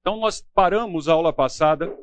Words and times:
Então, 0.00 0.18
nós 0.18 0.40
paramos 0.54 1.08
a 1.08 1.12
aula 1.12 1.32
passada, 1.32 1.94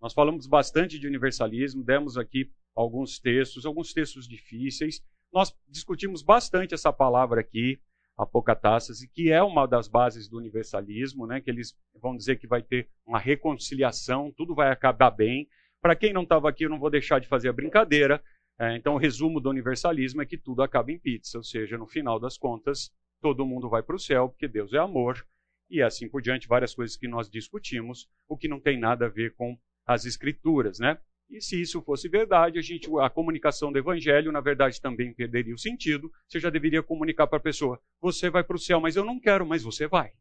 nós 0.00 0.12
falamos 0.12 0.46
bastante 0.46 0.98
de 0.98 1.06
universalismo, 1.06 1.84
demos 1.84 2.18
aqui 2.18 2.50
alguns 2.74 3.20
textos, 3.20 3.64
alguns 3.64 3.92
textos 3.92 4.26
difíceis. 4.26 5.00
Nós 5.32 5.54
discutimos 5.68 6.20
bastante 6.20 6.74
essa 6.74 6.92
palavra 6.92 7.40
aqui, 7.40 7.80
apocatassas, 8.16 9.02
e 9.02 9.08
que 9.08 9.30
é 9.30 9.40
uma 9.40 9.66
das 9.66 9.86
bases 9.86 10.28
do 10.28 10.36
universalismo, 10.36 11.26
né? 11.28 11.40
que 11.40 11.48
eles 11.48 11.76
vão 11.94 12.16
dizer 12.16 12.40
que 12.40 12.46
vai 12.46 12.60
ter 12.60 12.88
uma 13.06 13.20
reconciliação, 13.20 14.32
tudo 14.36 14.54
vai 14.54 14.72
acabar 14.72 15.10
bem. 15.12 15.48
Para 15.80 15.94
quem 15.94 16.12
não 16.12 16.22
estava 16.22 16.48
aqui, 16.48 16.64
eu 16.64 16.70
não 16.70 16.78
vou 16.78 16.90
deixar 16.90 17.20
de 17.20 17.28
fazer 17.28 17.48
a 17.48 17.52
brincadeira. 17.52 18.22
É, 18.58 18.76
então, 18.76 18.94
o 18.94 18.98
resumo 18.98 19.40
do 19.40 19.50
universalismo 19.50 20.22
é 20.22 20.26
que 20.26 20.38
tudo 20.38 20.62
acaba 20.62 20.90
em 20.90 20.98
pizza, 20.98 21.38
ou 21.38 21.44
seja, 21.44 21.78
no 21.78 21.86
final 21.86 22.18
das 22.18 22.36
contas, 22.36 22.90
todo 23.20 23.46
mundo 23.46 23.68
vai 23.68 23.82
para 23.82 23.96
o 23.96 23.98
céu, 23.98 24.28
porque 24.28 24.46
Deus 24.46 24.72
é 24.72 24.78
amor, 24.78 25.24
e 25.70 25.82
assim 25.82 26.08
por 26.08 26.22
diante, 26.22 26.48
várias 26.48 26.74
coisas 26.74 26.96
que 26.96 27.08
nós 27.08 27.28
discutimos, 27.28 28.08
o 28.28 28.36
que 28.36 28.48
não 28.48 28.60
tem 28.60 28.78
nada 28.78 29.06
a 29.06 29.08
ver 29.08 29.34
com 29.34 29.58
as 29.86 30.04
escrituras, 30.04 30.78
né? 30.78 30.98
E 31.30 31.40
se 31.40 31.60
isso 31.60 31.82
fosse 31.82 32.08
verdade, 32.08 32.58
a, 32.58 32.62
gente, 32.62 32.88
a 33.00 33.08
comunicação 33.08 33.72
do 33.72 33.78
evangelho, 33.78 34.30
na 34.30 34.40
verdade, 34.40 34.80
também 34.80 35.14
perderia 35.14 35.54
o 35.54 35.58
sentido. 35.58 36.12
Você 36.28 36.38
já 36.38 36.50
deveria 36.50 36.82
comunicar 36.82 37.26
para 37.26 37.38
a 37.38 37.42
pessoa: 37.42 37.80
você 38.00 38.28
vai 38.28 38.44
para 38.44 38.56
o 38.56 38.58
céu, 38.58 38.80
mas 38.80 38.94
eu 38.94 39.04
não 39.04 39.18
quero, 39.18 39.46
mas 39.46 39.62
você 39.62 39.86
vai. 39.86 40.12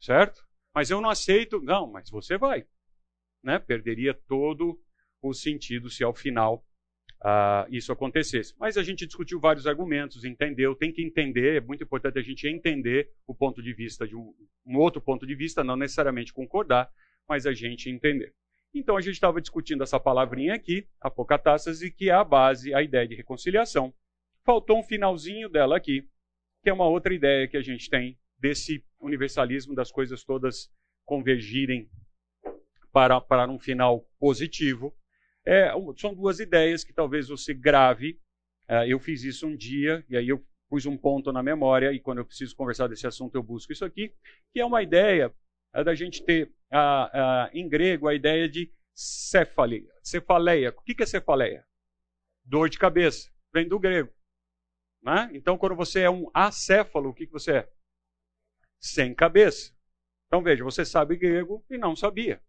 Certo? 0.00 0.42
Mas 0.74 0.90
eu 0.90 1.00
não 1.00 1.10
aceito. 1.10 1.60
Não, 1.60 1.90
mas 1.90 2.10
você 2.10 2.38
vai. 2.38 2.66
Né? 3.42 3.58
Perderia 3.58 4.14
todo 4.14 4.80
o 5.20 5.32
sentido 5.32 5.88
se 5.90 6.02
ao 6.02 6.14
final 6.14 6.64
uh, 7.22 7.66
isso 7.70 7.92
acontecesse. 7.92 8.54
Mas 8.58 8.76
a 8.76 8.82
gente 8.82 9.06
discutiu 9.06 9.40
vários 9.40 9.66
argumentos, 9.66 10.24
entendeu, 10.24 10.74
tem 10.74 10.92
que 10.92 11.02
entender, 11.02 11.56
é 11.56 11.60
muito 11.60 11.84
importante 11.84 12.18
a 12.18 12.22
gente 12.22 12.46
entender 12.46 13.10
o 13.26 13.34
ponto 13.34 13.62
de 13.62 13.72
vista 13.72 14.06
de 14.06 14.16
um, 14.16 14.34
um 14.66 14.76
outro 14.76 15.00
ponto 15.00 15.26
de 15.26 15.34
vista, 15.34 15.64
não 15.64 15.76
necessariamente 15.76 16.32
concordar, 16.32 16.90
mas 17.28 17.46
a 17.46 17.52
gente 17.52 17.88
entender. 17.88 18.34
Então 18.74 18.96
a 18.96 19.00
gente 19.00 19.14
estava 19.14 19.40
discutindo 19.40 19.82
essa 19.82 20.00
palavrinha 20.00 20.54
aqui, 20.54 20.86
apocatassas, 21.00 21.82
e 21.82 21.90
que 21.90 22.08
é 22.08 22.12
a 22.12 22.24
base, 22.24 22.74
a 22.74 22.82
ideia 22.82 23.06
de 23.06 23.14
reconciliação. 23.14 23.94
Faltou 24.44 24.78
um 24.78 24.82
finalzinho 24.82 25.48
dela 25.48 25.76
aqui, 25.76 26.08
que 26.62 26.70
é 26.70 26.72
uma 26.72 26.88
outra 26.88 27.14
ideia 27.14 27.46
que 27.46 27.56
a 27.56 27.62
gente 27.62 27.88
tem 27.88 28.18
desse 28.38 28.84
universalismo 28.98 29.74
das 29.74 29.92
coisas 29.92 30.24
todas 30.24 30.70
convergirem 31.04 31.88
para, 32.92 33.20
para 33.20 33.48
um 33.48 33.58
final 33.58 34.08
positivo. 34.18 34.94
É, 35.46 35.70
são 35.96 36.14
duas 36.14 36.40
ideias 36.40 36.84
que 36.84 36.92
talvez 36.92 37.28
você 37.28 37.52
grave. 37.52 38.20
É, 38.68 38.86
eu 38.88 38.98
fiz 38.98 39.24
isso 39.24 39.46
um 39.46 39.56
dia, 39.56 40.04
e 40.08 40.16
aí 40.16 40.28
eu 40.28 40.44
pus 40.68 40.86
um 40.86 40.96
ponto 40.96 41.32
na 41.32 41.42
memória, 41.42 41.92
e 41.92 42.00
quando 42.00 42.18
eu 42.18 42.24
preciso 42.24 42.56
conversar 42.56 42.88
desse 42.88 43.06
assunto 43.06 43.34
eu 43.34 43.42
busco 43.42 43.72
isso 43.72 43.84
aqui, 43.84 44.14
que 44.52 44.60
é 44.60 44.64
uma 44.64 44.82
ideia 44.82 45.34
da 45.84 45.94
gente 45.94 46.22
ter 46.24 46.50
em 47.52 47.68
grego 47.68 48.08
a 48.08 48.14
ideia 48.14 48.48
de 48.48 48.72
céfale, 48.94 49.88
cefaleia. 50.02 50.70
O 50.70 50.82
que 50.82 51.02
é 51.02 51.06
cefaleia? 51.06 51.66
Dor 52.44 52.68
de 52.68 52.78
cabeça. 52.78 53.30
Vem 53.52 53.68
do 53.68 53.78
grego. 53.78 54.12
Né? 55.02 55.30
Então, 55.34 55.58
quando 55.58 55.74
você 55.74 56.00
é 56.00 56.10
um 56.10 56.30
acéfalo, 56.32 57.10
o 57.10 57.14
que, 57.14 57.26
que 57.26 57.32
você 57.32 57.58
é? 57.58 57.72
Sem 58.80 59.14
cabeça. 59.14 59.74
Então, 60.26 60.42
veja, 60.42 60.64
você 60.64 60.84
sabe 60.84 61.16
grego 61.16 61.64
e 61.68 61.76
não 61.76 61.96
sabia. 61.96 62.42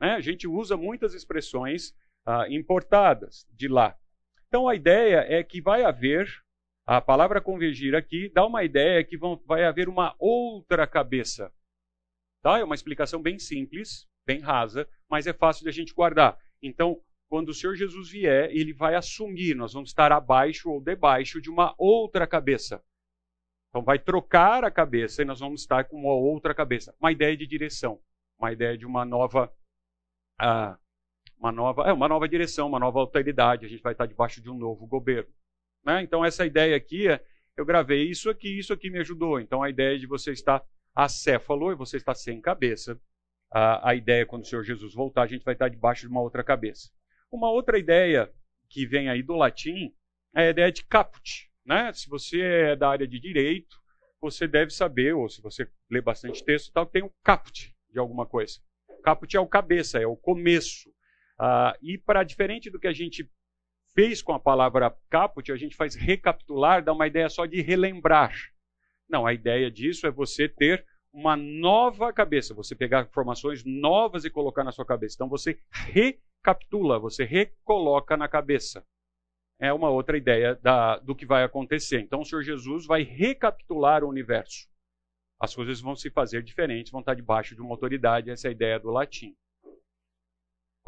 Né? 0.00 0.12
A 0.12 0.20
gente 0.20 0.46
usa 0.46 0.76
muitas 0.76 1.14
expressões 1.14 1.94
ah, 2.26 2.46
importadas 2.48 3.46
de 3.52 3.68
lá. 3.68 3.96
Então, 4.48 4.68
a 4.68 4.74
ideia 4.74 5.24
é 5.28 5.42
que 5.44 5.60
vai 5.60 5.84
haver, 5.84 6.28
a 6.86 7.00
palavra 7.00 7.40
convergir 7.40 7.94
aqui 7.94 8.28
dá 8.28 8.44
uma 8.44 8.64
ideia 8.64 9.04
que 9.04 9.16
vão, 9.16 9.40
vai 9.46 9.64
haver 9.64 9.88
uma 9.88 10.14
outra 10.18 10.86
cabeça. 10.86 11.52
Tá? 12.42 12.58
É 12.58 12.64
uma 12.64 12.74
explicação 12.74 13.22
bem 13.22 13.38
simples, 13.38 14.08
bem 14.26 14.40
rasa, 14.40 14.88
mas 15.08 15.26
é 15.26 15.32
fácil 15.32 15.62
de 15.64 15.68
a 15.68 15.72
gente 15.72 15.94
guardar. 15.94 16.38
Então, 16.62 17.00
quando 17.28 17.50
o 17.50 17.54
Senhor 17.54 17.76
Jesus 17.76 18.10
vier, 18.10 18.50
ele 18.50 18.72
vai 18.72 18.96
assumir, 18.96 19.54
nós 19.54 19.72
vamos 19.72 19.90
estar 19.90 20.10
abaixo 20.10 20.68
ou 20.68 20.80
debaixo 20.80 21.40
de 21.40 21.48
uma 21.48 21.74
outra 21.78 22.26
cabeça. 22.26 22.82
Então, 23.68 23.82
vai 23.84 24.00
trocar 24.00 24.64
a 24.64 24.70
cabeça 24.70 25.22
e 25.22 25.24
nós 25.24 25.38
vamos 25.38 25.60
estar 25.60 25.84
com 25.84 25.96
uma 25.96 26.12
outra 26.12 26.52
cabeça. 26.52 26.92
Uma 27.00 27.12
ideia 27.12 27.36
de 27.36 27.46
direção, 27.46 28.00
uma 28.36 28.52
ideia 28.52 28.76
de 28.76 28.84
uma 28.84 29.04
nova. 29.04 29.52
Uh, 30.42 30.76
uma 31.40 31.50
nova, 31.50 31.88
é, 31.88 31.92
uma 31.92 32.06
nova 32.06 32.28
direção, 32.28 32.68
uma 32.68 32.78
nova 32.78 33.00
autoridade. 33.00 33.64
A 33.64 33.68
gente 33.68 33.82
vai 33.82 33.92
estar 33.92 34.06
debaixo 34.06 34.42
de 34.42 34.50
um 34.50 34.58
novo 34.58 34.86
governo. 34.86 35.32
Né? 35.84 36.02
Então, 36.02 36.24
essa 36.24 36.44
ideia 36.44 36.76
aqui, 36.76 37.08
é, 37.08 37.24
eu 37.56 37.64
gravei 37.64 38.04
isso 38.08 38.28
aqui, 38.28 38.58
isso 38.58 38.72
aqui 38.72 38.90
me 38.90 38.98
ajudou. 38.98 39.40
Então, 39.40 39.62
a 39.62 39.70
ideia 39.70 39.98
de 39.98 40.06
você 40.06 40.32
estar 40.32 40.62
acéfalo 40.94 41.72
e 41.72 41.74
você 41.74 41.96
está 41.96 42.14
sem 42.14 42.40
cabeça. 42.40 43.00
A, 43.50 43.90
a 43.90 43.94
ideia, 43.94 44.26
quando 44.26 44.42
o 44.42 44.46
Senhor 44.46 44.62
Jesus 44.62 44.94
voltar, 44.94 45.22
a 45.22 45.26
gente 45.26 45.44
vai 45.44 45.54
estar 45.54 45.68
debaixo 45.68 46.02
de 46.02 46.08
uma 46.08 46.20
outra 46.20 46.44
cabeça. 46.44 46.90
Uma 47.32 47.50
outra 47.50 47.78
ideia 47.78 48.30
que 48.68 48.86
vem 48.86 49.08
aí 49.08 49.22
do 49.22 49.34
latim 49.34 49.92
é 50.34 50.48
a 50.48 50.50
ideia 50.50 50.70
de 50.70 50.84
caput. 50.84 51.50
Né? 51.64 51.92
Se 51.92 52.08
você 52.08 52.40
é 52.40 52.76
da 52.76 52.90
área 52.90 53.08
de 53.08 53.18
direito, 53.18 53.80
você 54.20 54.46
deve 54.46 54.70
saber, 54.72 55.14
ou 55.14 55.28
se 55.28 55.40
você 55.40 55.68
lê 55.90 56.00
bastante 56.00 56.44
texto, 56.44 56.70
tal, 56.72 56.84
tem 56.84 57.02
um 57.02 57.10
caput 57.22 57.74
de 57.90 57.98
alguma 57.98 58.26
coisa. 58.26 58.60
Caput 59.02 59.34
é 59.34 59.40
o 59.40 59.46
cabeça, 59.46 59.98
é 59.98 60.06
o 60.06 60.16
começo. 60.16 60.89
Uh, 61.40 61.72
e 61.80 61.96
para 61.96 62.22
diferente 62.22 62.68
do 62.68 62.78
que 62.78 62.86
a 62.86 62.92
gente 62.92 63.26
fez 63.94 64.20
com 64.20 64.34
a 64.34 64.38
palavra 64.38 64.94
caput, 65.08 65.50
a 65.50 65.56
gente 65.56 65.74
faz 65.74 65.94
recapitular, 65.94 66.84
dá 66.84 66.92
uma 66.92 67.06
ideia 67.06 67.30
só 67.30 67.46
de 67.46 67.62
relembrar. 67.62 68.34
Não, 69.08 69.26
a 69.26 69.32
ideia 69.32 69.70
disso 69.70 70.06
é 70.06 70.10
você 70.10 70.46
ter 70.46 70.86
uma 71.10 71.36
nova 71.36 72.12
cabeça, 72.12 72.52
você 72.52 72.76
pegar 72.76 73.06
informações 73.06 73.64
novas 73.64 74.26
e 74.26 74.30
colocar 74.30 74.62
na 74.62 74.70
sua 74.70 74.84
cabeça. 74.84 75.16
Então 75.16 75.30
você 75.30 75.58
recapitula, 75.70 76.98
você 76.98 77.24
recoloca 77.24 78.18
na 78.18 78.28
cabeça. 78.28 78.84
É 79.58 79.72
uma 79.72 79.88
outra 79.88 80.18
ideia 80.18 80.54
da, 80.56 80.98
do 80.98 81.14
que 81.14 81.24
vai 81.24 81.42
acontecer. 81.42 82.00
Então 82.00 82.20
o 82.20 82.24
Senhor 82.24 82.42
Jesus 82.42 82.86
vai 82.86 83.02
recapitular 83.02 84.04
o 84.04 84.08
universo. 84.08 84.68
As 85.40 85.54
coisas 85.54 85.80
vão 85.80 85.96
se 85.96 86.10
fazer 86.10 86.42
diferentes, 86.42 86.92
vão 86.92 87.00
estar 87.00 87.14
debaixo 87.14 87.54
de 87.54 87.62
uma 87.62 87.70
autoridade, 87.70 88.30
essa 88.30 88.46
é 88.46 88.50
a 88.50 88.52
ideia 88.52 88.78
do 88.78 88.90
latim. 88.90 89.34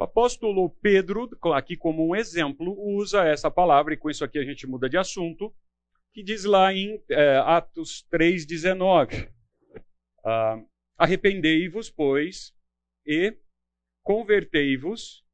Apóstolo 0.03 0.71
Pedro, 0.83 1.29
aqui 1.55 1.77
como 1.77 2.07
um 2.07 2.15
exemplo, 2.15 2.75
usa 2.79 3.25
essa 3.25 3.51
palavra, 3.51 3.95
e 3.95 3.97
com 3.97 4.11
isso 4.11 4.25
aqui 4.25 4.39
a 4.39 4.45
gente 4.45 4.67
muda 4.67 4.89
de 4.89 4.97
assunto 4.97 5.55
que 6.13 6.23
diz 6.23 6.45
lá 6.45 6.73
em 6.73 7.03
é, 7.09 7.39
Atos 7.39 8.07
3,19: 8.13 9.31
ah, 10.25 10.63
Arrependei-vos, 10.99 11.91
pois, 11.91 12.55
e 13.07 13.37
convertei-vos 14.05 15.25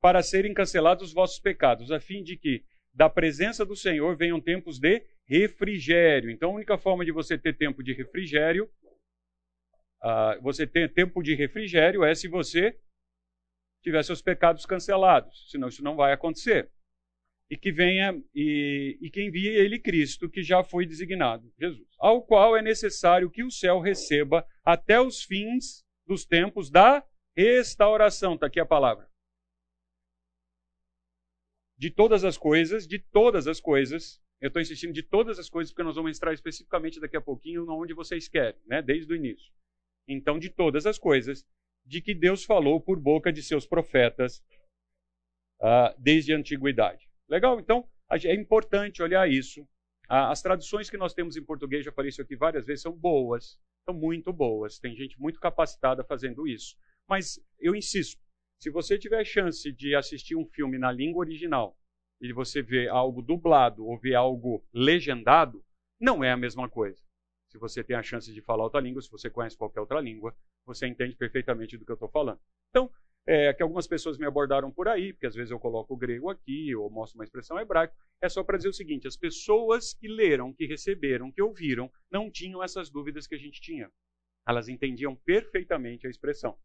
para 0.00 0.22
serem 0.22 0.52
cancelados 0.52 1.08
os 1.08 1.14
vossos 1.14 1.38
pecados, 1.38 1.90
a 1.90 2.00
fim 2.00 2.22
de 2.22 2.36
que 2.36 2.64
da 2.92 3.08
presença 3.08 3.64
do 3.64 3.74
Senhor 3.74 4.16
venham 4.16 4.40
tempos 4.40 4.78
de 4.78 5.02
refrigério. 5.26 6.30
Então, 6.30 6.50
a 6.50 6.54
única 6.54 6.76
forma 6.76 7.04
de 7.04 7.12
você 7.12 7.38
ter 7.38 7.56
tempo 7.56 7.82
de 7.82 7.94
refrigério, 7.94 8.68
uh, 10.02 10.40
você 10.42 10.66
ter 10.66 10.92
tempo 10.92 11.22
de 11.22 11.34
refrigério 11.34 12.04
é 12.04 12.14
se 12.14 12.28
você 12.28 12.78
tiver 13.82 14.02
seus 14.02 14.22
pecados 14.22 14.64
cancelados, 14.64 15.50
senão 15.50 15.68
isso 15.68 15.82
não 15.82 15.96
vai 15.96 16.12
acontecer 16.12 16.70
e 17.52 17.56
que 17.58 17.70
venha 17.70 18.18
e, 18.34 18.96
e 18.98 19.10
que 19.10 19.22
envie 19.22 19.46
ele 19.48 19.78
Cristo, 19.78 20.26
que 20.30 20.42
já 20.42 20.64
foi 20.64 20.86
designado, 20.86 21.52
Jesus, 21.60 21.86
ao 21.98 22.22
qual 22.22 22.56
é 22.56 22.62
necessário 22.62 23.30
que 23.30 23.44
o 23.44 23.50
céu 23.50 23.78
receba 23.78 24.42
até 24.64 24.98
os 24.98 25.22
fins 25.22 25.84
dos 26.06 26.24
tempos 26.24 26.70
da 26.70 27.06
restauração. 27.36 28.36
Está 28.36 28.46
aqui 28.46 28.58
a 28.58 28.64
palavra. 28.64 29.06
De 31.76 31.90
todas 31.90 32.24
as 32.24 32.38
coisas, 32.38 32.86
de 32.86 32.98
todas 32.98 33.46
as 33.46 33.60
coisas, 33.60 34.18
eu 34.40 34.48
estou 34.48 34.62
insistindo 34.62 34.94
de 34.94 35.02
todas 35.02 35.38
as 35.38 35.50
coisas, 35.50 35.70
porque 35.70 35.84
nós 35.84 35.96
vamos 35.96 36.16
entrar 36.16 36.32
especificamente 36.32 37.00
daqui 37.00 37.18
a 37.18 37.20
pouquinho 37.20 37.68
onde 37.68 37.92
vocês 37.92 38.28
querem, 38.28 38.58
né? 38.64 38.80
desde 38.80 39.12
o 39.12 39.16
início. 39.16 39.52
Então, 40.08 40.38
de 40.38 40.48
todas 40.48 40.86
as 40.86 40.98
coisas, 40.98 41.46
de 41.84 42.00
que 42.00 42.14
Deus 42.14 42.44
falou 42.44 42.80
por 42.80 42.98
boca 42.98 43.32
de 43.32 43.42
seus 43.42 43.66
profetas 43.66 44.42
uh, 45.60 45.94
desde 45.98 46.32
a 46.32 46.36
antiguidade. 46.36 47.08
Legal? 47.28 47.58
Então, 47.60 47.88
é 48.10 48.34
importante 48.34 49.02
olhar 49.02 49.28
isso. 49.30 49.66
As 50.08 50.42
traduções 50.42 50.90
que 50.90 50.98
nós 50.98 51.14
temos 51.14 51.36
em 51.36 51.44
português, 51.44 51.84
já 51.84 51.92
falei 51.92 52.10
isso 52.10 52.20
aqui 52.20 52.36
várias 52.36 52.66
vezes, 52.66 52.82
são 52.82 52.92
boas, 52.92 53.58
são 53.84 53.94
muito 53.94 54.32
boas. 54.32 54.78
Tem 54.78 54.94
gente 54.94 55.18
muito 55.18 55.40
capacitada 55.40 56.04
fazendo 56.04 56.46
isso. 56.46 56.76
Mas 57.08 57.40
eu 57.58 57.74
insisto, 57.74 58.20
se 58.60 58.70
você 58.70 58.98
tiver 58.98 59.24
chance 59.24 59.72
de 59.72 59.94
assistir 59.94 60.36
um 60.36 60.44
filme 60.44 60.78
na 60.78 60.92
língua 60.92 61.20
original 61.20 61.76
e 62.20 62.32
você 62.32 62.62
ver 62.62 62.88
algo 62.88 63.22
dublado 63.22 63.86
ou 63.86 63.98
ver 63.98 64.14
algo 64.14 64.64
legendado, 64.72 65.64
não 65.98 66.22
é 66.22 66.30
a 66.30 66.36
mesma 66.36 66.68
coisa. 66.68 67.00
Se 67.50 67.58
você 67.58 67.82
tem 67.82 67.96
a 67.96 68.02
chance 68.02 68.32
de 68.32 68.40
falar 68.40 68.64
outra 68.64 68.80
língua, 68.80 69.02
se 69.02 69.10
você 69.10 69.28
conhece 69.30 69.56
qualquer 69.56 69.80
outra 69.80 70.00
língua, 70.00 70.34
você 70.64 70.86
entende 70.86 71.16
perfeitamente 71.16 71.76
do 71.76 71.84
que 71.84 71.90
eu 71.90 71.94
estou 71.94 72.08
falando. 72.08 72.40
Então, 72.70 72.90
é, 73.26 73.52
que 73.52 73.62
algumas 73.62 73.86
pessoas 73.86 74.18
me 74.18 74.26
abordaram 74.26 74.70
por 74.70 74.88
aí, 74.88 75.12
porque 75.12 75.26
às 75.26 75.34
vezes 75.34 75.50
eu 75.50 75.58
coloco 75.58 75.94
o 75.94 75.96
grego 75.96 76.28
aqui, 76.28 76.74
ou 76.74 76.90
mostro 76.90 77.18
uma 77.18 77.24
expressão 77.24 77.58
hebraica, 77.58 77.94
é 78.20 78.28
só 78.28 78.42
para 78.42 78.56
dizer 78.56 78.68
o 78.68 78.72
seguinte: 78.72 79.06
as 79.06 79.16
pessoas 79.16 79.94
que 79.94 80.08
leram, 80.08 80.52
que 80.52 80.66
receberam, 80.66 81.30
que 81.30 81.42
ouviram, 81.42 81.90
não 82.10 82.30
tinham 82.30 82.62
essas 82.62 82.90
dúvidas 82.90 83.26
que 83.26 83.34
a 83.34 83.38
gente 83.38 83.60
tinha. 83.60 83.90
Elas 84.46 84.68
entendiam 84.68 85.14
perfeitamente 85.14 86.06
a 86.06 86.10
expressão. 86.10 86.58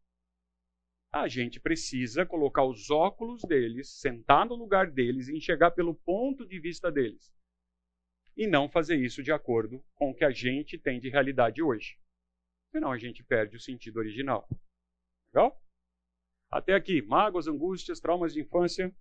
a 1.12 1.28
gente 1.28 1.60
precisa 1.60 2.26
colocar 2.26 2.64
os 2.64 2.90
óculos 2.90 3.42
deles, 3.44 3.90
sentar 3.90 4.46
no 4.46 4.56
lugar 4.56 4.92
deles 4.92 5.28
e 5.28 5.38
enxergar 5.38 5.72
pelo 5.72 5.96
ponto 5.96 6.46
de 6.46 6.60
vista 6.60 6.92
deles. 6.92 7.34
E 8.36 8.46
não 8.46 8.70
fazer 8.70 8.98
isso 8.98 9.24
de 9.24 9.32
acordo 9.32 9.84
com 9.96 10.12
o 10.12 10.14
que 10.14 10.26
a 10.26 10.32
gente 10.32 10.78
tem 10.78 11.00
de 11.00 11.10
realidade 11.10 11.62
hoje. 11.62 11.98
Senão 12.78 12.92
a 12.92 12.98
gente 13.00 13.24
perde 13.24 13.58
o 13.58 13.60
sentido 13.60 13.98
original. 13.98 14.48
Legal? 15.34 15.60
Até 16.52 16.76
aqui, 16.76 17.02
mágoas, 17.02 17.48
angústias, 17.48 18.00
traumas 18.00 18.36
de 18.36 18.42
infância. 18.42 18.96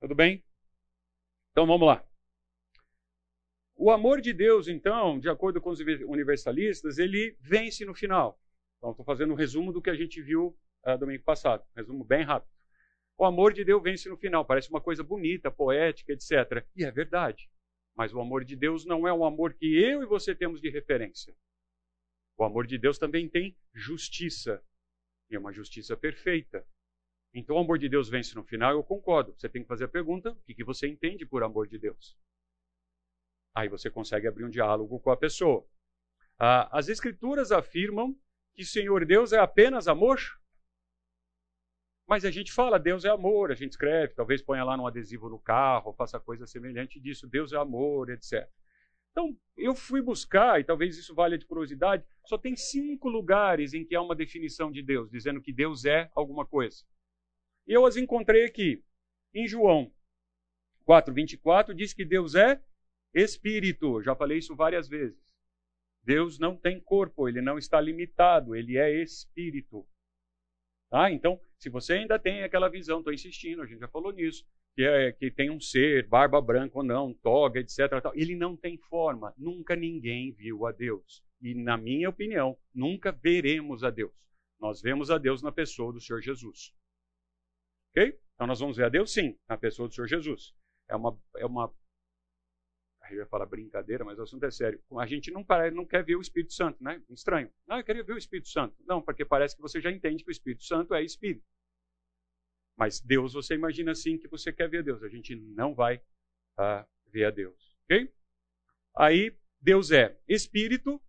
Tudo 0.00 0.12
bem? 0.12 0.44
Então 1.52 1.68
vamos 1.68 1.86
lá. 1.86 2.04
O 3.76 3.92
amor 3.92 4.20
de 4.20 4.32
Deus, 4.32 4.66
então, 4.66 5.20
de 5.20 5.28
acordo 5.28 5.60
com 5.60 5.70
os 5.70 5.78
universalistas, 5.78 6.98
ele 6.98 7.36
vence 7.38 7.84
no 7.84 7.94
final. 7.94 8.36
Então, 8.78 8.90
estou 8.90 9.06
fazendo 9.06 9.32
um 9.32 9.36
resumo 9.36 9.72
do 9.72 9.80
que 9.80 9.90
a 9.90 9.94
gente 9.94 10.20
viu 10.20 10.58
uh, 10.84 10.98
domingo 10.98 11.22
passado. 11.22 11.64
Um 11.70 11.76
resumo 11.76 12.02
bem 12.02 12.24
rápido. 12.24 12.50
O 13.16 13.24
amor 13.24 13.52
de 13.52 13.64
Deus 13.64 13.80
vence 13.80 14.08
no 14.08 14.16
final. 14.16 14.44
Parece 14.44 14.68
uma 14.68 14.80
coisa 14.80 15.04
bonita, 15.04 15.48
poética, 15.48 16.12
etc. 16.12 16.66
E 16.74 16.84
é 16.84 16.90
verdade. 16.90 17.48
Mas 17.96 18.12
o 18.12 18.20
amor 18.20 18.44
de 18.44 18.56
Deus 18.56 18.84
não 18.84 19.06
é 19.06 19.12
um 19.12 19.24
amor 19.24 19.54
que 19.54 19.66
eu 19.66 20.02
e 20.02 20.06
você 20.06 20.34
temos 20.34 20.60
de 20.60 20.70
referência. 20.70 21.36
O 22.36 22.44
amor 22.44 22.66
de 22.66 22.78
Deus 22.78 22.98
também 22.98 23.28
tem 23.28 23.56
justiça. 23.74 24.64
E 25.30 25.36
é 25.36 25.38
uma 25.38 25.52
justiça 25.52 25.96
perfeita. 25.96 26.66
Então, 27.32 27.56
o 27.56 27.58
amor 27.58 27.78
de 27.78 27.88
Deus 27.88 28.08
vence 28.08 28.34
no 28.34 28.42
final, 28.42 28.72
eu 28.72 28.82
concordo. 28.82 29.34
Você 29.36 29.48
tem 29.48 29.62
que 29.62 29.68
fazer 29.68 29.84
a 29.84 29.88
pergunta: 29.88 30.32
o 30.32 30.42
que 30.42 30.64
você 30.64 30.88
entende 30.88 31.24
por 31.24 31.42
amor 31.42 31.68
de 31.68 31.78
Deus? 31.78 32.18
Aí 33.54 33.68
você 33.68 33.90
consegue 33.90 34.26
abrir 34.26 34.44
um 34.44 34.50
diálogo 34.50 34.98
com 35.00 35.10
a 35.10 35.16
pessoa. 35.16 35.66
Ah, 36.38 36.68
as 36.76 36.88
Escrituras 36.88 37.52
afirmam 37.52 38.18
que 38.54 38.62
o 38.62 38.66
Senhor 38.66 39.04
Deus 39.04 39.32
é 39.32 39.38
apenas 39.38 39.86
amor. 39.86 40.39
Mas 42.10 42.24
a 42.24 42.30
gente 42.32 42.50
fala, 42.50 42.76
Deus 42.76 43.04
é 43.04 43.08
amor, 43.08 43.52
a 43.52 43.54
gente 43.54 43.70
escreve, 43.70 44.14
talvez 44.14 44.42
ponha 44.42 44.64
lá 44.64 44.76
num 44.76 44.84
adesivo 44.84 45.28
no 45.28 45.38
carro, 45.38 45.92
faça 45.92 46.18
coisa 46.18 46.44
semelhante 46.44 46.98
disso, 46.98 47.28
Deus 47.28 47.52
é 47.52 47.56
amor, 47.56 48.10
etc. 48.10 48.50
Então, 49.12 49.38
eu 49.56 49.76
fui 49.76 50.02
buscar, 50.02 50.58
e 50.60 50.64
talvez 50.64 50.98
isso 50.98 51.14
valha 51.14 51.38
de 51.38 51.46
curiosidade, 51.46 52.04
só 52.26 52.36
tem 52.36 52.56
cinco 52.56 53.08
lugares 53.08 53.74
em 53.74 53.84
que 53.84 53.94
há 53.94 54.02
uma 54.02 54.16
definição 54.16 54.72
de 54.72 54.82
Deus, 54.82 55.08
dizendo 55.08 55.40
que 55.40 55.52
Deus 55.52 55.84
é 55.84 56.10
alguma 56.12 56.44
coisa. 56.44 56.84
E 57.64 57.72
eu 57.72 57.86
as 57.86 57.96
encontrei 57.96 58.44
aqui. 58.44 58.82
Em 59.32 59.46
João 59.46 59.92
4, 60.86 61.14
24, 61.14 61.72
diz 61.72 61.94
que 61.94 62.04
Deus 62.04 62.34
é 62.34 62.60
Espírito, 63.14 64.02
já 64.02 64.16
falei 64.16 64.38
isso 64.38 64.56
várias 64.56 64.88
vezes. 64.88 65.32
Deus 66.02 66.40
não 66.40 66.56
tem 66.56 66.80
corpo, 66.80 67.28
ele 67.28 67.40
não 67.40 67.56
está 67.56 67.80
limitado, 67.80 68.56
ele 68.56 68.76
é 68.76 69.00
Espírito. 69.00 69.86
Tá? 70.90 71.10
Então, 71.10 71.40
se 71.56 71.70
você 71.70 71.94
ainda 71.94 72.18
tem 72.18 72.42
aquela 72.42 72.68
visão, 72.68 72.98
estou 72.98 73.12
insistindo, 73.12 73.62
a 73.62 73.66
gente 73.66 73.78
já 73.78 73.88
falou 73.88 74.12
nisso, 74.12 74.44
que, 74.74 74.82
é, 74.82 75.12
que 75.12 75.30
tem 75.30 75.48
um 75.48 75.60
ser, 75.60 76.08
barba 76.08 76.40
branca 76.40 76.78
ou 76.78 76.84
não, 76.84 77.14
toga, 77.14 77.60
etc. 77.60 78.00
Tal. 78.02 78.12
Ele 78.14 78.34
não 78.34 78.56
tem 78.56 78.76
forma. 78.76 79.32
Nunca 79.38 79.76
ninguém 79.76 80.32
viu 80.32 80.66
a 80.66 80.72
Deus. 80.72 81.24
E, 81.40 81.54
na 81.54 81.76
minha 81.76 82.08
opinião, 82.08 82.58
nunca 82.74 83.12
veremos 83.12 83.84
a 83.84 83.90
Deus. 83.90 84.12
Nós 84.58 84.82
vemos 84.82 85.10
a 85.10 85.16
Deus 85.16 85.42
na 85.42 85.52
pessoa 85.52 85.92
do 85.92 86.00
Senhor 86.00 86.20
Jesus. 86.20 86.74
Ok? 87.90 88.18
Então, 88.34 88.46
nós 88.46 88.58
vamos 88.58 88.76
ver 88.76 88.84
a 88.84 88.88
Deus, 88.88 89.12
sim, 89.12 89.38
na 89.48 89.56
pessoa 89.56 89.88
do 89.88 89.94
Senhor 89.94 90.08
Jesus. 90.08 90.54
É 90.88 90.96
uma, 90.96 91.16
é 91.36 91.46
uma 91.46 91.72
eu 93.14 93.20
ia 93.20 93.26
falar 93.26 93.46
brincadeira, 93.46 94.04
mas 94.04 94.18
o 94.18 94.22
assunto 94.22 94.44
é 94.44 94.50
sério. 94.50 94.80
A 94.98 95.06
gente 95.06 95.30
não, 95.30 95.44
não 95.72 95.86
quer 95.86 96.04
ver 96.04 96.16
o 96.16 96.20
Espírito 96.20 96.52
Santo, 96.52 96.82
né? 96.82 97.02
Estranho. 97.10 97.50
Não, 97.66 97.78
eu 97.78 97.84
queria 97.84 98.02
ver 98.02 98.12
o 98.12 98.18
Espírito 98.18 98.48
Santo. 98.48 98.74
Não, 98.86 99.00
porque 99.00 99.24
parece 99.24 99.56
que 99.56 99.62
você 99.62 99.80
já 99.80 99.90
entende 99.90 100.24
que 100.24 100.30
o 100.30 100.32
Espírito 100.32 100.64
Santo 100.64 100.94
é 100.94 101.02
Espírito. 101.02 101.44
Mas 102.76 103.00
Deus, 103.00 103.34
você 103.34 103.54
imagina 103.54 103.92
assim 103.92 104.16
que 104.16 104.26
você 104.26 104.52
quer 104.52 104.68
ver 104.68 104.82
Deus. 104.82 105.02
A 105.02 105.08
gente 105.08 105.34
não 105.36 105.74
vai 105.74 105.96
uh, 106.58 106.86
ver 107.06 107.24
a 107.24 107.30
Deus. 107.30 107.76
Ok? 107.84 108.10
Aí, 108.96 109.36
Deus 109.60 109.90
é 109.90 110.18
Espírito. 110.26 111.00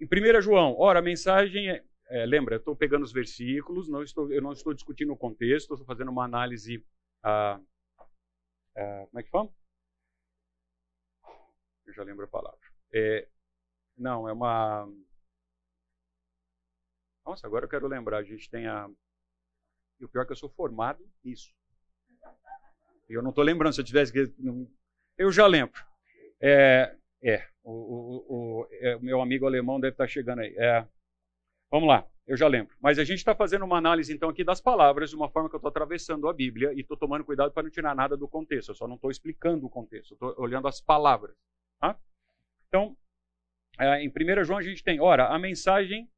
Em 0.00 0.06
1 0.06 0.40
João, 0.40 0.74
ora, 0.78 1.00
a 1.00 1.02
mensagem 1.02 1.68
é. 1.70 1.84
é 2.06 2.24
lembra, 2.24 2.54
eu 2.54 2.58
estou 2.58 2.74
pegando 2.74 3.04
os 3.04 3.12
versículos, 3.12 3.88
não 3.88 4.02
estou, 4.02 4.32
eu 4.32 4.40
não 4.40 4.52
estou 4.52 4.72
discutindo 4.72 5.12
o 5.12 5.16
contexto, 5.16 5.74
estou 5.74 5.86
fazendo 5.86 6.10
uma 6.10 6.24
análise. 6.24 6.78
Uh, 7.22 7.60
uh, 8.76 9.06
como 9.08 9.18
é 9.18 9.22
que 9.22 9.30
fala? 9.30 9.50
Eu 11.90 11.94
já 11.94 12.02
lembro 12.02 12.24
a 12.24 12.28
palavra. 12.28 12.60
É, 12.92 13.28
não, 13.96 14.28
é 14.28 14.32
uma. 14.32 14.88
Nossa, 17.26 17.46
agora 17.46 17.64
eu 17.64 17.68
quero 17.68 17.86
lembrar. 17.86 18.18
A 18.18 18.22
gente 18.22 18.48
tem 18.48 18.66
a. 18.66 18.88
E 20.00 20.04
o 20.04 20.08
pior 20.08 20.22
é 20.22 20.26
que 20.26 20.32
eu 20.32 20.36
sou 20.36 20.48
formado 20.48 21.04
nisso. 21.22 21.52
Eu 23.08 23.22
não 23.22 23.30
estou 23.30 23.44
lembrando. 23.44 23.74
Se 23.74 23.80
eu 23.80 23.84
tivesse. 23.84 24.12
Eu 25.18 25.30
já 25.30 25.46
lembro. 25.46 25.84
É. 26.40 26.96
é 27.22 27.46
o, 27.62 27.72
o, 27.72 28.60
o 28.62 28.68
é, 28.70 28.98
meu 28.98 29.20
amigo 29.20 29.46
alemão 29.46 29.78
deve 29.78 29.92
estar 29.92 30.08
chegando 30.08 30.40
aí. 30.40 30.54
É, 30.56 30.86
vamos 31.70 31.88
lá, 31.88 32.08
eu 32.26 32.36
já 32.36 32.48
lembro. 32.48 32.74
Mas 32.80 32.98
a 32.98 33.04
gente 33.04 33.18
está 33.18 33.34
fazendo 33.34 33.66
uma 33.66 33.76
análise 33.76 34.12
então 34.14 34.30
aqui 34.30 34.42
das 34.42 34.60
palavras 34.60 35.10
de 35.10 35.16
uma 35.16 35.28
forma 35.28 35.48
que 35.48 35.54
eu 35.54 35.58
estou 35.58 35.68
atravessando 35.68 36.26
a 36.26 36.32
Bíblia 36.32 36.72
e 36.72 36.80
estou 36.80 36.96
tomando 36.96 37.24
cuidado 37.24 37.52
para 37.52 37.64
não 37.64 37.70
tirar 37.70 37.94
nada 37.94 38.16
do 38.16 38.26
contexto. 38.26 38.70
Eu 38.70 38.74
só 38.74 38.88
não 38.88 38.94
estou 38.94 39.10
explicando 39.10 39.66
o 39.66 39.70
contexto. 39.70 40.14
Estou 40.14 40.34
olhando 40.38 40.66
as 40.66 40.80
palavras. 40.80 41.36
Tá? 41.80 41.98
Então, 42.68 42.96
é, 43.78 44.04
em 44.04 44.08
1 44.08 44.44
João 44.44 44.58
a 44.58 44.62
gente 44.62 44.84
tem, 44.84 45.00
ora, 45.00 45.28
a 45.28 45.38
mensagem, 45.38 46.08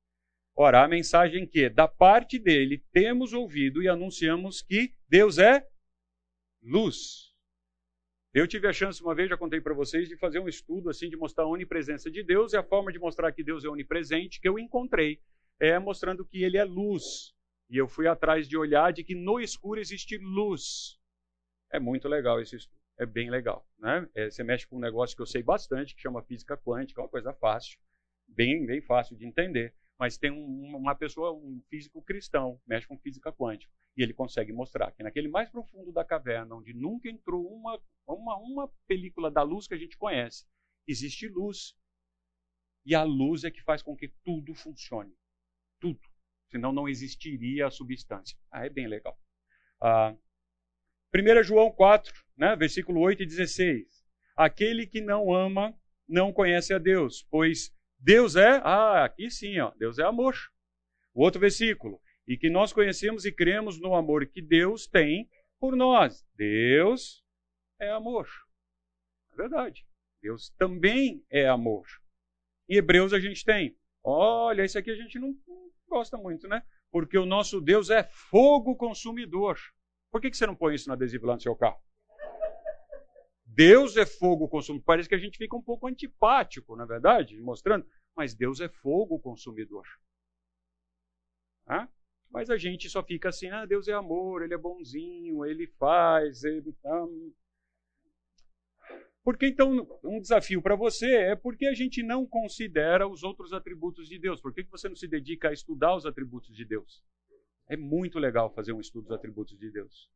ora, 0.57 0.83
a 0.83 0.89
mensagem 0.89 1.47
que 1.47 1.69
da 1.71 1.87
parte 1.87 2.39
dele 2.39 2.85
temos 2.93 3.33
ouvido 3.33 3.81
e 3.81 3.89
anunciamos 3.89 4.61
que 4.61 4.93
Deus 5.09 5.39
é 5.39 5.67
luz. 6.61 7.33
Eu 8.35 8.49
tive 8.49 8.67
a 8.67 8.73
chance 8.73 9.03
uma 9.03 9.15
vez, 9.15 9.29
já 9.29 9.37
contei 9.37 9.61
para 9.61 9.75
vocês, 9.75 10.09
de 10.09 10.17
fazer 10.17 10.41
um 10.41 10.49
estudo 10.49 10.91
assim 10.91 11.09
de 11.09 11.17
mostrar 11.17 11.45
a 11.45 11.49
onipresença 11.49 12.11
de 12.11 12.23
Deus 12.23 12.53
e 12.53 12.57
a 12.57 12.63
forma 12.63 12.91
de 12.91 12.99
mostrar 12.99 13.31
que 13.31 13.45
Deus 13.45 13.65
é 13.65 13.69
onipresente 13.69 14.41
que 14.41 14.49
eu 14.49 14.59
encontrei 14.59 15.21
é 15.61 15.79
mostrando 15.79 16.25
que 16.25 16.43
ele 16.43 16.57
é 16.57 16.65
luz. 16.65 17.35
E 17.69 17.77
eu 17.77 17.87
fui 17.87 18.09
atrás 18.09 18.49
de 18.49 18.57
olhar 18.57 18.93
de 18.93 19.05
que 19.05 19.15
no 19.15 19.39
escuro 19.39 19.79
existe 19.79 20.19
luz. 20.19 20.99
É 21.71 21.79
muito 21.79 22.09
legal 22.09 22.41
esse 22.41 22.57
estudo 22.57 22.82
é 22.99 23.07
bem 23.07 23.31
legal. 23.31 23.67
Né? 23.79 24.09
É, 24.15 24.31
você 24.31 24.43
mexe 24.43 24.67
com 24.67 24.77
um 24.77 24.81
negócio 24.81 25.17
que 25.17 25.23
eu 25.23 25.27
sei 25.27 25.43
bastante, 25.43 25.95
que 25.95 26.03
chama 26.03 26.23
física 26.23 26.57
quântica, 26.57 27.01
é 27.01 27.05
uma 27.05 27.11
coisa 27.11 27.33
fácil, 27.33 27.79
bem, 28.27 28.65
bem 28.67 28.81
fácil 28.81 29.17
de 29.17 29.27
entender. 29.27 29.75
Mas 29.99 30.19
tem 30.19 30.31
um, 30.31 30.77
uma 30.77 30.95
pessoa, 30.95 31.33
um 31.33 31.63
físico 31.69 32.03
cristão, 32.03 32.61
mexe 32.67 32.87
com 32.87 32.99
física 32.99 33.33
quântica, 33.33 33.73
e 33.97 34.03
ele 34.03 34.13
consegue 34.13 34.53
mostrar 34.53 34.91
que 34.93 35.03
naquele 35.03 35.29
mais 35.29 35.51
profundo 35.51 35.93
da 35.93 36.05
caverna, 36.05 36.57
onde 36.57 36.73
nunca 36.73 37.09
entrou 37.09 37.47
uma, 37.53 37.81
uma, 38.07 38.37
uma 38.39 38.69
película 38.87 39.31
da 39.31 39.43
luz 39.43 39.69
que 39.69 39.75
a 39.75 39.79
gente 39.79 39.97
conhece, 39.97 40.47
existe 40.89 41.29
luz. 41.29 41.77
E 42.85 42.95
a 42.95 43.05
luz 43.05 43.45
é 43.45 43.51
que 43.51 43.63
faz 43.63 43.83
com 43.83 43.97
que 43.97 44.09
tudo 44.25 44.55
funcione. 44.55 45.15
Tudo. 45.79 46.01
Senão 46.51 46.73
não 46.73 46.89
existiria 46.89 47.67
a 47.67 47.71
substância. 47.71 48.37
Ah, 48.51 48.67
é 48.67 48.69
bem 48.69 48.89
legal. 48.89 49.17
Ah, 49.81 50.17
1 51.15 51.43
João 51.45 51.71
4, 51.71 52.13
né, 52.43 52.57
versículo 52.57 52.99
8 52.99 53.23
e 53.23 53.27
16. 53.27 53.87
Aquele 54.35 54.85
que 54.85 55.01
não 55.01 55.33
ama 55.33 55.73
não 56.09 56.33
conhece 56.33 56.75
a 56.75 56.79
Deus, 56.79 57.25
pois 57.31 57.73
Deus 58.01 58.35
é, 58.35 58.61
ah, 58.65 59.05
aqui 59.05 59.31
sim, 59.31 59.61
ó, 59.61 59.71
Deus 59.79 60.01
é 60.01 60.03
amor. 60.03 60.35
O 61.15 61.23
outro 61.23 61.41
versículo, 61.41 62.01
e 62.27 62.37
que 62.37 62.51
nós 62.51 62.73
conhecemos 62.73 63.25
e 63.25 63.31
cremos 63.31 63.81
no 63.81 63.95
amor 63.95 64.27
que 64.27 64.43
Deus 64.43 64.89
tem 64.89 65.31
por 65.61 65.77
nós. 65.77 66.27
Deus 66.35 67.25
é 67.81 67.93
amor. 67.93 68.29
É 69.33 69.37
verdade. 69.37 69.87
Deus 70.21 70.51
também 70.59 71.25
é 71.31 71.47
amor. 71.47 71.87
Em 72.69 72.75
Hebreus 72.75 73.13
a 73.13 73.21
gente 73.21 73.45
tem, 73.45 73.79
olha, 74.03 74.65
esse 74.65 74.77
aqui 74.77 74.91
a 74.91 74.97
gente 74.97 75.17
não 75.17 75.33
gosta 75.89 76.17
muito, 76.17 76.49
né? 76.49 76.61
Porque 76.91 77.17
o 77.17 77.27
nosso 77.27 77.61
Deus 77.61 77.89
é 77.89 78.03
fogo 78.03 78.75
consumidor. 78.75 79.61
Por 80.11 80.21
que, 80.21 80.29
que 80.29 80.37
você 80.37 80.47
não 80.47 80.57
põe 80.57 80.75
isso 80.75 80.89
no 80.89 80.95
adesivo 80.95 81.27
lá 81.27 81.35
no 81.35 81.41
seu 81.41 81.55
carro? 81.55 81.81
Deus 83.55 83.97
é 83.97 84.07
fogo 84.07 84.49
consumidor. 84.49 84.85
Parece 84.85 85.09
que 85.09 85.15
a 85.15 85.19
gente 85.19 85.37
fica 85.37 85.57
um 85.57 85.63
pouco 85.63 85.87
antipático, 85.87 86.75
na 86.75 86.85
é 86.85 86.87
verdade, 86.87 87.41
mostrando, 87.41 87.87
mas 88.17 88.35
Deus 88.35 88.61
é 88.61 88.69
fogo 88.69 89.19
consumidor. 89.19 89.87
Ah? 91.67 91.89
Mas 92.31 92.49
a 92.49 92.57
gente 92.57 92.89
só 92.89 93.03
fica 93.03 93.29
assim, 93.29 93.51
ah, 93.51 93.67
Deus 93.67 93.89
é 93.89 93.93
amor, 93.93 94.43
Ele 94.43 94.55
é 94.55 94.59
bonzinho, 94.59 95.45
Ele 95.45 95.67
faz, 95.79 96.45
Ele... 96.45 96.75
Porque 99.23 99.47
então, 99.47 99.87
um 100.03 100.21
desafio 100.21 100.61
para 100.63 100.75
você 100.75 101.15
é 101.15 101.37
porque 101.37 101.67
a 101.67 101.75
gente 101.75 102.03
não 102.03 102.27
considera 102.27 103.07
os 103.07 103.23
outros 103.23 103.53
atributos 103.53 104.09
de 104.09 104.19
Deus. 104.19 104.41
Por 104.41 104.53
que 104.53 104.65
você 104.65 104.89
não 104.89 104.97
se 104.97 105.07
dedica 105.07 105.51
a 105.51 105.53
estudar 105.53 105.95
os 105.95 106.07
atributos 106.07 106.57
de 106.57 106.65
Deus? 106.65 107.05
É 107.69 107.77
muito 107.77 108.19
legal 108.19 108.53
fazer 108.53 108.73
um 108.73 108.81
estudo 108.81 109.05
dos 109.05 109.17
atributos 109.17 109.57
de 109.57 109.71
Deus. 109.71 110.11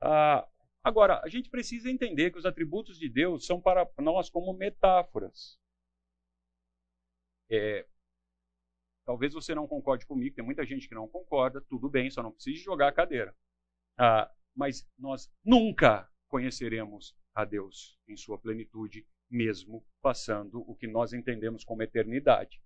Ah, 0.00 0.46
agora, 0.88 1.20
a 1.24 1.28
gente 1.28 1.50
precisa 1.50 1.90
entender 1.90 2.30
que 2.30 2.38
os 2.38 2.46
atributos 2.46 2.98
de 2.98 3.08
Deus 3.08 3.46
são 3.46 3.60
para 3.60 3.88
nós 3.98 4.28
como 4.30 4.52
metáforas. 4.52 5.58
É, 7.50 7.86
Talvez 9.08 9.32
você 9.32 9.54
não 9.54 9.66
concorde 9.66 10.04
comigo, 10.04 10.36
tem 10.36 10.44
muita 10.44 10.66
gente 10.66 10.86
que 10.86 10.94
não 10.94 11.08
concorda, 11.08 11.62
tudo 11.62 11.88
bem, 11.88 12.10
só 12.10 12.22
não 12.22 12.30
precisa 12.30 12.62
jogar 12.62 12.88
a 12.88 12.92
cadeira. 12.92 13.34
Ah, 13.96 14.30
mas 14.54 14.86
nós 14.98 15.32
nunca 15.42 16.06
conheceremos 16.28 17.16
a 17.34 17.42
Deus 17.46 17.98
em 18.06 18.18
sua 18.18 18.38
plenitude, 18.38 19.08
mesmo 19.30 19.82
passando 20.02 20.60
o 20.70 20.76
que 20.76 20.86
nós 20.86 21.14
entendemos 21.14 21.64
como 21.64 21.82
eternidade 21.82 22.62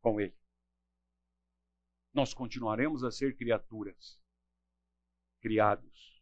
com 0.00 0.18
Ele. 0.18 0.34
Nós 2.14 2.32
continuaremos 2.32 3.04
a 3.04 3.10
ser 3.10 3.36
criaturas, 3.36 4.18
criados. 5.42 6.13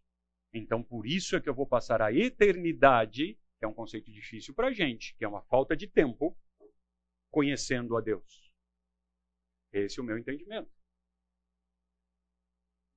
Então, 0.53 0.83
por 0.83 1.07
isso 1.07 1.35
é 1.37 1.41
que 1.41 1.49
eu 1.49 1.55
vou 1.55 1.67
passar 1.67 2.03
a 2.03 2.13
eternidade, 2.13 3.35
que 3.59 3.65
é 3.65 3.69
um 3.69 3.73
conceito 3.73 4.11
difícil 4.13 4.55
para 4.55 4.69
a 4.69 4.73
gente, 4.73 5.15
que 5.17 5.25
é 5.25 5.29
uma 5.29 5.43
falta 5.43 5.77
de 5.77 5.87
tempo, 5.87 6.37
conhecendo 7.31 7.97
a 7.97 8.01
Deus. 8.01 8.53
Esse 9.73 9.99
é 9.99 10.03
o 10.03 10.05
meu 10.05 10.19
entendimento. 10.19 10.71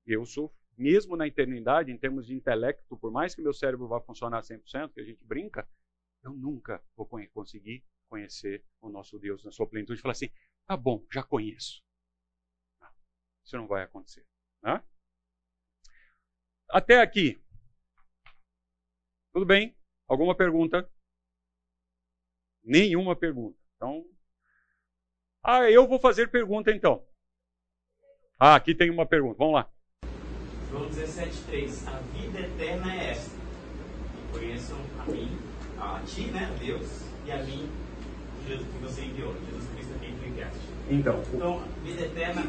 Eu 0.06 0.26
sou, 0.26 0.54
mesmo 0.78 1.16
na 1.16 1.26
eternidade, 1.26 1.92
em 1.92 1.98
termos 1.98 2.28
de 2.28 2.34
intelecto, 2.34 2.98
por 2.98 3.12
mais 3.12 3.34
que 3.34 3.42
meu 3.42 3.54
cérebro 3.54 3.88
vá 3.88 4.02
funcionar 4.02 4.42
100%, 4.42 4.94
que 4.94 5.00
a 5.00 5.06
gente 5.06 5.24
brinca, 5.24 5.68
eu 6.22 6.34
nunca 6.34 6.84
vou 6.96 7.08
conseguir 7.08 7.84
conhecer 8.10 8.64
o 8.82 8.90
nosso 8.90 9.18
Deus 9.18 9.44
na 9.44 9.52
sua 9.52 9.68
plenitude 9.68 10.00
e 10.00 10.02
falar 10.02 10.12
assim: 10.12 10.30
tá 10.68 10.76
bom, 10.76 11.06
já 11.12 11.24
conheço. 11.24 11.82
Isso 13.44 13.58
não 13.58 13.68
vai 13.68 13.84
acontecer. 13.84 14.26
Né? 14.62 14.84
Até 16.70 17.00
aqui. 17.00 17.40
Tudo 19.36 19.46
bem? 19.46 19.76
Alguma 20.08 20.34
pergunta? 20.34 20.90
Nenhuma 22.64 23.18
pergunta. 23.18 23.58
Então, 23.76 24.06
ah, 25.44 25.70
eu 25.70 25.86
vou 25.86 26.00
fazer 26.00 26.32
pergunta 26.32 26.72
então. 26.72 27.06
Ah, 28.40 28.56
aqui 28.56 28.74
tem 28.74 28.90
uma 28.90 29.06
pergunta. 29.06 29.36
Vamos 29.38 29.56
lá. 29.56 29.70
João 30.72 30.90
17,3. 30.90 31.86
A 31.86 32.00
vida 32.18 32.40
eterna 32.40 32.96
é 32.96 33.12
esta. 33.12 33.32
Que 33.36 34.40
conheçam 34.40 34.78
a 35.00 35.06
mim, 35.12 35.28
a 35.80 36.02
ti, 36.08 36.32
né, 36.32 36.46
a 36.46 36.58
Deus, 36.58 37.02
e 37.26 37.32
a 37.34 37.44
mim, 37.44 37.70
Jesus 38.48 38.68
que 38.70 38.78
você 38.78 39.04
enviou, 39.04 39.34
Jesus 39.34 39.70
Cristo 39.74 39.96
aqui 39.96 40.06
em 40.06 40.30
enviaste. 40.30 40.60
Então, 40.90 41.22
Então, 41.34 41.60
vida 41.84 42.06
eterna, 42.06 42.42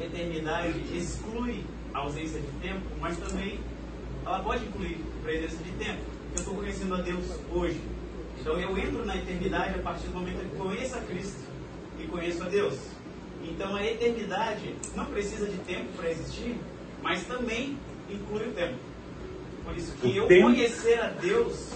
eternidade 0.00 0.96
exclui 0.96 1.66
a 1.92 1.98
ausência 1.98 2.40
de 2.40 2.50
tempo, 2.62 2.86
mas 2.98 3.18
também 3.18 3.60
ela 4.26 4.40
pode 4.40 4.64
incluir 4.64 4.98
presença 5.22 5.56
de 5.62 5.70
tempo. 5.72 6.00
Eu 6.34 6.40
estou 6.40 6.54
conhecendo 6.54 6.94
a 6.94 7.00
Deus 7.00 7.24
hoje. 7.52 7.80
Então 8.40 8.58
eu 8.60 8.76
entro 8.76 9.04
na 9.04 9.16
eternidade 9.16 9.78
a 9.78 9.82
partir 9.82 10.08
do 10.08 10.14
momento 10.14 10.38
que 10.50 10.56
conheço 10.56 10.96
a 10.96 11.00
Cristo 11.00 11.40
e 11.98 12.06
conheço 12.06 12.42
a 12.42 12.48
Deus. 12.48 12.76
Então 13.42 13.74
a 13.76 13.84
eternidade 13.84 14.74
não 14.94 15.06
precisa 15.06 15.46
de 15.46 15.56
tempo 15.58 15.86
para 15.96 16.10
existir, 16.10 16.56
mas 17.02 17.24
também 17.24 17.78
inclui 18.10 18.48
o 18.48 18.52
tempo. 18.52 18.74
Por 19.64 19.76
isso 19.76 19.92
que 19.96 20.06
O 20.08 20.10
eu 20.14 20.26
tempo- 20.26 20.42
conhecer 20.48 21.00
a 21.00 21.08
Deus 21.08 21.70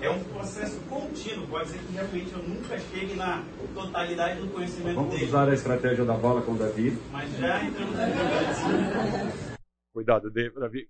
é 0.00 0.10
um 0.10 0.22
processo 0.24 0.78
contínuo. 0.88 1.46
Pode 1.46 1.68
ser 1.70 1.78
que 1.78 1.92
realmente 1.92 2.32
eu 2.32 2.42
nunca 2.42 2.78
chegue 2.78 3.14
na 3.14 3.42
totalidade 3.74 4.40
do 4.40 4.48
conhecimento 4.48 4.94
vamos 4.96 5.10
dele. 5.14 5.24
usar 5.26 5.48
a 5.48 5.54
estratégia 5.54 6.04
da 6.04 6.14
bola 6.14 6.42
com 6.42 6.52
o 6.52 6.56
Davi. 6.58 6.96
Mas 7.12 7.30
já 7.38 7.62
entramos 7.64 7.94
em 7.94 8.06
detalhes. 8.06 9.58
Cuidado, 9.92 10.30
Davi. 10.30 10.88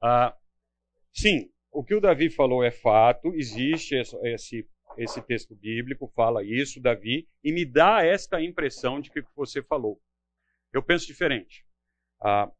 Ah, 0.00 0.36
sim, 1.12 1.50
o 1.70 1.84
que 1.84 1.94
o 1.94 2.00
Davi 2.00 2.30
falou 2.30 2.62
é 2.62 2.70
fato, 2.70 3.34
existe 3.34 3.94
esse, 3.94 4.66
esse, 4.96 5.22
texto 5.22 5.54
bíblico, 5.54 6.12
fala 6.14 6.44
isso, 6.44 6.80
Davi, 6.80 7.28
e 7.42 7.52
me 7.52 7.64
dá 7.64 8.04
esta 8.04 8.40
impressão 8.42 9.00
de 9.00 9.10
que 9.10 9.22
você 9.34 9.62
falou. 9.62 10.00
Eu 10.72 10.82
penso 10.82 11.06
diferente. 11.06 11.64
Ah, 12.20 12.50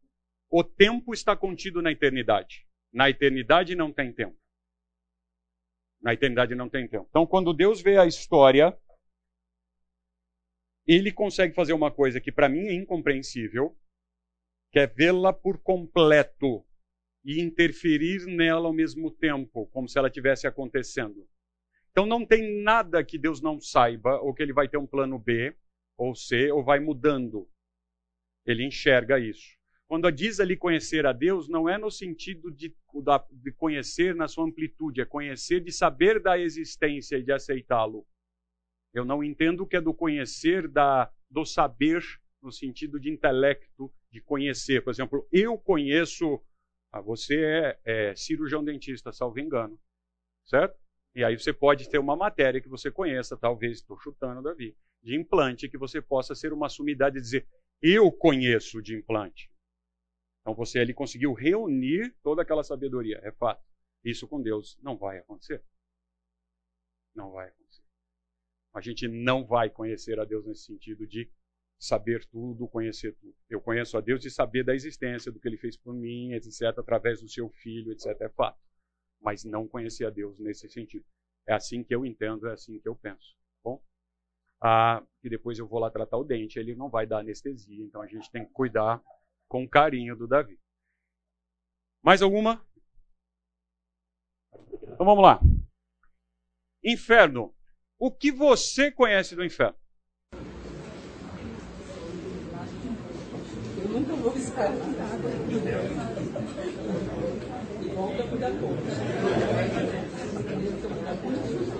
o 0.50 0.64
tempo 0.64 1.12
está 1.12 1.37
contido 1.37 1.83
na 1.83 1.92
eternidade. 1.92 2.66
Na 2.92 3.11
eternidade 3.11 3.75
não 3.75 3.92
tem 3.92 4.12
tempo. 4.12 4.37
Na 6.00 6.14
eternidade 6.14 6.54
não 6.54 6.68
tem 6.68 6.88
tempo. 6.88 7.07
Então, 7.11 7.26
quando 7.26 7.52
Deus 7.52 7.83
vê 7.83 7.99
a 7.99 8.07
história, 8.07 8.76
ele 10.87 11.12
consegue 11.12 11.54
fazer 11.54 11.73
uma 11.73 11.90
coisa 11.90 12.21
que 12.21 12.33
para 12.33 12.49
mim 12.49 12.66
é 12.66 12.73
incompreensível, 12.73 13.76
que 14.73 14.78
é 14.78 14.87
vê-la 14.87 15.33
por 15.33 15.59
completo 15.59 16.64
e 17.25 17.40
interferir 17.40 18.26
nela 18.26 18.66
ao 18.66 18.72
mesmo 18.72 19.10
tempo, 19.10 19.66
como 19.66 19.88
se 19.88 19.98
ela 19.98 20.10
tivesse 20.10 20.46
acontecendo. 20.46 21.28
Então 21.90 22.06
não 22.06 22.25
tem 22.25 22.62
nada 22.62 23.04
que 23.04 23.18
Deus 23.18 23.40
não 23.40 23.60
saiba, 23.60 24.20
ou 24.20 24.32
que 24.32 24.42
ele 24.42 24.52
vai 24.52 24.68
ter 24.68 24.78
um 24.78 24.87
plano 24.87 25.18
B, 25.18 25.54
ou 25.96 26.14
C, 26.14 26.50
ou 26.52 26.62
vai 26.62 26.78
mudando. 26.78 27.48
Ele 28.46 28.64
enxerga 28.64 29.18
isso. 29.18 29.58
Quando 29.88 30.10
diz 30.12 30.38
ali 30.38 30.54
conhecer 30.54 31.06
a 31.06 31.12
Deus, 31.12 31.48
não 31.48 31.66
é 31.66 31.78
no 31.78 31.90
sentido 31.90 32.50
de, 32.50 32.75
de 33.32 33.52
conhecer 33.52 34.14
na 34.14 34.28
sua 34.28 34.44
amplitude, 34.44 35.00
é 35.00 35.04
conhecer 35.06 35.60
de 35.60 35.72
saber 35.72 36.20
da 36.20 36.38
existência 36.38 37.16
e 37.16 37.22
de 37.22 37.32
aceitá-lo. 37.32 38.06
Eu 38.92 39.04
não 39.04 39.25
entendo 39.25 39.62
o 39.62 39.66
que 39.66 39.76
é 39.76 39.80
do 39.80 39.94
conhecer, 39.94 40.68
da, 40.68 41.10
do 41.30 41.44
saber, 41.44 42.02
no 42.42 42.52
sentido 42.52 43.00
de 43.00 43.10
intelecto, 43.10 43.92
de 44.10 44.20
conhecer. 44.20 44.82
Por 44.82 44.90
exemplo, 44.90 45.26
eu 45.32 45.58
conheço. 45.58 46.40
Ah, 46.92 47.00
você 47.00 47.45
é, 47.45 47.80
é 47.85 48.14
cirurgião 48.16 48.64
dentista, 48.64 49.12
salvo 49.12 49.38
engano. 49.38 49.78
Certo? 50.47 50.78
E 51.14 51.25
aí 51.25 51.38
você 51.38 51.52
pode 51.52 51.88
ter 51.88 51.99
uma 51.99 52.16
matéria 52.16 52.61
que 52.61 52.68
você 52.68 52.90
conheça, 52.90 53.37
talvez, 53.37 53.78
estou 53.78 53.99
chutando, 53.99 54.42
Davi, 54.42 54.76
de 55.02 55.16
implante, 55.16 55.68
que 55.68 55.76
você 55.76 56.00
possa 56.00 56.35
ser 56.35 56.52
uma 56.52 56.68
sumidade 56.68 57.18
e 57.18 57.21
dizer, 57.21 57.47
eu 57.83 58.11
conheço 58.11 58.80
de 58.80 58.97
implante. 58.97 59.50
Então 60.40 60.54
você 60.54 60.78
ali 60.78 60.95
conseguiu 60.95 61.33
reunir 61.33 62.14
toda 62.23 62.42
aquela 62.42 62.64
sabedoria, 62.64 63.21
é 63.23 63.33
fato. 63.33 63.62
Isso 64.04 64.26
com 64.26 64.40
Deus 64.40 64.78
não 64.83 64.97
vai 64.97 65.18
acontecer. 65.18 65.62
Não 67.14 67.33
vai 67.33 67.49
acontecer. 67.49 67.83
A 68.75 68.80
gente 68.80 69.09
não 69.09 69.45
vai 69.45 69.68
conhecer 69.68 70.18
a 70.21 70.25
Deus 70.25 70.47
nesse 70.47 70.64
sentido 70.64 71.07
de 71.07 71.30
saber 71.78 72.25
tudo, 72.26 72.66
conhecer 72.68 73.14
tudo. 73.14 73.35
Eu 73.49 73.61
conheço 73.61 73.97
a 73.97 74.00
Deus 74.00 74.25
e 74.25 74.30
saber 74.30 74.64
da 74.64 74.75
existência, 74.75 75.30
do 75.30 75.38
que 75.38 75.47
ele 75.47 75.56
fez 75.56 75.76
por 75.76 75.94
mim, 75.94 76.32
etc., 76.32 76.78
através 76.78 77.20
do 77.20 77.28
seu 77.28 77.49
filho, 77.50 77.92
etc., 77.92 78.20
é 78.20 78.28
fato. 78.28 78.58
Mas 79.20 79.44
não 79.44 79.68
conhecer 79.68 80.06
a 80.06 80.11
Deus 80.11 80.38
nesse 80.38 80.68
sentido. 80.68 81.04
É 81.47 81.54
assim 81.54 81.82
que 81.85 81.94
eu 81.94 82.04
entendo, 82.04 82.49
é 82.49 82.52
assim 82.52 82.78
que 82.80 82.88
eu 82.88 82.97
penso. 82.97 83.35
tá 83.35 83.61
Bom? 83.64 83.82
Ah, 84.61 85.06
e 85.23 85.30
depois 85.30 85.58
eu 85.58 85.68
vou 85.68 85.78
lá 85.78 85.90
tratar 85.90 86.18
o 86.18 86.25
dente, 86.25 86.58
ele 86.58 86.75
não 86.75 86.90
vai 86.90 87.06
dar 87.06 87.20
anestesia, 87.20 87.85
então 87.85 88.02
a 88.02 88.06
gente 88.06 88.30
tem 88.30 88.44
que 88.44 88.52
cuidar 88.52 89.02
com 89.47 89.68
carinho 89.68 90.16
do 90.16 90.26
Davi. 90.26 90.58
Mais 92.02 92.23
alguma? 92.23 92.64
Então 94.82 95.06
vamos 95.06 95.23
lá. 95.23 95.40
Inferno. 96.85 97.54
O 97.99 98.11
que 98.12 98.30
você 98.30 98.92
conhece 98.92 99.35
do 99.35 99.44
inferno? 99.44 99.76
Eu 103.78 103.88
nunca 103.88 104.14
vou 104.14 104.37
estar 104.37 104.47
nada. 104.47 104.47
Volta 104.47 104.47
a 104.47 104.47
cuidar 104.47 104.47
pouco. 104.47 104.47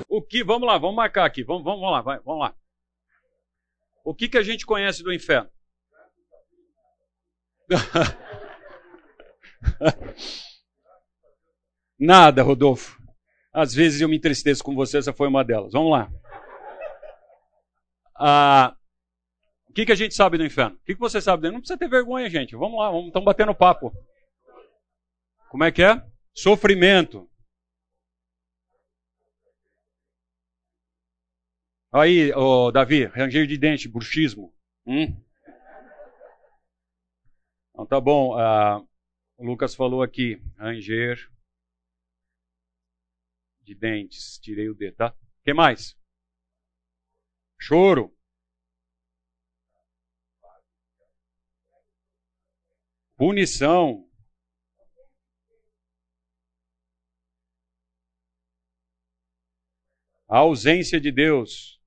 O 0.09 0.23
que? 0.23 0.45
Vamos 0.45 0.67
lá, 0.67 0.79
vamos 0.79 0.97
marcar 0.97 1.25
aqui. 1.25 1.45
Vamos, 1.45 1.65
vamos 1.65 1.91
lá, 1.91 2.01
vai, 2.01 2.19
vamos 2.21 2.41
lá. 2.41 2.55
O 4.05 4.15
que, 4.15 4.29
que 4.29 4.39
a 4.39 4.43
gente 4.43 4.65
conhece 4.65 5.03
do 5.03 5.13
inferno? 5.13 5.51
Nada, 11.99 12.43
Rodolfo. 12.43 12.97
Às 13.53 13.75
vezes 13.75 14.01
eu 14.01 14.09
me 14.09 14.17
entristeço 14.17 14.65
com 14.65 14.75
você, 14.75 14.97
essa 14.99 15.13
foi 15.13 15.29
uma 15.29 15.45
delas. 15.45 15.73
Vamos 15.73 15.91
lá. 15.91 16.11
Ah, 18.17 18.75
que, 19.79 19.87
que 19.87 19.93
a 19.93 19.95
gente 19.95 20.13
sabe 20.13 20.37
do 20.37 20.45
inferno? 20.45 20.77
O 20.77 20.81
que, 20.81 20.95
que 20.95 21.01
você 21.01 21.21
sabe 21.21 21.43
dele? 21.43 21.55
Não 21.55 21.61
precisa 21.61 21.79
ter 21.79 21.89
vergonha, 21.89 22.29
gente. 22.29 22.57
Vamos 22.57 22.81
lá, 22.81 22.91
vamos, 22.91 23.07
estamos 23.07 23.25
batendo 23.25 23.55
papo. 23.55 23.93
Como 25.49 25.63
é 25.63 25.71
que 25.71 25.85
é? 25.85 26.05
Sofrimento. 26.35 27.31
Aí, 31.93 32.33
ô, 32.33 32.73
Davi, 32.73 33.05
ranger 33.05 33.47
de 33.47 33.57
dente, 33.57 33.89
bruxismo. 33.89 34.53
Hum? 34.85 35.17
Então 37.71 37.87
tá 37.87 38.01
bom. 38.01 38.37
ah, 38.37 38.85
o 39.37 39.45
Lucas 39.45 39.77
falou 39.77 40.03
aqui, 40.03 40.43
ranger 40.57 41.31
de 43.63 43.77
dentes. 43.77 44.41
Tirei 44.41 44.69
o 44.69 44.75
D, 44.75 44.91
tá? 44.91 45.11
O 45.11 45.45
que 45.45 45.55
mais? 45.55 45.97
Choro. 47.61 48.18
Punição. 53.19 54.09
A 60.29 60.39
ausência 60.39 61.01
de 61.01 61.11
Deus. 61.11 61.78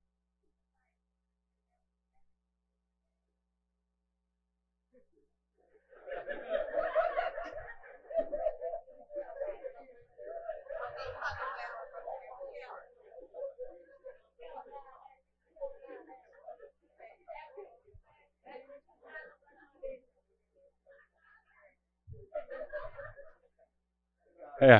É. 24.62 24.80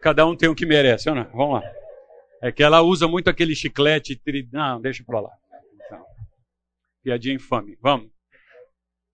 Cada 0.00 0.24
um 0.26 0.36
tem 0.36 0.48
o 0.48 0.54
que 0.54 0.64
merece, 0.64 1.10
não? 1.10 1.24
Vamos 1.32 1.60
lá. 1.60 1.72
É 2.40 2.52
que 2.52 2.62
ela 2.62 2.82
usa 2.82 3.08
muito 3.08 3.28
aquele 3.28 3.54
chiclete. 3.54 4.16
Tri... 4.16 4.48
Não, 4.52 4.80
deixa 4.80 5.02
pra 5.04 5.20
lá. 5.20 5.30
Então, 5.74 6.04
piadinha 7.02 7.34
infame. 7.34 7.76
Vamos. 7.80 8.10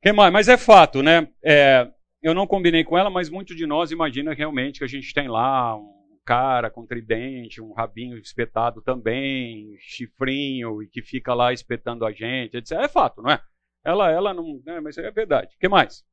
que 0.02 0.12
mais? 0.12 0.32
Mas 0.32 0.48
é 0.48 0.56
fato, 0.56 1.02
né? 1.02 1.28
É, 1.42 1.90
eu 2.22 2.34
não 2.34 2.46
combinei 2.46 2.84
com 2.84 2.98
ela, 2.98 3.08
mas 3.08 3.30
muito 3.30 3.54
de 3.54 3.66
nós 3.66 3.90
imagina 3.90 4.34
realmente 4.34 4.78
que 4.78 4.84
a 4.84 4.88
gente 4.88 5.12
tem 5.14 5.28
lá 5.28 5.76
um 5.76 6.18
cara 6.24 6.70
com 6.70 6.86
tridente, 6.86 7.60
um 7.60 7.72
rabinho 7.72 8.18
espetado 8.18 8.82
também, 8.82 9.74
chifrinho, 9.78 10.82
e 10.82 10.88
que 10.88 11.00
fica 11.00 11.32
lá 11.32 11.52
espetando 11.52 12.04
a 12.04 12.12
gente, 12.12 12.58
etc. 12.58 12.72
É 12.72 12.88
fato, 12.88 13.22
não 13.22 13.30
é? 13.30 13.40
Ela, 13.84 14.10
ela 14.10 14.34
não. 14.34 14.60
Né, 14.66 14.80
mas 14.80 14.98
é 14.98 15.10
verdade. 15.10 15.54
O 15.54 15.58
que 15.58 15.68
mais? 15.68 16.04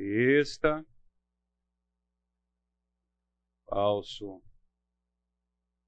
Besta. 0.00 0.82
Falso 3.68 4.42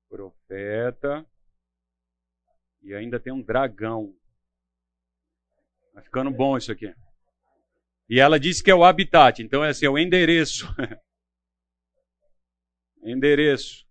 profeta. 0.06 1.26
E 2.82 2.94
ainda 2.94 3.18
tem 3.18 3.32
um 3.32 3.40
dragão. 3.40 4.14
Tá 5.94 6.02
ficando 6.02 6.30
bom 6.30 6.58
isso 6.58 6.70
aqui. 6.70 6.94
E 8.06 8.20
ela 8.20 8.38
disse 8.38 8.62
que 8.62 8.70
é 8.70 8.74
o 8.74 8.84
habitat, 8.84 9.42
então 9.42 9.64
é 9.64 9.70
assim, 9.70 9.86
é 9.86 9.88
o 9.88 9.98
endereço. 9.98 10.66
endereço. 13.02 13.88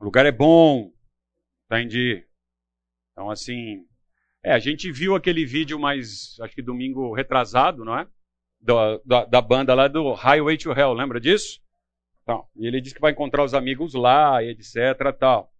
O 0.00 0.04
lugar 0.04 0.24
é 0.24 0.32
bom. 0.32 0.90
Entendi. 1.66 2.26
Então, 3.12 3.30
assim. 3.30 3.86
É, 4.44 4.52
a 4.52 4.58
gente 4.58 4.92
viu 4.92 5.14
aquele 5.14 5.46
vídeo 5.46 5.78
mais, 5.78 6.38
acho 6.40 6.54
que 6.54 6.60
domingo 6.60 7.14
retrasado, 7.14 7.82
não 7.82 7.98
é? 7.98 8.06
Da, 8.60 8.98
da, 9.02 9.24
da 9.24 9.40
banda 9.40 9.74
lá 9.74 9.88
do 9.88 10.12
Highway 10.12 10.58
to 10.58 10.70
Hell, 10.70 10.92
lembra 10.92 11.18
disso? 11.18 11.62
Então, 12.22 12.46
e 12.54 12.66
ele 12.66 12.78
diz 12.78 12.92
que 12.92 13.00
vai 13.00 13.12
encontrar 13.12 13.42
os 13.42 13.54
amigos 13.54 13.94
lá, 13.94 14.44
etc. 14.44 14.76
tal. 15.18 15.50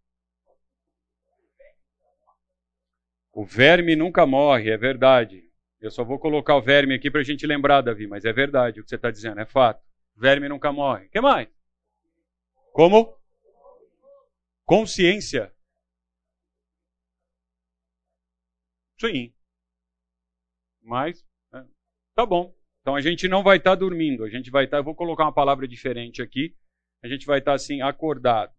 O 3.33 3.45
verme 3.45 3.97
nunca 3.97 4.27
morre, 4.27 4.71
é 4.71 4.77
verdade. 4.77 5.43
Eu 5.81 5.91
só 5.91 6.05
vou 6.05 6.19
colocar 6.19 6.55
o 6.55 6.63
verme 6.63 6.95
aqui 6.95 7.11
para 7.11 7.21
a 7.21 7.25
gente 7.25 7.47
lembrar, 7.47 7.81
Davi, 7.81 8.07
mas 8.07 8.27
é 8.27 8.33
verdade 8.35 8.81
o 8.81 8.85
que 8.85 8.91
você 8.91 8.97
está 8.97 9.11
dizendo, 9.11 9.41
é 9.41 9.47
fato. 9.47 9.83
Verme 10.15 10.47
nunca 10.47 10.71
morre. 10.71 11.07
O 11.07 11.11
que 11.11 11.21
mais? 11.23 11.49
Como? 12.71 13.17
Consciência. 14.67 15.54
Sim. 19.01 19.33
Mas, 20.83 21.25
é, 21.53 21.65
tá 22.15 22.27
bom. 22.27 22.55
Então 22.81 22.95
a 22.95 23.01
gente 23.01 23.27
não 23.29 23.43
vai 23.43 23.57
estar 23.57 23.71
tá 23.71 23.77
dormindo, 23.77 24.25
a 24.25 24.29
gente 24.29 24.51
vai 24.51 24.65
estar, 24.65 24.77
tá, 24.77 24.81
eu 24.81 24.85
vou 24.85 24.95
colocar 24.95 25.25
uma 25.25 25.33
palavra 25.33 25.67
diferente 25.67 26.21
aqui, 26.21 26.55
a 27.03 27.09
gente 27.09 27.25
vai 27.27 27.39
estar 27.39 27.53
tá, 27.53 27.55
assim, 27.57 27.81
acordado. 27.81 28.53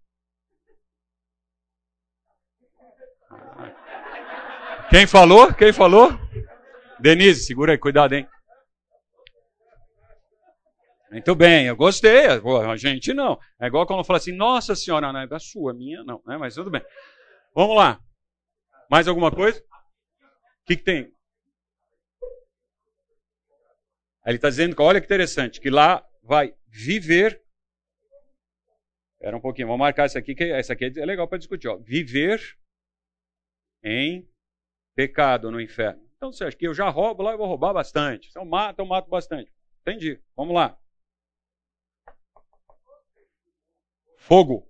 Quem 4.89 5.05
falou? 5.05 5.53
Quem 5.53 5.71
falou? 5.73 6.09
Denise, 6.99 7.43
segura 7.43 7.73
aí, 7.73 7.77
cuidado, 7.77 8.13
hein? 8.13 8.27
Muito 11.11 11.35
bem, 11.35 11.67
eu 11.67 11.75
gostei. 11.75 12.25
A 12.25 12.75
gente 12.75 13.13
não. 13.13 13.39
É 13.59 13.67
igual 13.67 13.85
quando 13.85 14.03
fala 14.03 14.17
assim, 14.17 14.31
nossa 14.31 14.75
senhora, 14.75 15.13
não 15.13 15.19
é 15.21 15.27
da 15.27 15.39
sua, 15.39 15.73
minha 15.73 16.03
não, 16.03 16.21
né? 16.25 16.37
Mas 16.37 16.55
tudo 16.55 16.69
bem. 16.69 16.81
Vamos 17.53 17.75
lá. 17.75 17.99
Mais 18.89 19.07
alguma 19.07 19.31
coisa? 19.31 19.63
O 20.65 20.67
que, 20.67 20.77
que 20.77 20.83
tem? 20.83 21.15
Ele 24.25 24.37
está 24.37 24.49
dizendo 24.49 24.75
olha 24.81 24.99
que 24.99 25.05
interessante, 25.05 25.61
que 25.61 25.69
lá 25.69 26.03
vai 26.23 26.57
viver. 26.65 27.39
Espera 29.13 29.37
um 29.37 29.41
pouquinho, 29.41 29.67
vamos 29.67 29.81
marcar 29.81 30.05
essa 30.05 30.17
aqui, 30.17 30.33
que 30.33 30.45
essa 30.45 30.73
aqui 30.73 30.85
é 30.85 31.05
legal 31.05 31.27
para 31.27 31.37
discutir. 31.37 31.67
Ó. 31.67 31.77
Viver 31.77 32.57
em 33.83 34.27
pecado 34.95 35.51
no 35.51 35.61
inferno. 35.61 36.03
Então 36.17 36.31
você 36.31 36.45
acha 36.45 36.57
que 36.57 36.65
eu 36.65 36.73
já 36.73 36.89
roubo 36.89 37.21
lá, 37.21 37.33
eu 37.33 37.37
vou 37.37 37.45
roubar 37.45 37.71
bastante. 37.71 38.31
Se 38.31 38.39
eu 38.39 38.43
mato, 38.43 38.79
eu 38.79 38.87
mato 38.87 39.07
bastante. 39.07 39.53
Entendi. 39.81 40.19
Vamos 40.35 40.55
lá. 40.55 40.75
Fogo. 44.17 44.67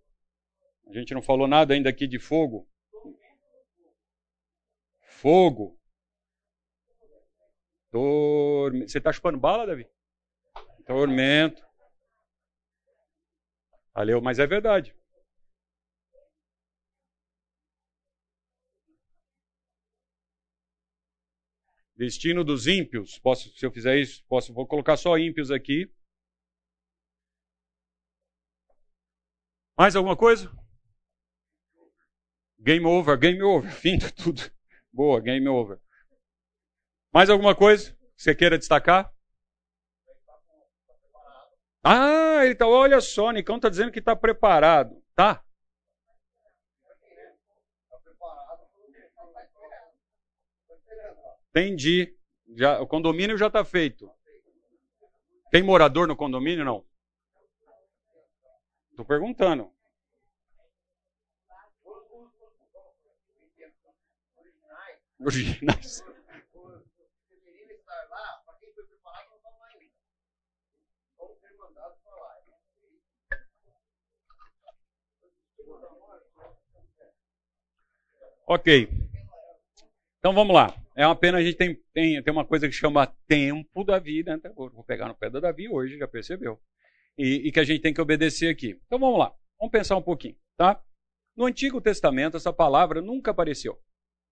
A 0.87 0.91
gente 0.91 1.13
não 1.13 1.21
falou 1.21 1.47
nada 1.47 1.73
ainda 1.73 1.89
aqui 1.89 2.05
de 2.05 2.19
fogo. 2.19 2.67
Fogo. 5.01 5.79
Tormento. 7.95 8.91
Você 8.91 8.97
está 8.97 9.13
chupando 9.13 9.39
bala, 9.39 9.65
Davi? 9.65 9.87
Tormento. 10.85 11.65
Valeu, 13.93 14.21
mas 14.21 14.37
é 14.37 14.45
verdade. 14.45 14.93
Destino 21.95 22.43
dos 22.43 22.67
ímpios. 22.67 23.17
Posso, 23.19 23.49
se 23.57 23.65
eu 23.65 23.71
fizer 23.71 23.97
isso, 23.97 24.25
posso, 24.27 24.53
vou 24.53 24.67
colocar 24.67 24.97
só 24.97 25.17
ímpios 25.17 25.49
aqui. 25.49 25.89
Mais 29.77 29.95
alguma 29.95 30.17
coisa? 30.17 30.51
Game 32.59 32.85
over, 32.85 33.17
game 33.17 33.41
over, 33.41 33.71
fim 33.79 33.97
de 33.97 34.11
tudo. 34.11 34.41
Boa, 34.91 35.21
game 35.21 35.47
over. 35.47 35.79
Mais 37.15 37.29
alguma 37.29 37.55
coisa 37.55 37.93
que 38.17 38.23
você 38.23 38.35
queira 38.35 38.57
destacar? 38.57 39.09
Ah, 41.81 42.43
ele 42.43 42.55
tá, 42.55 42.67
olha 42.67 42.99
só, 42.99 43.31
Nicão 43.31 43.55
está 43.55 43.69
dizendo 43.69 43.89
que 43.89 43.99
está 43.99 44.13
preparado. 44.17 45.01
Tá? 45.15 45.41
Entendi. 51.51 52.13
Já, 52.53 52.81
o 52.81 52.87
condomínio 52.87 53.37
já 53.37 53.47
está 53.47 53.63
feito. 53.63 54.11
Tem 55.49 55.63
morador 55.63 56.09
no 56.09 56.17
condomínio? 56.17 56.65
Não. 56.65 56.85
Estou 58.91 59.05
perguntando. 59.05 59.71
Originais. 65.17 66.03
Ok. 78.47 78.87
Então 80.19 80.33
vamos 80.33 80.53
lá. 80.53 80.73
É 80.95 81.05
uma 81.05 81.15
pena 81.15 81.39
a 81.39 81.43
gente 81.43 81.57
tem, 81.57 81.75
tem, 81.93 82.21
tem 82.21 82.33
uma 82.33 82.45
coisa 82.45 82.67
que 82.67 82.73
chama 82.73 83.07
tempo 83.27 83.83
da 83.83 83.97
vida. 83.99 84.37
Né? 84.37 84.51
Vou 84.55 84.83
pegar 84.83 85.07
no 85.07 85.15
pé 85.15 85.29
da 85.29 85.39
Davi 85.39 85.67
hoje, 85.67 85.97
já 85.97 86.07
percebeu. 86.07 86.59
E, 87.17 87.47
e, 87.47 87.51
que 87.51 87.59
a 87.59 87.63
gente 87.63 87.81
tem 87.81 87.93
que 87.93 88.01
obedecer 88.01 88.49
aqui. 88.49 88.79
Então 88.85 88.99
vamos 88.99 89.17
lá. 89.17 89.35
Vamos 89.59 89.71
pensar 89.71 89.95
um 89.95 90.01
pouquinho, 90.01 90.37
tá? 90.57 90.83
No 91.35 91.45
Antigo 91.45 91.81
Testamento 91.81 92.37
essa 92.37 92.53
palavra 92.53 93.01
nunca 93.01 93.31
apareceu. 93.31 93.81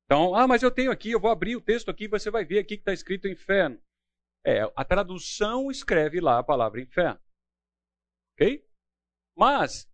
Então, 0.05 0.35
ah, 0.35 0.47
mas 0.47 0.61
eu 0.61 0.69
tenho 0.69 0.91
aqui, 0.91 1.11
eu 1.11 1.19
vou 1.19 1.31
abrir 1.31 1.55
o 1.55 1.61
texto 1.61 1.89
aqui, 1.89 2.07
você 2.07 2.29
vai 2.29 2.43
ver 2.43 2.59
aqui 2.59 2.75
que 2.75 2.81
está 2.81 2.93
escrito 2.93 3.27
inferno. 3.27 3.79
É, 4.45 4.61
a 4.75 4.83
tradução 4.83 5.71
escreve 5.71 6.19
lá 6.19 6.39
a 6.39 6.43
palavra 6.43 6.81
inferno. 6.81 7.19
Ok? 8.33 8.65
Mas, 9.35 9.89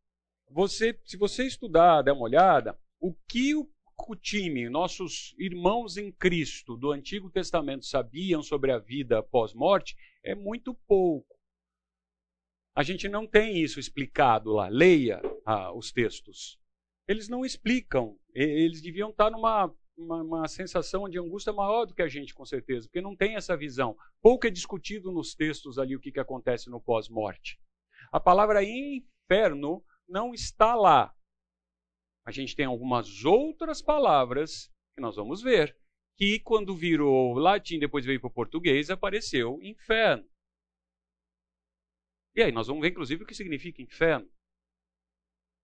você, 0.49 0.99
se 1.05 1.15
você 1.15 1.45
estudar, 1.45 2.01
der 2.01 2.11
uma 2.11 2.23
olhada, 2.23 2.77
o 2.99 3.13
que 3.27 3.55
o 3.55 3.69
time, 4.15 4.69
nossos 4.69 5.35
irmãos 5.37 5.97
em 5.97 6.11
Cristo 6.11 6.75
do 6.75 6.91
Antigo 6.91 7.29
Testamento 7.29 7.85
sabiam 7.85 8.41
sobre 8.41 8.71
a 8.71 8.77
vida 8.77 9.23
pós-morte 9.23 9.95
é 10.23 10.35
muito 10.35 10.73
pouco. 10.87 11.37
A 12.75 12.83
gente 12.83 13.09
não 13.09 13.27
tem 13.27 13.61
isso 13.61 13.79
explicado 13.79 14.51
lá. 14.51 14.67
Leia 14.67 15.21
ah, 15.45 15.73
os 15.73 15.91
textos. 15.91 16.59
Eles 17.07 17.27
não 17.27 17.43
explicam. 17.43 18.17
Eles 18.33 18.81
deviam 18.81 19.09
estar 19.09 19.29
numa 19.29 19.73
uma, 19.97 20.23
uma, 20.23 20.47
sensação 20.47 21.09
de 21.09 21.19
angústia 21.19 21.51
maior 21.51 21.85
do 21.85 21.93
que 21.93 22.01
a 22.01 22.07
gente, 22.07 22.33
com 22.33 22.45
certeza, 22.45 22.87
porque 22.87 23.01
não 23.01 23.15
tem 23.15 23.35
essa 23.35 23.57
visão. 23.57 23.97
Pouco 24.21 24.47
é 24.47 24.49
discutido 24.49 25.11
nos 25.11 25.35
textos 25.35 25.77
ali 25.77 25.95
o 25.95 25.99
que, 25.99 26.11
que 26.11 26.19
acontece 26.19 26.69
no 26.69 26.79
pós-morte. 26.79 27.59
A 28.11 28.19
palavra 28.19 28.63
inferno 28.63 29.83
não 30.07 30.33
está 30.33 30.73
lá 30.73 31.13
a 32.29 32.31
gente 32.31 32.55
tem 32.55 32.67
algumas 32.67 33.25
outras 33.25 33.81
palavras 33.81 34.71
que 34.93 35.01
nós 35.01 35.15
vamos 35.15 35.41
ver, 35.41 35.75
que 36.15 36.39
quando 36.39 36.75
virou 36.75 37.33
latim, 37.33 37.79
depois 37.79 38.05
veio 38.05 38.19
para 38.19 38.27
o 38.27 38.33
português, 38.33 38.91
apareceu 38.91 39.59
inferno. 39.63 40.23
E 42.35 42.43
aí, 42.43 42.51
nós 42.51 42.67
vamos 42.67 42.83
ver 42.83 42.89
inclusive 42.89 43.23
o 43.23 43.25
que 43.25 43.33
significa 43.33 43.81
inferno. 43.81 44.29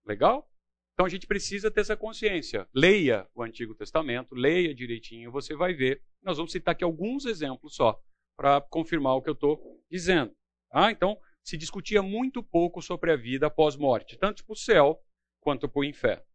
Legal? 0.03 0.51
Então 0.93 1.05
a 1.05 1.09
gente 1.09 1.27
precisa 1.27 1.69
ter 1.69 1.81
essa 1.81 1.95
consciência. 1.95 2.67
Leia 2.73 3.29
o 3.35 3.43
Antigo 3.43 3.75
Testamento, 3.75 4.33
leia 4.33 4.73
direitinho, 4.73 5.31
você 5.31 5.55
vai 5.55 5.71
ver. 5.71 6.01
Nós 6.23 6.37
vamos 6.37 6.51
citar 6.51 6.71
aqui 6.71 6.83
alguns 6.83 7.25
exemplos 7.25 7.75
só 7.75 8.01
para 8.35 8.59
confirmar 8.59 9.13
o 9.13 9.21
que 9.21 9.29
eu 9.29 9.33
estou 9.33 9.83
dizendo. 9.87 10.35
Ah, 10.71 10.89
então 10.89 11.15
se 11.43 11.57
discutia 11.57 12.01
muito 12.01 12.41
pouco 12.41 12.81
sobre 12.81 13.11
a 13.11 13.15
vida 13.15 13.45
após 13.45 13.75
morte, 13.75 14.17
tanto 14.17 14.43
para 14.43 14.53
o 14.53 14.57
céu 14.57 14.99
quanto 15.41 15.69
para 15.69 15.81
o 15.81 15.83
inferno. 15.83 16.25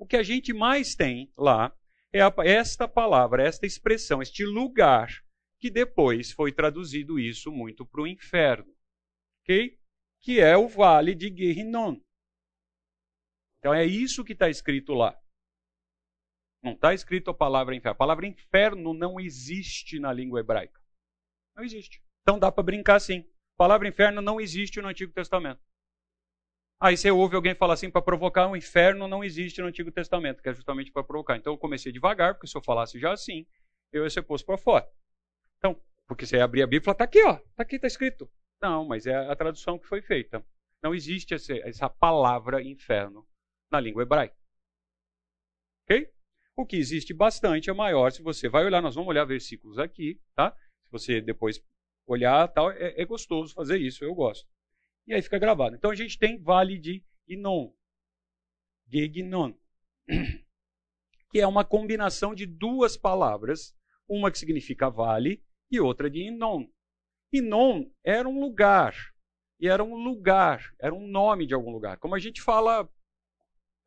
O 0.00 0.06
que 0.06 0.16
a 0.16 0.22
gente 0.22 0.54
mais 0.54 0.94
tem 0.94 1.30
lá 1.36 1.76
é 2.10 2.20
esta 2.48 2.88
palavra, 2.88 3.46
esta 3.46 3.66
expressão, 3.66 4.22
este 4.22 4.46
lugar, 4.46 5.10
que 5.60 5.70
depois 5.70 6.32
foi 6.32 6.50
traduzido 6.50 7.18
isso 7.18 7.52
muito 7.52 7.84
para 7.84 8.00
o 8.00 8.06
inferno. 8.06 8.74
ok? 9.42 9.78
Que 10.22 10.40
é 10.40 10.56
o 10.56 10.66
vale 10.68 11.14
de 11.14 11.28
Guerrinon. 11.28 12.00
Então 13.58 13.74
é 13.74 13.84
isso 13.84 14.24
que 14.24 14.32
está 14.32 14.48
escrito 14.48 14.94
lá. 14.94 15.14
Não 16.62 16.72
está 16.72 16.94
escrito 16.94 17.30
a 17.30 17.34
palavra 17.34 17.76
inferno. 17.76 17.92
A 17.92 17.98
palavra 17.98 18.26
inferno 18.26 18.94
não 18.94 19.20
existe 19.20 20.00
na 20.00 20.14
língua 20.14 20.40
hebraica. 20.40 20.80
Não 21.54 21.62
existe. 21.62 22.02
Então 22.22 22.38
dá 22.38 22.50
para 22.50 22.62
brincar 22.62 22.96
assim. 22.96 23.20
A 23.54 23.58
palavra 23.58 23.86
inferno 23.86 24.22
não 24.22 24.40
existe 24.40 24.80
no 24.80 24.88
Antigo 24.88 25.12
Testamento. 25.12 25.60
Aí 26.82 26.96
você 26.96 27.10
ouve 27.10 27.36
alguém 27.36 27.54
falar 27.54 27.74
assim, 27.74 27.90
para 27.90 28.00
provocar 28.00 28.48
um 28.48 28.56
inferno 28.56 29.06
não 29.06 29.22
existe 29.22 29.60
no 29.60 29.66
Antigo 29.66 29.92
Testamento, 29.92 30.42
que 30.42 30.48
é 30.48 30.54
justamente 30.54 30.90
para 30.90 31.04
provocar. 31.04 31.36
Então 31.36 31.52
eu 31.52 31.58
comecei 31.58 31.92
devagar, 31.92 32.34
porque 32.34 32.46
se 32.46 32.56
eu 32.56 32.62
falasse 32.62 32.98
já 32.98 33.12
assim, 33.12 33.46
eu 33.92 34.04
ia 34.04 34.10
ser 34.10 34.22
posto 34.22 34.46
para 34.46 34.56
fora. 34.56 34.90
Então, 35.58 35.78
porque 36.06 36.24
você 36.24 36.40
abrir 36.40 36.62
a 36.62 36.66
Bíblia 36.66 36.90
e 36.90 36.92
está 36.92 37.04
aqui, 37.04 37.22
ó, 37.22 37.34
está 37.34 37.62
aqui, 37.62 37.76
está 37.76 37.86
escrito. 37.86 38.30
Não, 38.62 38.86
mas 38.86 39.06
é 39.06 39.14
a 39.14 39.36
tradução 39.36 39.78
que 39.78 39.86
foi 39.86 40.00
feita. 40.00 40.42
Não 40.82 40.94
existe 40.94 41.34
essa, 41.34 41.52
essa 41.58 41.90
palavra 41.90 42.62
inferno 42.62 43.26
na 43.70 43.78
língua 43.78 44.02
hebraica. 44.02 44.36
Ok? 45.84 46.10
O 46.56 46.64
que 46.64 46.76
existe 46.76 47.12
bastante 47.12 47.68
é 47.68 47.72
maior. 47.74 48.10
Se 48.10 48.22
você 48.22 48.48
vai 48.48 48.64
olhar, 48.64 48.80
nós 48.80 48.94
vamos 48.94 49.08
olhar 49.10 49.24
versículos 49.24 49.78
aqui, 49.78 50.18
tá? 50.34 50.56
Se 50.84 50.90
você 50.90 51.20
depois 51.20 51.62
olhar, 52.06 52.48
tal, 52.48 52.70
é, 52.70 53.00
é 53.00 53.04
gostoso 53.04 53.54
fazer 53.54 53.78
isso, 53.78 54.02
eu 54.02 54.14
gosto. 54.14 54.48
E 55.06 55.14
aí 55.14 55.22
fica 55.22 55.38
gravado. 55.38 55.76
Então 55.76 55.90
a 55.90 55.94
gente 55.94 56.18
tem 56.18 56.40
vale 56.40 56.78
de 56.78 57.04
Inon, 57.26 57.72
Gegnon, 58.88 59.52
que 61.30 61.40
é 61.40 61.46
uma 61.46 61.64
combinação 61.64 62.34
de 62.34 62.46
duas 62.46 62.96
palavras, 62.96 63.76
uma 64.08 64.30
que 64.30 64.38
significa 64.38 64.90
vale 64.90 65.42
e 65.70 65.80
outra 65.80 66.10
de 66.10 66.28
Inon. 66.28 66.66
Inon 67.32 67.90
era 68.04 68.28
um 68.28 68.40
lugar, 68.40 68.94
e 69.60 69.68
era 69.68 69.84
um 69.84 69.94
lugar, 69.94 70.74
era 70.80 70.94
um 70.94 71.06
nome 71.06 71.46
de 71.46 71.54
algum 71.54 71.70
lugar. 71.70 71.98
Como 71.98 72.14
a 72.14 72.18
gente 72.18 72.42
fala 72.42 72.88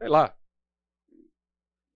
sei 0.04 0.10
lá. 0.10 0.36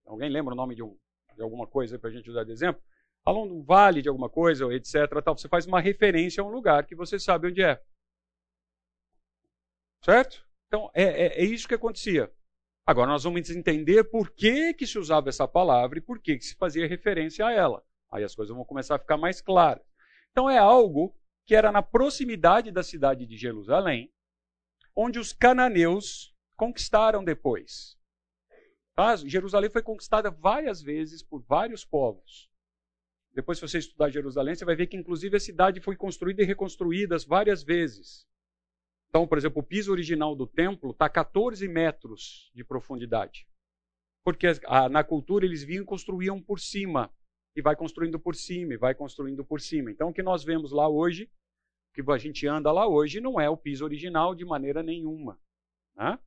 Alguém 0.06 0.30
lembra 0.30 0.54
o 0.54 0.58
nome 0.58 0.76
de, 0.76 0.82
um, 0.82 0.98
de 1.36 1.42
alguma 1.42 1.68
coisa 1.68 2.00
para 2.00 2.10
a 2.10 2.14
gente 2.14 2.30
usar 2.30 2.46
de 2.46 2.52
exemplo? 2.52 2.82
Falam 3.24 3.44
um 3.44 3.62
vale 3.62 4.02
de 4.02 4.08
alguma 4.08 4.30
coisa, 4.30 4.66
etc. 4.74 5.22
Tal. 5.24 5.38
Você 5.38 5.50
faz 5.50 5.66
uma 5.66 5.82
referência 5.82 6.42
a 6.42 6.46
um 6.46 6.50
lugar 6.50 6.86
que 6.86 6.96
você 6.96 7.20
sabe 7.20 7.50
onde 7.50 7.62
é. 7.62 7.82
Certo? 10.08 10.48
Então, 10.68 10.90
é, 10.94 11.04
é, 11.04 11.42
é 11.42 11.44
isso 11.44 11.68
que 11.68 11.76
acontecia. 11.76 12.32
Agora 12.86 13.12
nós 13.12 13.26
vamos 13.26 13.50
entender 13.50 14.06
por 14.06 14.32
que, 14.32 14.74
que 14.74 14.88
se 14.88 14.98
usava 14.98 15.28
essa 15.28 15.46
palavra 15.46 15.98
e 15.98 16.02
por 16.02 16.22
que, 16.22 16.38
que 16.38 16.46
se 16.46 16.56
fazia 16.56 16.88
referência 16.88 17.46
a 17.46 17.52
ela. 17.52 17.84
Aí 18.10 18.24
as 18.24 18.34
coisas 18.34 18.56
vão 18.56 18.64
começar 18.64 18.96
a 18.96 19.00
ficar 19.00 19.18
mais 19.18 19.42
claras. 19.42 19.84
Então 20.32 20.50
é 20.50 20.58
algo 20.58 21.14
que 21.46 21.54
era 21.54 21.74
na 21.74 21.82
proximidade 21.84 22.72
da 22.72 22.84
cidade 22.84 23.26
de 23.26 23.36
Jerusalém, 23.36 24.10
onde 24.96 25.20
os 25.20 25.34
cananeus 25.34 26.34
conquistaram 26.56 27.22
depois. 27.22 27.98
Ah, 28.96 29.18
Jerusalém 29.18 29.70
foi 29.70 29.84
conquistada 29.84 30.32
várias 30.32 30.82
vezes 30.82 31.22
por 31.22 31.44
vários 31.44 31.84
povos. 31.84 32.50
Depois, 33.34 33.58
se 33.58 33.68
você 33.68 33.78
estudar 33.78 34.10
Jerusalém, 34.10 34.56
você 34.56 34.64
vai 34.64 34.76
ver 34.76 34.88
que, 34.88 34.98
inclusive, 34.98 35.36
a 35.36 35.40
cidade 35.40 35.82
foi 35.82 35.98
construída 35.98 36.42
e 36.42 36.46
reconstruída 36.46 37.18
várias 37.28 37.62
vezes. 37.62 38.26
Então, 39.10 39.28
por 39.28 39.38
exemplo, 39.38 39.62
o 39.62 39.66
piso 39.66 39.92
original 39.92 40.36
do 40.36 40.46
templo 40.46 40.92
está 40.92 41.06
a 41.06 41.10
14 41.10 41.68
metros 41.68 42.52
de 42.54 42.64
profundidade. 42.64 43.48
Porque 44.24 44.48
a, 44.66 44.90
na 44.90 45.04
cultura 45.04 45.46
eles 45.46 45.64
vinham 45.64 45.84
e 45.84 45.86
construíam 45.86 46.42
por 46.42 46.60
cima. 46.60 47.14
E 47.56 47.62
vai 47.62 47.76
construindo 47.76 48.20
por 48.20 48.36
cima, 48.36 48.74
e 48.74 48.78
vai 48.78 48.94
construindo 48.94 49.44
por 49.44 49.60
cima. 49.60 49.90
Então, 49.90 50.10
o 50.10 50.14
que 50.14 50.22
nós 50.22 50.44
vemos 50.44 50.72
lá 50.72 50.88
hoje, 50.88 51.30
o 51.92 52.04
que 52.04 52.12
a 52.12 52.18
gente 52.18 52.46
anda 52.46 52.72
lá 52.72 52.88
hoje, 52.88 53.20
não 53.20 53.40
é 53.40 53.50
o 53.50 53.58
piso 53.58 53.84
original 53.84 54.36
de 54.36 54.46
maneira 54.46 54.84
nenhuma. 54.84 55.40
Né? 55.96 56.20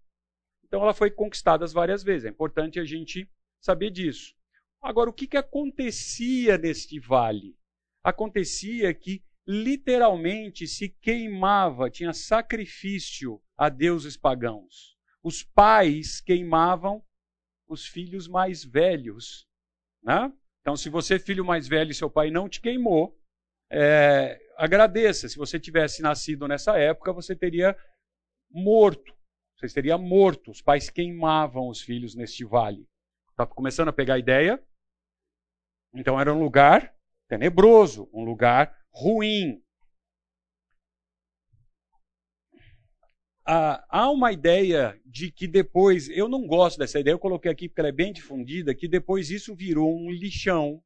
Então 0.71 0.83
ela 0.83 0.95
foi 0.95 1.11
conquistada 1.11 1.66
várias 1.66 2.03
vezes. 2.05 2.25
É 2.25 2.29
importante 2.29 2.79
a 2.79 2.85
gente 2.85 3.29
saber 3.61 3.90
disso. 3.90 4.35
Agora, 4.81 5.11
o 5.11 5.12
que, 5.12 5.27
que 5.27 5.37
acontecia 5.37 6.57
neste 6.57 6.99
vale? 7.01 7.59
Acontecia 8.05 8.95
que 8.95 9.23
literalmente 9.46 10.66
se 10.66 10.88
queimava, 10.88 11.90
tinha 11.90 12.12
sacrifício 12.12 13.42
a 13.57 13.68
deuses 13.68 14.16
pagãos. 14.16 14.96
Os 15.22 15.42
pais 15.42 16.20
queimavam 16.20 17.05
os 17.68 17.87
filhos 17.87 18.26
mais 18.26 18.64
velhos. 18.64 19.46
Né? 20.03 20.33
Então, 20.61 20.76
se 20.76 20.88
você 20.88 21.14
é 21.14 21.18
filho 21.18 21.44
mais 21.44 21.68
velho 21.68 21.90
e 21.90 21.94
seu 21.94 22.11
pai 22.11 22.31
não 22.31 22.48
te 22.48 22.61
queimou, 22.61 23.18
é, 23.70 24.40
agradeça. 24.57 25.29
Se 25.29 25.37
você 25.37 25.59
tivesse 25.59 26.03
nascido 26.03 26.48
nessa 26.48 26.79
época, 26.79 27.12
você 27.12 27.37
teria 27.37 27.76
morto. 28.50 29.14
Você 29.57 29.66
estaria 29.66 29.96
morto. 29.98 30.50
Os 30.50 30.62
pais 30.62 30.88
queimavam 30.90 31.68
os 31.68 31.81
filhos 31.81 32.14
neste 32.14 32.44
vale. 32.44 32.88
Está 33.31 33.46
começando 33.46 33.88
a 33.88 33.92
pegar 33.92 34.14
a 34.14 34.18
ideia? 34.18 34.62
Então 35.94 36.20
era 36.20 36.33
um 36.33 36.42
lugar 36.42 36.94
tenebroso, 37.29 38.09
um 38.12 38.24
lugar 38.24 38.76
ruim. 38.90 39.62
Ah, 43.46 43.85
há 43.88 44.11
uma 44.11 44.33
ideia 44.33 45.00
de 45.05 45.31
que 45.31 45.46
depois, 45.48 46.09
eu 46.09 46.29
não 46.29 46.46
gosto 46.46 46.79
dessa 46.79 47.00
ideia, 47.00 47.14
eu 47.14 47.18
coloquei 47.18 47.50
aqui 47.50 47.68
porque 47.68 47.81
ela 47.81 47.88
é 47.88 47.92
bem 47.92 48.12
difundida, 48.12 48.74
que 48.74 48.87
depois 48.87 49.31
isso 49.31 49.55
virou 49.55 49.96
um 49.96 50.11
lixão, 50.11 50.83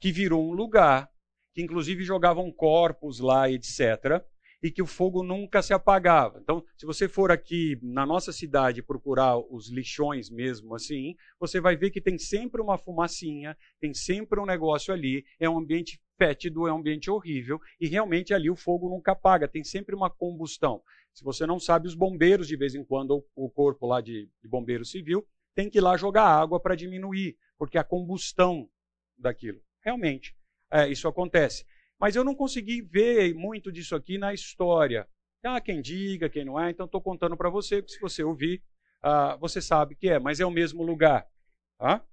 que 0.00 0.10
virou 0.10 0.48
um 0.48 0.52
lugar, 0.52 1.10
que 1.52 1.62
inclusive 1.62 2.02
jogavam 2.02 2.50
corpos 2.50 3.18
lá, 3.18 3.50
etc 3.50 4.24
e 4.64 4.70
que 4.70 4.80
o 4.80 4.86
fogo 4.86 5.22
nunca 5.22 5.60
se 5.60 5.74
apagava. 5.74 6.40
Então, 6.42 6.64
se 6.74 6.86
você 6.86 7.06
for 7.06 7.30
aqui 7.30 7.78
na 7.82 8.06
nossa 8.06 8.32
cidade 8.32 8.82
procurar 8.82 9.36
os 9.36 9.68
lixões 9.68 10.30
mesmo 10.30 10.74
assim, 10.74 11.14
você 11.38 11.60
vai 11.60 11.76
ver 11.76 11.90
que 11.90 12.00
tem 12.00 12.16
sempre 12.16 12.62
uma 12.62 12.78
fumacinha, 12.78 13.54
tem 13.78 13.92
sempre 13.92 14.40
um 14.40 14.46
negócio 14.46 14.94
ali, 14.94 15.22
é 15.38 15.50
um 15.50 15.58
ambiente 15.58 16.00
fétido, 16.16 16.66
é 16.66 16.72
um 16.72 16.78
ambiente 16.78 17.10
horrível, 17.10 17.60
e 17.80 17.86
realmente 17.86 18.32
ali 18.32 18.50
o 18.50 18.56
fogo 18.56 18.88
nunca 18.88 19.12
apaga, 19.12 19.48
tem 19.48 19.64
sempre 19.64 19.94
uma 19.94 20.10
combustão. 20.10 20.82
Se 21.12 21.22
você 21.24 21.46
não 21.46 21.60
sabe, 21.60 21.86
os 21.86 21.94
bombeiros, 21.94 22.48
de 22.48 22.56
vez 22.56 22.74
em 22.74 22.84
quando, 22.84 23.24
o 23.34 23.50
corpo 23.50 23.86
lá 23.86 24.00
de, 24.00 24.28
de 24.42 24.48
bombeiro 24.48 24.84
civil, 24.84 25.26
tem 25.54 25.70
que 25.70 25.78
ir 25.78 25.80
lá 25.80 25.96
jogar 25.96 26.26
água 26.26 26.58
para 26.58 26.74
diminuir, 26.74 27.36
porque 27.56 27.78
a 27.78 27.84
combustão 27.84 28.68
daquilo. 29.16 29.60
Realmente, 29.82 30.36
é, 30.70 30.88
isso 30.88 31.06
acontece. 31.06 31.64
Mas 32.00 32.16
eu 32.16 32.24
não 32.24 32.34
consegui 32.34 32.82
ver 32.82 33.32
muito 33.34 33.70
disso 33.70 33.94
aqui 33.94 34.18
na 34.18 34.34
história. 34.34 35.08
Há 35.44 35.60
quem 35.60 35.80
diga, 35.80 36.28
quem 36.28 36.44
não 36.44 36.58
é, 36.58 36.70
então 36.70 36.86
estou 36.86 37.00
contando 37.00 37.36
para 37.36 37.50
você, 37.50 37.80
porque 37.80 37.94
se 37.94 38.00
você 38.00 38.24
ouvir, 38.24 38.62
uh, 39.04 39.38
você 39.38 39.60
sabe 39.60 39.94
que 39.94 40.08
é, 40.08 40.18
mas 40.18 40.40
é 40.40 40.46
o 40.46 40.50
mesmo 40.50 40.82
lugar. 40.82 41.26
Tá? 41.78 42.04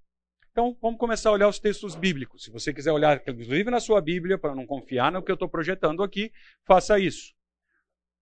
Então, 0.51 0.77
vamos 0.81 0.99
começar 0.99 1.29
a 1.29 1.33
olhar 1.33 1.47
os 1.47 1.59
textos 1.59 1.95
bíblicos. 1.95 2.43
Se 2.43 2.51
você 2.51 2.73
quiser 2.73 2.91
olhar, 2.91 3.21
inclusive 3.25 3.69
na 3.71 3.79
sua 3.79 4.01
Bíblia, 4.01 4.37
para 4.37 4.53
não 4.53 4.65
confiar 4.65 5.11
no 5.11 5.23
que 5.23 5.31
eu 5.31 5.35
estou 5.35 5.49
projetando 5.49 6.03
aqui, 6.03 6.31
faça 6.65 6.99
isso. 6.99 7.33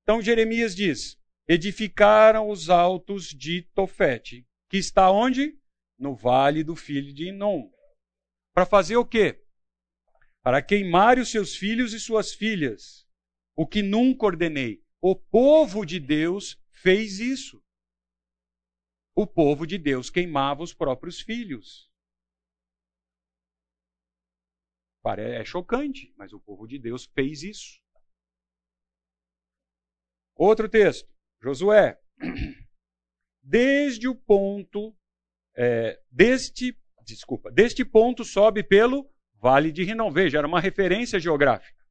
Então, 0.03 0.21
Jeremias 0.21 0.75
diz: 0.75 1.17
Edificaram 1.47 2.49
os 2.49 2.69
altos 2.69 3.29
de 3.29 3.63
Tofete, 3.73 4.45
que 4.69 4.77
está 4.77 5.11
onde? 5.11 5.57
No 5.97 6.15
vale 6.15 6.63
do 6.63 6.75
filho 6.75 7.13
de 7.13 7.29
Inom. 7.29 7.69
Para 8.53 8.65
fazer 8.65 8.97
o 8.97 9.05
quê? 9.05 9.43
para 10.41 10.61
queimar 10.61 11.19
os 11.19 11.29
seus 11.29 11.55
filhos 11.55 11.93
e 11.93 11.99
suas 11.99 12.33
filhas, 12.33 13.05
o 13.55 13.67
que 13.67 13.81
nunca 13.81 14.25
ordenei. 14.25 14.81
O 15.01 15.15
povo 15.15 15.85
de 15.85 15.99
Deus 15.99 16.57
fez 16.71 17.19
isso. 17.19 17.61
O 19.15 19.27
povo 19.27 19.65
de 19.65 19.77
Deus 19.77 20.09
queimava 20.09 20.63
os 20.63 20.73
próprios 20.73 21.21
filhos. 21.21 21.88
É 25.17 25.43
chocante, 25.45 26.13
mas 26.17 26.33
o 26.33 26.39
povo 26.39 26.67
de 26.67 26.77
Deus 26.77 27.05
fez 27.13 27.41
isso. 27.41 27.81
Outro 30.35 30.69
texto, 30.69 31.09
Josué. 31.41 31.99
Desde 33.41 34.07
o 34.07 34.15
ponto, 34.15 34.95
é, 35.55 35.99
deste, 36.11 36.77
desculpa, 37.03 37.49
deste 37.49 37.83
ponto 37.83 38.23
sobe 38.23 38.61
pelo 38.61 39.09
Vale 39.35 39.71
de 39.71 39.83
Rinom. 39.83 40.11
Veja, 40.11 40.37
era 40.37 40.47
uma 40.47 40.59
referência 40.59 41.19
geográfica. 41.19 41.83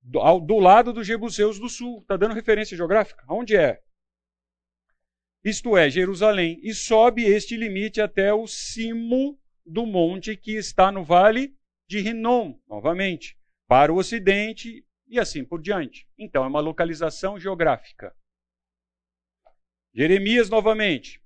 Do, 0.00 0.18
ao, 0.18 0.40
do 0.40 0.58
lado 0.58 0.92
dos 0.92 1.06
Jebuseus 1.06 1.58
do 1.60 1.68
Sul. 1.68 2.00
Está 2.00 2.16
dando 2.16 2.34
referência 2.34 2.76
geográfica? 2.76 3.24
Onde 3.28 3.56
é? 3.56 3.80
isto 5.44 5.76
é, 5.76 5.88
Jerusalém, 5.88 6.60
e 6.62 6.74
sobe 6.74 7.24
este 7.24 7.56
limite 7.56 8.00
até 8.00 8.32
o 8.32 8.46
cimo 8.46 9.38
do 9.68 9.86
monte 9.86 10.36
que 10.36 10.56
está 10.56 10.90
no 10.90 11.04
vale 11.04 11.54
de 11.86 12.00
Rinom, 12.00 12.58
novamente, 12.66 13.36
para 13.66 13.92
o 13.92 13.96
ocidente 13.96 14.84
e 15.06 15.18
assim 15.18 15.44
por 15.44 15.60
diante. 15.60 16.06
Então, 16.18 16.44
é 16.44 16.46
uma 16.46 16.60
localização 16.60 17.38
geográfica. 17.38 18.14
Jeremias, 19.94 20.48
novamente, 20.48 21.20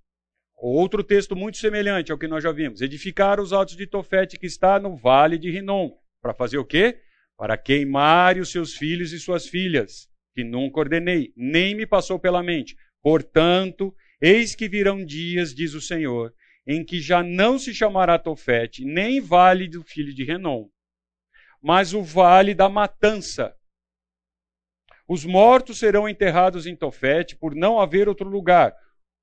outro 0.57 1.03
texto 1.03 1.35
muito 1.35 1.59
semelhante 1.59 2.13
ao 2.13 2.19
que 2.19 2.29
nós 2.29 2.43
já 2.43 2.53
vimos. 2.53 2.81
Edificar 2.81 3.41
os 3.41 3.53
altos 3.53 3.77
de 3.77 3.87
Tofete 3.87 4.39
que 4.39 4.47
está 4.47 4.79
no 4.79 4.97
vale 4.97 5.39
de 5.39 5.51
Rinom. 5.51 5.91
Para 6.21 6.33
fazer 6.33 6.59
o 6.59 6.65
quê? 6.65 7.01
Para 7.37 7.57
queimar 7.57 8.39
os 8.39 8.51
seus 8.51 8.75
filhos 8.75 9.13
e 9.13 9.19
suas 9.19 9.47
filhas, 9.47 10.09
que 10.35 10.45
nunca 10.45 10.81
ordenei, 10.81 11.33
nem 11.37 11.75
me 11.75 11.87
passou 11.87 12.19
pela 12.19 12.43
mente. 12.43 12.77
Portanto, 13.03 13.95
eis 14.21 14.55
que 14.55 14.69
virão 14.69 15.05
dias, 15.05 15.53
diz 15.53 15.75
o 15.75 15.81
Senhor, 15.81 16.33
em 16.67 16.85
que 16.85 17.01
já 17.01 17.23
não 17.23 17.59
se 17.59 17.75
chamará 17.75 18.19
Tofete, 18.19 18.85
nem 18.85 19.21
vale 19.21 19.69
do 19.69 19.83
filho 19.83 20.15
de 20.15 20.25
Renom, 20.25 20.69
mas 21.61 21.93
o 21.93 22.03
vale 22.03 22.55
da 22.55 22.69
matança. 22.69 23.57
Os 25.09 25.25
mortos 25.25 25.79
serão 25.79 26.09
enterrados 26.09 26.67
em 26.67 26.77
Tofete 26.77 27.37
por 27.37 27.55
não 27.55 27.81
haver 27.81 28.09
outro 28.09 28.29
lugar. 28.29 28.77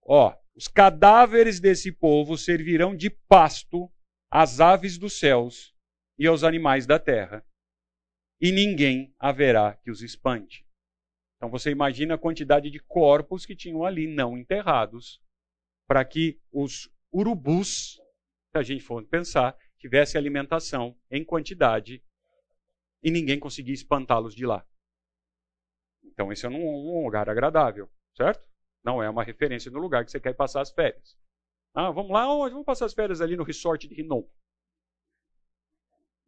Ó, 0.04 0.36
os 0.56 0.68
cadáveres 0.68 1.60
desse 1.60 1.92
povo 1.92 2.38
servirão 2.38 2.96
de 2.96 3.10
pasto 3.10 3.92
às 4.30 4.60
aves 4.60 4.98
dos 4.98 5.18
céus 5.18 5.74
e 6.18 6.28
aos 6.28 6.44
animais 6.44 6.86
da 6.86 7.00
terra, 7.00 7.46
e 8.42 8.52
ninguém 8.52 9.14
haverá 9.18 9.76
que 9.78 9.90
os 9.90 10.02
espante. 10.02 10.66
Então 11.38 11.50
você 11.50 11.72
imagina 11.72 12.16
a 12.16 12.18
quantidade 12.18 12.70
de 12.70 12.80
corpos 12.80 13.46
que 13.46 13.56
tinham 13.56 13.86
ali 13.86 14.06
não 14.06 14.38
enterrados, 14.38 15.22
para 15.88 16.04
que 16.04 16.38
os 16.52 16.92
urubus, 17.12 18.00
se 18.52 18.58
a 18.58 18.64
gente 18.64 18.84
for 18.84 19.06
pensar, 19.06 19.58
tivesse 19.78 20.18
alimentação 20.18 20.98
em 21.10 21.24
quantidade 21.24 22.04
e 23.02 23.10
ninguém 23.10 23.40
conseguia 23.40 23.74
espantá-los 23.74 24.36
de 24.36 24.46
lá. 24.46 24.66
Então 26.04 26.32
esse 26.32 26.46
é 26.46 26.50
um, 26.50 26.56
um, 26.56 27.04
lugar 27.04 27.30
agradável, 27.30 27.90
certo? 28.16 28.48
Não 28.84 29.02
é 29.02 29.10
uma 29.10 29.24
referência 29.24 29.72
no 29.72 29.80
lugar 29.80 30.06
que 30.06 30.12
você 30.12 30.20
quer 30.20 30.34
passar 30.34 30.62
as 30.62 30.72
férias. 30.72 31.18
Ah, 31.74 31.92
vamos 31.92 32.12
lá, 32.12 32.32
onde? 32.34 32.52
Vamos 32.52 32.66
passar 32.66 32.86
as 32.86 32.94
férias 32.94 33.22
ali 33.22 33.36
no 33.36 33.44
resort 33.44 33.88
de 33.88 33.96
Rinom. 33.96 34.24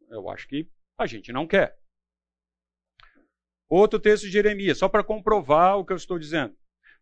Eu 0.10 0.30
acho 0.30 0.48
que 0.48 0.70
a 0.98 1.06
gente 1.06 1.32
não 1.32 1.48
quer. 1.48 1.80
Outro 3.68 4.00
texto 4.00 4.24
de 4.24 4.32
Jeremias, 4.32 4.78
só 4.78 4.90
para 4.90 5.04
comprovar 5.04 5.78
o 5.78 5.86
que 5.86 5.94
eu 5.94 5.98
estou 5.98 6.20
dizendo. 6.20 6.56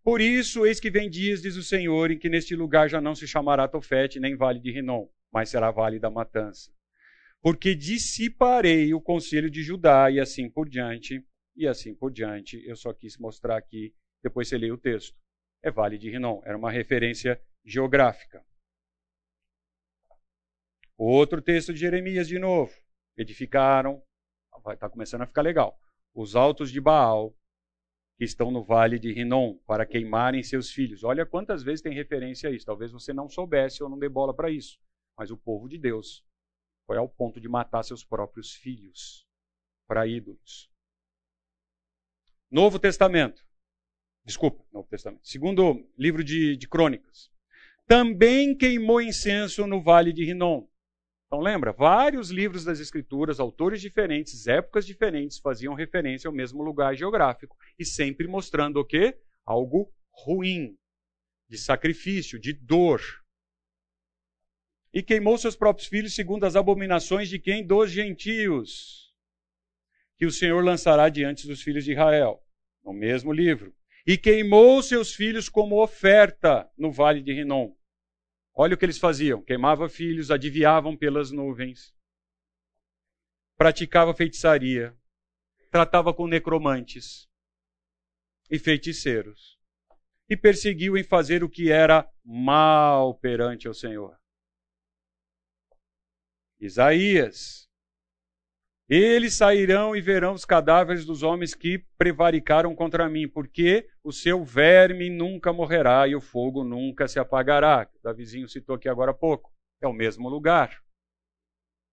Por 0.04 0.22
isso, 0.22 0.66
eis 0.66 0.80
que 0.80 0.90
vem 0.90 1.10
dias, 1.10 1.42
diz 1.42 1.56
o 1.56 1.64
Senhor, 1.64 2.12
em 2.12 2.18
que 2.18 2.30
neste 2.30 2.56
lugar 2.56 2.90
já 2.90 3.02
não 3.02 3.14
se 3.14 3.28
chamará 3.28 3.68
Tofete, 3.68 4.20
nem 4.20 4.36
Vale 4.36 4.60
de 4.60 4.72
Rinom, 4.72 5.08
mas 5.32 5.50
será 5.50 5.72
Vale 5.72 6.00
da 6.00 6.10
Matança. 6.10 6.72
Porque 7.42 7.76
dissiparei 7.76 8.94
o 8.94 9.02
conselho 9.02 9.50
de 9.50 9.62
Judá 9.62 10.10
e 10.10 10.20
assim 10.20 10.50
por 10.50 10.68
diante, 10.68 11.24
e 11.56 11.68
assim 11.68 11.94
por 11.94 12.12
diante. 12.12 12.62
Eu 12.66 12.76
só 12.76 12.94
quis 12.94 13.18
mostrar 13.18 13.58
aqui, 13.58 13.94
depois 14.24 14.48
você 14.48 14.58
lê 14.58 14.72
o 14.72 14.78
texto. 14.78 15.18
É 15.62 15.70
Vale 15.70 15.98
de 15.98 16.10
Rinom, 16.10 16.42
era 16.46 16.58
uma 16.58 16.72
referência 16.72 17.42
geográfica. 17.66 18.44
Outro 20.98 21.42
texto 21.42 21.74
de 21.74 21.80
Jeremias 21.80 22.28
de 22.28 22.40
novo. 22.40 22.74
Edificaram, 23.18 24.02
vai 24.64 24.76
estar 24.76 24.88
tá 24.88 24.92
começando 24.92 25.22
a 25.22 25.28
ficar 25.28 25.42
legal. 25.42 25.80
Os 26.14 26.36
altos 26.36 26.72
de 26.72 26.82
Baal 26.82 27.34
que 28.20 28.26
estão 28.26 28.52
no 28.52 28.62
vale 28.62 29.00
de 29.00 29.14
Rinom 29.14 29.56
para 29.66 29.86
queimarem 29.86 30.44
seus 30.44 30.70
filhos. 30.70 31.06
Olha 31.06 31.26
quantas 31.26 31.64
vezes 31.64 31.82
tem 31.82 31.94
referência 31.94 32.50
a 32.50 32.52
isso. 32.52 32.66
Talvez 32.66 32.92
você 32.92 33.14
não 33.14 33.30
soubesse 33.30 33.82
ou 33.82 33.88
não 33.88 33.98
dê 33.98 34.10
bola 34.10 34.34
para 34.34 34.52
isso. 34.52 34.78
Mas 35.18 35.32
o 35.32 35.38
povo 35.38 35.70
de 35.70 35.78
Deus 35.78 36.22
foi 36.86 36.98
ao 36.98 37.08
ponto 37.08 37.40
de 37.40 37.48
matar 37.48 37.82
seus 37.82 38.04
próprios 38.04 38.52
filhos 38.52 39.26
para 39.88 40.06
ídolos. 40.06 40.70
Novo 42.52 42.78
Testamento. 42.78 43.48
Desculpa, 44.26 44.66
Novo 44.70 44.90
Testamento. 44.90 45.26
Segundo 45.26 45.90
livro 45.98 46.22
de, 46.22 46.58
de 46.58 46.68
Crônicas. 46.68 47.32
Também 47.88 48.54
queimou 48.54 49.02
incenso 49.02 49.66
no 49.66 49.82
vale 49.82 50.12
de 50.12 50.26
Rinom. 50.26 50.68
Então 51.30 51.42
lembra, 51.42 51.72
vários 51.72 52.32
livros 52.32 52.64
das 52.64 52.80
escrituras, 52.80 53.40
autores 53.40 53.80
diferentes, 53.80 54.48
épocas 54.48 54.84
diferentes, 54.84 55.38
faziam 55.38 55.76
referência 55.76 56.28
ao 56.28 56.34
mesmo 56.34 56.64
lugar 56.64 56.96
geográfico 56.96 57.56
e 57.78 57.86
sempre 57.86 58.28
mostrando 58.28 58.80
o 58.80 58.86
quê? 58.86 59.16
Algo 59.46 59.94
ruim, 60.12 60.76
de 61.48 61.56
sacrifício, 61.56 62.40
de 62.40 62.52
dor. 62.52 63.00
E 64.92 65.04
queimou 65.04 65.38
seus 65.38 65.56
próprios 65.56 65.88
filhos 65.88 66.16
segundo 66.16 66.46
as 66.46 66.56
abominações 66.56 67.30
de 67.30 67.38
quem? 67.38 67.64
Dos 67.64 67.92
gentios, 67.92 69.14
que 70.18 70.26
o 70.26 70.32
Senhor 70.32 70.64
lançará 70.66 71.10
diante 71.10 71.46
dos 71.46 71.62
filhos 71.62 71.86
de 71.86 71.92
Israel, 71.92 72.44
no 72.84 72.92
mesmo 72.92 73.32
livro. 73.32 73.72
E 74.04 74.18
queimou 74.18 74.82
seus 74.82 75.14
filhos 75.14 75.48
como 75.48 75.80
oferta 75.80 76.68
no 76.76 76.92
vale 76.92 77.22
de 77.22 77.34
Rinom. 77.34 77.72
Olha 78.54 78.76
o 78.76 78.78
que 78.78 78.86
eles 78.86 78.98
faziam: 78.98 79.42
queimava 79.44 79.88
filhos, 79.88 80.32
adivinhavam 80.32 80.98
pelas 80.98 81.32
nuvens, 81.32 81.94
praticava 83.58 84.14
feitiçaria, 84.14 84.98
tratava 85.72 86.14
com 86.14 86.28
necromantes 86.28 87.30
e 88.50 88.58
feiticeiros, 88.58 89.60
e 90.28 90.36
perseguiu 90.36 90.98
em 90.98 91.04
fazer 91.04 91.44
o 91.44 91.50
que 91.50 91.72
era 91.72 92.10
mal 92.24 93.16
perante 93.16 93.70
o 93.70 93.74
Senhor. 93.74 94.20
Isaías 96.60 97.69
eles 98.96 99.36
sairão 99.36 99.96
e 99.96 100.02
verão 100.02 100.34
os 100.34 100.46
cadáveres 100.46 101.06
dos 101.06 101.22
homens 101.22 101.54
que 101.54 101.78
prevaricaram 101.96 102.74
contra 102.74 103.08
mim, 103.08 103.28
porque 103.28 103.88
o 104.04 104.12
seu 104.12 104.44
verme 104.44 105.12
nunca 105.12 105.54
morrerá 105.54 106.08
e 106.08 106.16
o 106.16 106.22
fogo 106.22 106.64
nunca 106.64 107.08
se 107.08 107.20
apagará. 107.20 107.88
O 108.04 108.14
vizinho 108.16 108.50
citou 108.50 108.76
aqui 108.76 108.90
agora 108.90 109.12
há 109.12 109.14
pouco. 109.14 109.54
É 109.80 109.88
o 109.88 109.94
mesmo 109.94 110.28
lugar. 110.28 110.82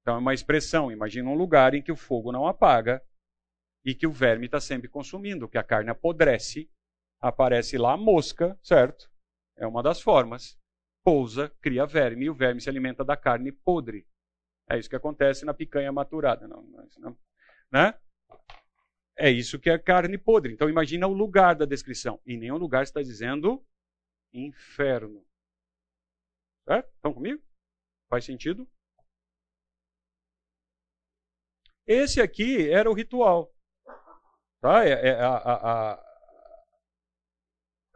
Então 0.01 0.15
é 0.15 0.19
uma 0.19 0.33
expressão. 0.33 0.91
Imagina 0.91 1.29
um 1.29 1.35
lugar 1.35 1.75
em 1.75 1.83
que 1.83 1.93
o 1.93 1.97
fogo 1.97 2.33
não 2.33 2.47
apaga 2.47 3.03
e 3.85 3.95
que 3.95 4.07
o 4.07 4.13
verme 4.13 4.47
está 4.47 4.59
sempre 4.59 4.89
consumindo, 4.89 5.49
que 5.49 5.59
a 5.59 5.63
carne 5.63 5.91
apodrece, 5.91 6.71
aparece 7.21 7.77
lá 7.77 7.93
a 7.93 7.97
mosca, 7.97 8.59
certo? 8.63 9.11
É 9.57 9.67
uma 9.67 9.83
das 9.83 10.01
formas. 10.01 10.59
Pousa, 11.05 11.51
cria 11.61 11.85
verme 11.85 12.25
e 12.25 12.31
o 12.31 12.35
verme 12.35 12.61
se 12.61 12.71
alimenta 12.71 13.05
da 13.05 13.17
carne 13.17 13.53
podre. 13.53 14.07
É 14.69 14.79
isso 14.79 14.91
que 14.91 14.97
acontece 14.97 15.45
na 15.45 15.55
picanha 15.55 15.93
maturada. 15.93 16.49
Não, 16.49 16.61
é 16.81 17.01
não, 17.01 17.17
né? 17.71 17.99
É 19.17 19.31
isso 19.31 19.59
que 19.59 19.71
é 19.71 19.79
carne 19.79 20.19
podre. 20.19 20.53
Então 20.53 20.69
imagina 20.69 21.07
o 21.07 21.13
lugar 21.13 21.55
da 21.55 21.65
descrição. 21.65 22.21
Em 22.27 22.37
nenhum 22.37 22.57
lugar 22.57 22.83
está 22.83 23.01
dizendo 23.01 23.65
inferno. 24.33 25.25
Certo? 26.65 26.93
Estão 26.95 27.15
comigo? 27.15 27.43
Faz 28.11 28.25
sentido? 28.25 28.69
Esse 31.87 32.21
aqui 32.21 32.69
era 32.69 32.91
o 32.91 32.95
ritual. 32.95 33.55
Tá? 34.61 34.85
É, 34.85 35.09
é 35.09 35.21
a, 35.21 35.37
a, 35.37 35.93
a, 35.93 36.07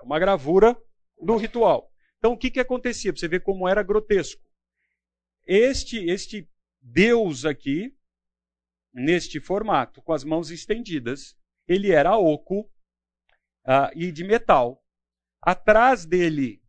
uma 0.02 0.18
gravura 0.18 0.80
do 1.20 1.36
ritual. 1.36 1.92
Então 2.18 2.32
o 2.32 2.38
que, 2.38 2.50
que 2.50 2.60
acontecia? 2.60 3.12
Para 3.12 3.20
você 3.20 3.28
ver 3.28 3.40
como 3.40 3.68
era 3.68 3.82
grotesco. 3.82 4.40
Este, 5.46 5.98
este 6.08 6.48
Deus 6.80 7.44
aqui, 7.44 7.96
neste 8.92 9.40
formato, 9.40 10.02
com 10.02 10.12
as 10.12 10.24
mãos 10.24 10.50
estendidas, 10.50 11.36
ele 11.68 11.92
era 11.92 12.16
oco 12.16 12.62
uh, 13.64 13.90
e 13.94 14.10
de 14.10 14.24
metal. 14.24 14.82
Atrás 15.40 16.04
dele 16.04 16.60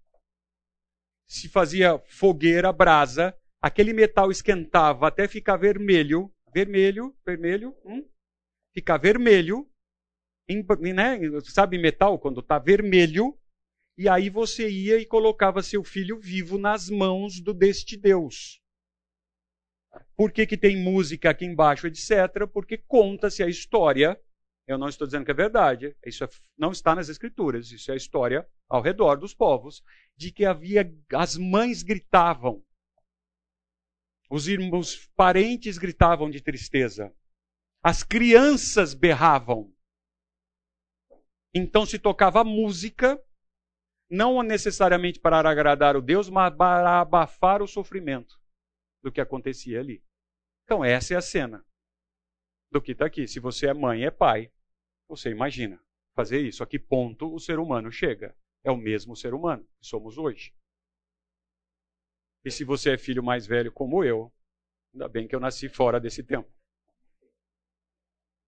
se 1.27 1.49
fazia 1.49 1.97
fogueira, 2.07 2.71
brasa, 2.71 3.35
aquele 3.61 3.93
metal 3.93 4.29
esquentava 4.29 5.07
até 5.07 5.27
ficar 5.27 5.57
vermelho, 5.57 6.33
vermelho, 6.53 7.15
vermelho, 7.25 7.75
hum, 7.85 8.07
ficar 8.73 8.97
vermelho, 8.97 9.69
em, 10.47 10.63
né, 10.93 11.17
sabe 11.45 11.77
metal 11.77 12.19
quando 12.19 12.41
está 12.41 12.59
vermelho, 12.59 13.37
e 13.97 14.09
aí 14.09 14.29
você 14.29 14.69
ia 14.69 14.97
e 14.99 15.05
colocava 15.05 15.63
seu 15.63 15.83
filho 15.83 16.19
vivo 16.19 16.57
nas 16.57 16.89
mãos 16.89 17.39
do 17.39 17.53
deste 17.53 17.95
Deus. 17.95 18.60
Por 20.15 20.31
que, 20.31 20.45
que 20.45 20.57
tem 20.57 20.77
música 20.77 21.29
aqui 21.29 21.45
embaixo, 21.45 21.87
etc? 21.87 22.47
Porque 22.51 22.77
conta-se 22.77 23.43
a 23.43 23.47
história. 23.47 24.19
Eu 24.67 24.77
não 24.77 24.87
estou 24.87 25.05
dizendo 25.05 25.25
que 25.25 25.31
é 25.31 25.33
verdade, 25.33 25.95
isso 26.05 26.23
é, 26.23 26.29
não 26.57 26.71
está 26.71 26.95
nas 26.95 27.09
escrituras, 27.09 27.71
isso 27.71 27.89
é 27.91 27.95
a 27.95 27.97
história 27.97 28.47
ao 28.69 28.81
redor 28.81 29.15
dos 29.15 29.33
povos, 29.33 29.83
de 30.15 30.31
que 30.31 30.45
havia, 30.45 30.89
as 31.13 31.35
mães 31.35 31.83
gritavam, 31.83 32.63
os 34.29 34.47
irmãos, 34.47 35.09
parentes 35.15 35.77
gritavam 35.77 36.29
de 36.29 36.39
tristeza, 36.39 37.13
as 37.83 38.03
crianças 38.03 38.93
berravam. 38.93 39.73
Então 41.53 41.85
se 41.85 41.99
tocava 41.99 42.43
música 42.43 43.21
não 44.09 44.41
necessariamente 44.41 45.19
para 45.19 45.49
agradar 45.49 45.97
o 45.97 46.01
Deus, 46.01 46.29
mas 46.29 46.55
para 46.55 47.01
abafar 47.01 47.61
o 47.61 47.67
sofrimento 47.67 48.40
do 49.01 49.11
que 49.11 49.21
acontecia 49.21 49.79
ali. 49.79 50.03
Então, 50.63 50.83
essa 50.83 51.13
é 51.13 51.17
a 51.17 51.21
cena 51.21 51.65
do 52.71 52.81
que 52.81 52.93
está 52.93 53.05
aqui. 53.05 53.27
Se 53.27 53.39
você 53.39 53.67
é 53.67 53.73
mãe, 53.73 54.05
é 54.05 54.11
pai, 54.11 54.51
você 55.07 55.29
imagina 55.29 55.81
fazer 56.13 56.39
isso. 56.39 56.63
A 56.63 56.67
que 56.67 56.79
ponto 56.79 57.33
o 57.33 57.39
ser 57.39 57.59
humano 57.59 57.91
chega? 57.91 58.35
É 58.63 58.71
o 58.71 58.77
mesmo 58.77 59.15
ser 59.15 59.33
humano 59.33 59.67
que 59.79 59.85
somos 59.85 60.17
hoje. 60.17 60.53
E 62.43 62.51
se 62.51 62.63
você 62.63 62.93
é 62.93 62.97
filho 62.97 63.23
mais 63.23 63.45
velho 63.45 63.71
como 63.71 64.03
eu, 64.03 64.31
ainda 64.93 65.07
bem 65.07 65.27
que 65.27 65.35
eu 65.35 65.39
nasci 65.39 65.69
fora 65.69 65.99
desse 65.99 66.23
tempo. 66.23 66.49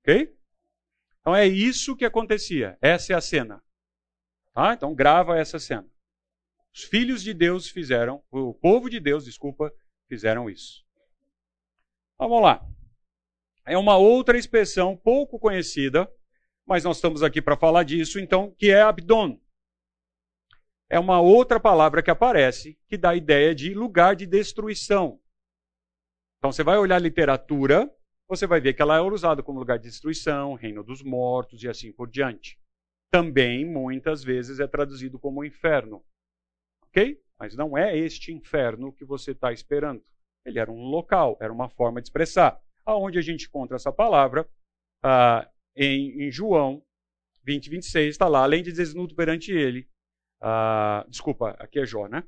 Ok? 0.01 0.35
Então 1.19 1.35
é 1.35 1.47
isso 1.47 1.95
que 1.95 2.05
acontecia. 2.05 2.77
Essa 2.81 3.13
é 3.13 3.15
a 3.15 3.21
cena. 3.21 3.63
Tá? 4.53 4.73
Então 4.73 4.93
grava 4.93 5.37
essa 5.37 5.59
cena. 5.59 5.89
Os 6.73 6.83
filhos 6.83 7.21
de 7.21 7.33
Deus 7.33 7.69
fizeram, 7.69 8.23
o 8.31 8.53
povo 8.53 8.89
de 8.89 8.99
Deus, 8.99 9.25
desculpa, 9.25 9.71
fizeram 10.13 10.49
isso. 10.49 10.85
Vamos 12.17 12.41
lá. 12.41 12.65
É 13.65 13.77
uma 13.77 13.97
outra 13.97 14.37
expressão 14.37 14.95
pouco 14.95 15.39
conhecida, 15.39 16.11
mas 16.65 16.83
nós 16.83 16.97
estamos 16.97 17.23
aqui 17.23 17.41
para 17.41 17.57
falar 17.57 17.83
disso, 17.83 18.19
então, 18.19 18.51
que 18.51 18.69
é 18.69 18.81
Abdon 18.81 19.39
é 20.93 20.99
uma 20.99 21.19
outra 21.19 21.59
palavra 21.59 22.03
que 22.03 22.11
aparece 22.11 22.77
que 22.87 22.99
dá 22.99 23.09
a 23.09 23.15
ideia 23.15 23.55
de 23.55 23.73
lugar 23.73 24.15
de 24.15 24.27
destruição. 24.27 25.19
Então 26.37 26.51
você 26.51 26.63
vai 26.63 26.77
olhar 26.77 26.97
a 26.97 26.99
literatura, 26.99 27.91
você 28.27 28.45
vai 28.45 28.61
ver 28.61 28.75
que 28.75 28.81
ela 28.83 28.97
é 28.97 29.01
usada 29.01 29.41
como 29.41 29.57
lugar 29.57 29.79
de 29.79 29.85
destruição, 29.85 30.53
reino 30.53 30.83
dos 30.83 31.01
mortos 31.01 31.63
e 31.63 31.67
assim 31.67 31.91
por 31.91 32.07
diante. 32.07 32.59
Também 33.09 33.65
muitas 33.65 34.23
vezes 34.23 34.59
é 34.59 34.67
traduzido 34.67 35.17
como 35.17 35.43
inferno. 35.43 36.05
Ok? 36.83 37.19
Mas 37.43 37.57
não 37.57 37.77
é 37.77 37.97
este 37.97 38.31
inferno 38.31 38.93
que 38.93 39.03
você 39.03 39.31
está 39.31 39.51
esperando. 39.51 40.01
Ele 40.45 40.59
era 40.59 40.71
um 40.71 40.85
local, 40.85 41.37
era 41.41 41.51
uma 41.51 41.67
forma 41.67 42.01
de 42.01 42.07
expressar. 42.07 42.57
Aonde 42.85 43.19
a 43.19 43.21
gente 43.21 43.47
encontra 43.47 43.75
essa 43.75 43.91
palavra? 43.91 44.47
Ah, 45.03 45.45
em, 45.75 46.23
em 46.23 46.31
João 46.31 46.81
20, 47.43 47.69
26, 47.69 48.11
está 48.11 48.29
lá, 48.29 48.43
além 48.43 48.63
de 48.63 48.71
desnudo 48.71 49.13
perante 49.13 49.51
ele, 49.51 49.89
ah, 50.39 51.05
desculpa, 51.09 51.49
aqui 51.59 51.81
é 51.81 51.85
Jó, 51.85 52.07
né? 52.07 52.23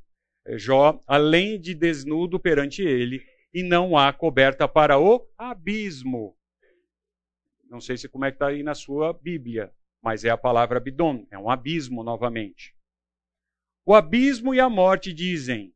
É 0.46 0.58
Jó, 0.58 1.02
além 1.08 1.62
de 1.62 1.74
desnudo 1.74 2.38
perante 2.38 2.82
ele, 2.82 3.26
e 3.54 3.64
não 3.64 3.98
há 3.98 4.12
coberta 4.12 4.68
para 4.68 5.00
o 5.00 5.26
abismo. 5.38 6.38
Não 7.70 7.80
sei 7.80 7.96
se 7.96 8.10
como 8.10 8.26
é 8.26 8.32
que 8.32 8.36
está 8.36 8.48
aí 8.48 8.64
na 8.64 8.76
sua 8.76 9.14
Bíblia, 9.14 9.72
mas 10.04 10.26
é 10.26 10.30
a 10.30 10.38
palavra 10.38 10.78
Abidom, 10.78 11.26
é 11.32 11.40
um 11.40 11.50
abismo 11.50 12.04
novamente. 12.04 12.75
O 13.88 13.94
abismo 13.94 14.52
e 14.52 14.60
a 14.60 14.68
morte 14.68 15.14
dizem: 15.14 15.72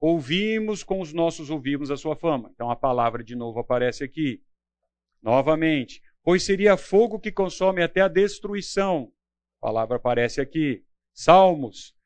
Ouvimos 0.00 0.84
com 0.84 1.00
os 1.00 1.12
nossos 1.12 1.50
ouvidos 1.50 1.90
a 1.90 1.96
sua 1.96 2.14
fama. 2.14 2.50
Então 2.54 2.70
a 2.70 2.76
palavra 2.76 3.24
de 3.24 3.34
novo 3.34 3.58
aparece 3.58 4.04
aqui. 4.04 4.40
Novamente, 5.20 6.00
pois 6.22 6.44
seria 6.44 6.76
fogo 6.76 7.18
que 7.18 7.32
consome 7.32 7.82
até 7.82 8.00
a 8.00 8.06
destruição. 8.06 9.12
A 9.60 9.66
palavra 9.66 9.96
aparece 9.96 10.40
aqui. 10.40 10.84
Salmos. 11.12 11.96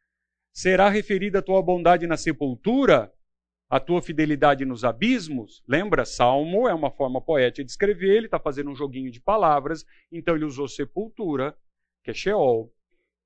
Será 0.54 0.88
referida 0.88 1.40
a 1.40 1.42
tua 1.42 1.62
bondade 1.62 2.06
na 2.06 2.16
sepultura? 2.16 3.12
A 3.68 3.78
tua 3.78 4.00
fidelidade 4.00 4.64
nos 4.64 4.84
abismos? 4.84 5.62
Lembra? 5.68 6.06
Salmo 6.06 6.66
é 6.66 6.72
uma 6.72 6.90
forma 6.90 7.20
poética 7.20 7.64
de 7.64 7.70
escrever, 7.70 8.16
ele 8.16 8.26
está 8.26 8.38
fazendo 8.38 8.70
um 8.70 8.76
joguinho 8.76 9.10
de 9.10 9.20
palavras, 9.20 9.84
então 10.10 10.36
ele 10.36 10.44
usou 10.44 10.68
sepultura, 10.68 11.54
que 12.02 12.10
é 12.10 12.14
Sheol, 12.14 12.72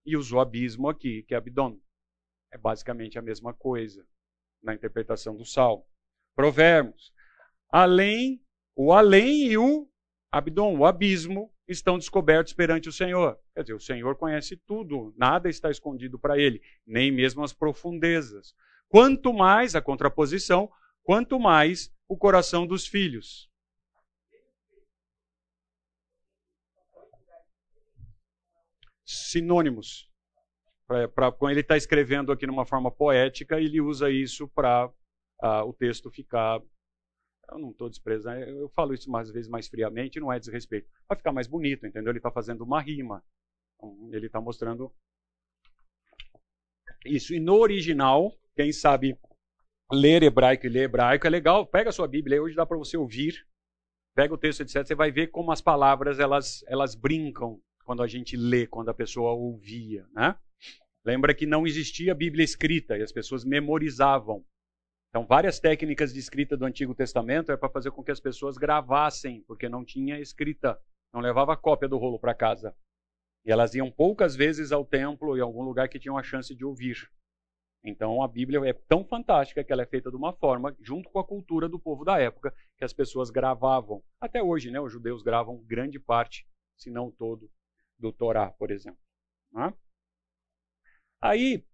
e 0.05 0.17
usou 0.17 0.41
abismo 0.41 0.89
aqui, 0.89 1.23
que 1.25 1.35
é 1.35 1.37
Abdon. 1.37 1.79
É 2.53 2.59
basicamente 2.59 3.19
a 3.19 3.23
mesma 3.23 3.55
coisa 3.55 4.07
na 4.63 4.75
interpretação 4.75 5.37
do 5.37 5.45
Salmo. 5.45 5.87
Provérbios. 6.35 7.13
Além, 7.69 8.43
o 8.75 8.93
além 8.93 9.47
e 9.47 9.59
o 9.59 9.89
Abdon, 10.33 10.77
o 10.77 10.85
abismo, 10.85 11.53
estão 11.67 11.99
descobertos 11.99 12.53
perante 12.53 12.89
o 12.89 12.93
Senhor. 12.93 13.39
Quer 13.55 13.63
dizer, 13.63 13.75
o 13.75 13.81
Senhor 13.81 14.17
conhece 14.17 14.57
tudo, 14.57 15.15
nada 15.17 15.49
está 15.49 15.71
escondido 15.71 16.19
para 16.19 16.39
ele, 16.39 16.61
nem 16.87 17.13
mesmo 17.13 17.43
as 17.43 17.53
profundezas. 17.53 18.55
Quanto 18.89 19.33
mais 19.33 19.77
a 19.77 19.83
contraposição, 19.83 20.71
quanto 21.03 21.39
mais 21.39 21.93
o 22.09 22.17
coração 22.17 22.67
dos 22.67 22.87
filhos. 22.87 23.49
Sinônimos. 29.05 30.10
Pra, 30.91 31.07
pra, 31.07 31.31
quando 31.31 31.53
ele 31.53 31.61
está 31.61 31.77
escrevendo 31.77 32.33
aqui 32.33 32.49
numa 32.49 32.67
forma 32.67 32.91
poética, 32.91 33.61
ele 33.61 33.81
usa 33.81 34.11
isso 34.11 34.49
para 34.49 34.93
o 35.65 35.73
texto 35.73 36.11
ficar 36.11 36.61
eu 37.49 37.59
não 37.59 37.71
estou 37.71 37.89
desprezando, 37.89 38.41
eu 38.41 38.69
falo 38.71 38.93
isso 38.93 39.09
mais 39.09 39.31
vezes 39.31 39.49
mais 39.49 39.69
friamente, 39.69 40.19
não 40.19 40.33
é 40.33 40.39
desrespeito. 40.39 40.89
Vai 41.09 41.17
ficar 41.17 41.33
mais 41.33 41.47
bonito, 41.47 41.87
entendeu? 41.87 42.11
Ele 42.11 42.19
está 42.19 42.31
fazendo 42.31 42.63
uma 42.63 42.81
rima. 42.81 43.25
Então, 43.77 44.11
ele 44.13 44.27
está 44.27 44.41
mostrando 44.41 44.93
isso. 47.07 47.35
E 47.35 47.39
no 47.39 47.55
original, 47.55 48.37
quem 48.57 48.73
sabe 48.73 49.17
ler 49.93 50.25
hebraico 50.25 50.67
e 50.67 50.69
ler 50.69 50.85
hebraico 50.85 51.25
é 51.25 51.31
legal. 51.31 51.67
Pega 51.67 51.91
a 51.91 51.93
sua 51.93 52.09
Bíblia, 52.09 52.43
hoje 52.43 52.57
dá 52.57 52.67
para 52.67 52.79
você 52.79 52.97
ouvir. 52.97 53.47
Pega 54.17 54.35
o 54.35 54.39
texto, 54.39 54.63
etc. 54.63 54.85
Você 54.85 54.95
vai 54.97 55.13
ver 55.13 55.29
como 55.29 55.53
as 55.53 55.61
palavras 55.61 56.19
elas, 56.19 56.65
elas 56.67 56.97
brincam 56.97 57.61
quando 57.85 58.03
a 58.03 58.09
gente 58.09 58.37
lê, 58.37 58.67
quando 58.67 58.89
a 58.89 58.95
pessoa 58.95 59.33
ouvia. 59.33 60.07
Né? 60.13 60.37
Lembra 61.05 61.35
que 61.35 61.47
não 61.47 61.67
existia 61.67 62.15
Bíblia 62.15 62.45
escrita 62.45 62.97
e 62.97 63.03
as 63.03 63.13
pessoas 63.13 63.45
memorizavam. 63.45 64.45
Então, 65.09 65.27
várias 65.27 65.59
técnicas 65.59 66.13
de 66.13 66.21
escrita 66.21 66.57
do 66.57 66.65
Antigo 66.65 66.95
Testamento 66.95 67.51
é 67.51 67.57
para 67.57 67.71
fazer 67.71 67.91
com 67.91 68.05
que 68.05 68.13
as 68.13 68.21
pessoas 68.21 68.57
gravassem, 68.57 69.43
porque 69.43 69.69
não 69.69 69.85
tinha 69.85 70.21
escrita, 70.21 70.81
não 71.13 71.21
levava 71.21 71.57
cópia 71.57 71.89
do 71.89 71.99
rolo 71.99 72.19
para 72.19 72.35
casa. 72.35 72.77
E 73.45 73.51
elas 73.51 73.75
iam 73.75 73.91
poucas 73.91 74.37
vezes 74.37 74.71
ao 74.71 74.85
templo 74.85 75.37
e 75.37 75.41
algum 75.41 75.63
lugar 75.63 75.89
que 75.89 75.99
tinham 75.99 76.19
a 76.19 76.23
chance 76.23 76.55
de 76.55 76.65
ouvir. 76.65 77.11
Então, 77.83 78.23
a 78.23 78.29
Bíblia 78.29 78.61
é 78.69 78.75
tão 78.75 79.05
fantástica 79.05 79.65
que 79.65 79.73
ela 79.73 79.83
é 79.83 79.87
feita 79.87 80.11
de 80.11 80.17
uma 80.17 80.35
forma, 80.35 80.77
junto 80.81 81.09
com 81.09 81.19
a 81.19 81.27
cultura 81.27 81.67
do 81.69 81.81
povo 81.81 82.05
da 82.05 82.19
época, 82.19 82.55
que 82.77 82.85
as 82.85 82.93
pessoas 82.93 83.31
gravavam. 83.31 84.03
Até 84.21 84.43
hoje, 84.43 84.71
né, 84.71 84.79
os 84.79 84.93
judeus 84.93 85.23
gravam 85.23 85.65
grande 85.65 85.99
parte, 85.99 86.47
se 86.77 86.91
não 86.91 87.11
todo, 87.11 87.51
do 87.99 88.13
Torá, 88.13 88.51
por 88.51 88.71
exemplo. 88.71 89.01
Né? 89.51 89.73
Aí, 91.21 91.65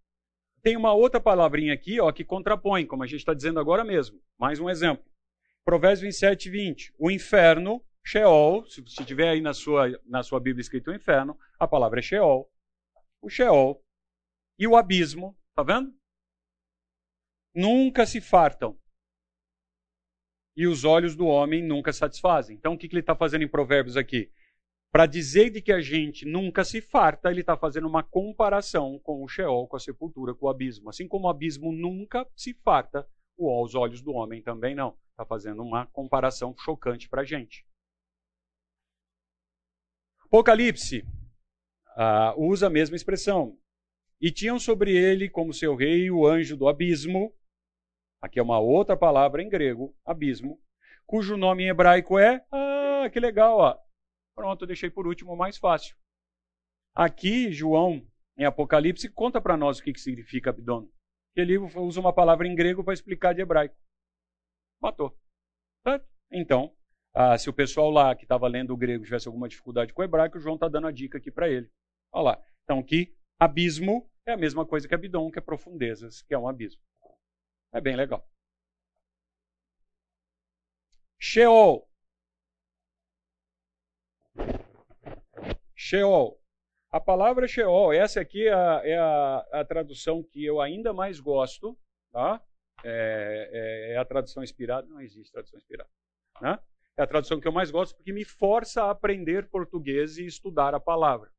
tem 0.62 0.76
uma 0.76 0.92
outra 0.92 1.20
palavrinha 1.20 1.72
aqui 1.72 2.00
ó, 2.00 2.11
que 2.11 2.24
contrapõe, 2.24 2.85
como 2.85 3.04
a 3.04 3.06
gente 3.06 3.20
está 3.20 3.32
dizendo 3.32 3.61
agora 3.61 3.85
mesmo. 3.85 4.20
Mais 4.37 4.59
um 4.59 4.68
exemplo. 4.68 5.04
Provérbios 5.64 6.00
27, 6.00 6.50
20. 6.50 6.94
O 6.98 7.11
inferno, 7.11 7.85
Sheol, 8.04 8.66
se 8.66 8.80
você 8.80 9.04
tiver 9.04 9.28
aí 9.28 9.40
na 9.40 9.54
sua, 9.54 10.00
na 10.04 10.22
sua 10.22 10.40
Bíblia 10.40 10.61
escrito 10.61 10.90
o 10.90 10.94
inferno, 10.94 11.38
a 11.59 11.68
palavra 11.68 12.00
é 12.00 12.02
Sheol. 12.02 12.50
O 13.22 13.28
Sheol 13.28 13.80
e 14.59 14.66
o 14.66 14.76
abismo, 14.76 15.38
tá 15.54 15.62
vendo? 15.62 15.94
Nunca 17.54 18.05
se 18.05 18.20
fartam. 18.20 18.76
E 20.57 20.66
os 20.66 20.84
olhos 20.84 21.14
do 21.14 21.26
homem 21.26 21.62
nunca 21.62 21.92
satisfazem. 21.92 22.57
Então 22.57 22.74
o 22.74 22.78
que, 22.78 22.88
que 22.88 22.94
ele 22.94 23.01
está 23.01 23.14
fazendo 23.14 23.42
em 23.42 23.49
Provérbios 23.49 23.97
aqui? 23.97 24.32
Para 24.93 25.07
dizer 25.07 25.51
de 25.51 25.61
que 25.61 25.72
a 25.72 25.80
gente 25.80 26.24
nunca 26.24 26.64
se 26.64 26.80
farta, 26.80 27.30
ele 27.30 27.41
está 27.41 27.57
fazendo 27.57 27.87
uma 27.87 28.03
comparação 28.03 28.99
com 29.01 29.22
o 29.22 29.28
Sheol, 29.28 29.68
com 29.68 29.76
a 29.76 29.80
sepultura, 29.80 30.34
com 30.34 30.47
o 30.47 30.49
abismo. 30.49 30.89
Assim 30.89 31.07
como 31.07 31.26
o 31.26 31.30
abismo 31.30 31.70
nunca 31.70 32.26
se 32.34 32.55
farta, 32.55 33.07
os 33.37 33.74
olhos 33.74 34.01
do 34.01 34.12
homem 34.12 34.43
também 34.43 34.74
não. 34.74 34.97
Está 35.11 35.26
fazendo 35.26 35.62
uma 35.62 35.87
comparação 35.87 36.55
chocante 36.59 37.09
para 37.09 37.22
a 37.22 37.24
gente. 37.24 37.66
Apocalipse 40.24 41.05
uh, 41.97 42.39
usa 42.39 42.66
a 42.66 42.70
mesma 42.70 42.97
expressão. 42.97 43.59
E 44.20 44.30
tinham 44.32 44.59
sobre 44.59 44.97
ele, 44.97 45.28
como 45.28 45.53
seu 45.53 45.74
rei, 45.74 46.11
o 46.11 46.26
anjo 46.26 46.57
do 46.57 46.68
abismo. 46.68 47.34
Aqui 48.20 48.39
é 48.39 48.43
uma 48.43 48.59
outra 48.59 48.97
palavra 48.97 49.43
em 49.43 49.49
grego, 49.49 49.95
abismo, 50.05 50.59
cujo 51.07 51.37
nome 51.37 51.64
em 51.64 51.68
hebraico 51.68 52.18
é. 52.18 52.45
Ah, 52.51 53.09
que 53.12 53.20
legal, 53.20 53.59
ó. 53.59 53.86
Pronto, 54.37 54.62
eu 54.62 54.66
deixei 54.66 54.91
por 54.91 55.07
último 55.07 55.32
o 55.32 55.37
mais 55.37 55.57
fácil. 55.57 55.97
Aqui, 56.95 57.51
João, 57.51 58.07
em 58.37 58.45
Apocalipse, 58.45 59.09
conta 59.09 59.41
para 59.41 59.57
nós 59.57 59.78
o 59.78 59.82
que, 59.82 59.95
que 59.95 60.01
significa 60.01 60.51
Abdon. 60.51 60.89
Ele 61.34 61.57
usa 61.57 62.01
uma 62.01 62.12
palavra 62.12 62.47
em 62.47 62.55
grego 62.55 62.84
para 62.84 62.93
explicar 62.93 63.34
de 63.34 63.41
hebraico. 63.41 63.74
Matou. 64.80 65.18
Então, 66.30 66.74
ah, 67.14 67.39
se 67.39 67.49
o 67.49 67.53
pessoal 67.53 67.91
lá 67.91 68.14
que 68.14 68.24
estava 68.24 68.47
lendo 68.47 68.74
o 68.74 68.76
grego 68.76 69.05
tivesse 69.05 69.26
alguma 69.26 69.49
dificuldade 69.49 69.93
com 69.95 70.03
o 70.03 70.05
hebraico, 70.05 70.37
o 70.37 70.41
João 70.41 70.57
está 70.57 70.68
dando 70.68 70.87
a 70.87 70.93
dica 70.93 71.16
aqui 71.16 71.30
para 71.30 71.49
ele. 71.49 71.70
Olha 72.12 72.24
lá. 72.24 72.45
Então, 72.64 72.82
que 72.82 73.16
abismo 73.39 74.11
é 74.26 74.32
a 74.32 74.37
mesma 74.37 74.66
coisa 74.66 74.87
que 74.87 74.95
Abdon, 74.95 75.30
que 75.30 75.39
é 75.39 75.43
profundezas, 75.43 76.20
que 76.22 76.34
é 76.34 76.39
um 76.39 76.49
abismo. 76.49 76.82
É 77.72 77.80
bem 77.80 77.97
legal. 77.97 78.28
Sheol 81.18 81.89
Sheol. 85.77 86.41
A 86.91 86.99
palavra 86.99 87.47
Sheol, 87.47 87.93
essa 87.93 88.20
aqui 88.20 88.49
é 88.49 88.53
a, 88.53 88.81
é 88.83 88.99
a, 88.99 89.47
a 89.53 89.64
tradução 89.64 90.22
que 90.22 90.45
eu 90.45 90.61
ainda 90.61 90.93
mais 90.93 91.20
gosto, 91.20 91.79
tá? 92.11 92.43
É, 92.83 93.51
é, 93.53 93.93
é, 93.93 93.97
a 93.97 94.05
tradução 94.05 94.43
inspirada, 94.43 94.87
não 94.87 95.01
existe 95.01 95.33
tradução 95.33 95.59
inspirada, 95.59 95.91
né? 96.41 96.59
É 96.97 97.03
a 97.03 97.07
tradução 97.07 97.39
que 97.39 97.47
eu 97.47 97.53
mais 97.53 97.70
gosto 97.70 97.95
porque 97.97 98.12
me 98.12 98.24
força 98.24 98.85
a 98.85 98.91
aprender 98.91 99.51
português 99.51 100.16
e 100.16 100.24
estudar 100.24 100.74
a 100.74 100.81
palavra. 100.81 101.31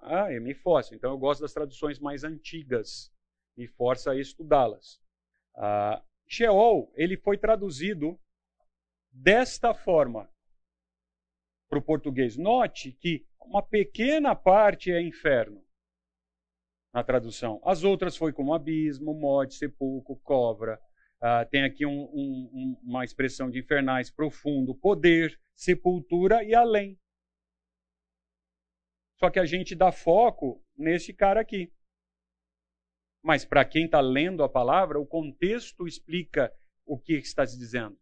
Ah, 0.00 0.32
eu 0.32 0.42
me 0.42 0.54
força. 0.54 0.94
Então 0.94 1.12
eu 1.12 1.18
gosto 1.18 1.42
das 1.42 1.52
traduções 1.52 2.00
mais 2.00 2.24
antigas, 2.24 3.12
me 3.56 3.68
força 3.68 4.10
a 4.10 4.16
estudá-las. 4.16 5.00
Ah, 5.54 6.02
Sheol, 6.26 6.92
ele 6.96 7.16
foi 7.16 7.38
traduzido 7.38 8.18
desta 9.12 9.72
forma 9.72 10.28
para 11.70 11.78
o 11.78 11.82
português. 11.82 12.36
Note 12.36 12.92
que 12.92 13.24
uma 13.40 13.62
pequena 13.62 14.34
parte 14.34 14.90
é 14.90 15.00
inferno 15.00 15.64
na 16.92 17.04
tradução. 17.04 17.62
As 17.64 17.84
outras 17.84 18.16
foi 18.16 18.32
como 18.32 18.52
abismo, 18.52 19.14
morte, 19.14 19.54
sepulcro, 19.54 20.16
cobra. 20.16 20.80
Uh, 21.22 21.48
tem 21.48 21.62
aqui 21.62 21.86
um, 21.86 22.02
um, 22.12 22.80
uma 22.82 23.04
expressão 23.04 23.48
de 23.48 23.60
infernais 23.60 24.10
profundo, 24.10 24.74
poder, 24.74 25.38
sepultura 25.54 26.42
e 26.42 26.54
além. 26.54 26.98
Só 29.18 29.30
que 29.30 29.38
a 29.38 29.44
gente 29.44 29.74
dá 29.74 29.92
foco 29.92 30.64
nesse 30.76 31.12
cara 31.12 31.40
aqui. 31.40 31.72
Mas 33.22 33.44
para 33.44 33.64
quem 33.66 33.84
está 33.84 34.00
lendo 34.00 34.42
a 34.42 34.48
palavra, 34.48 34.98
o 34.98 35.06
contexto 35.06 35.86
explica 35.86 36.52
o 36.86 36.98
que 36.98 37.12
está 37.14 37.46
se 37.46 37.58
dizendo. 37.58 37.98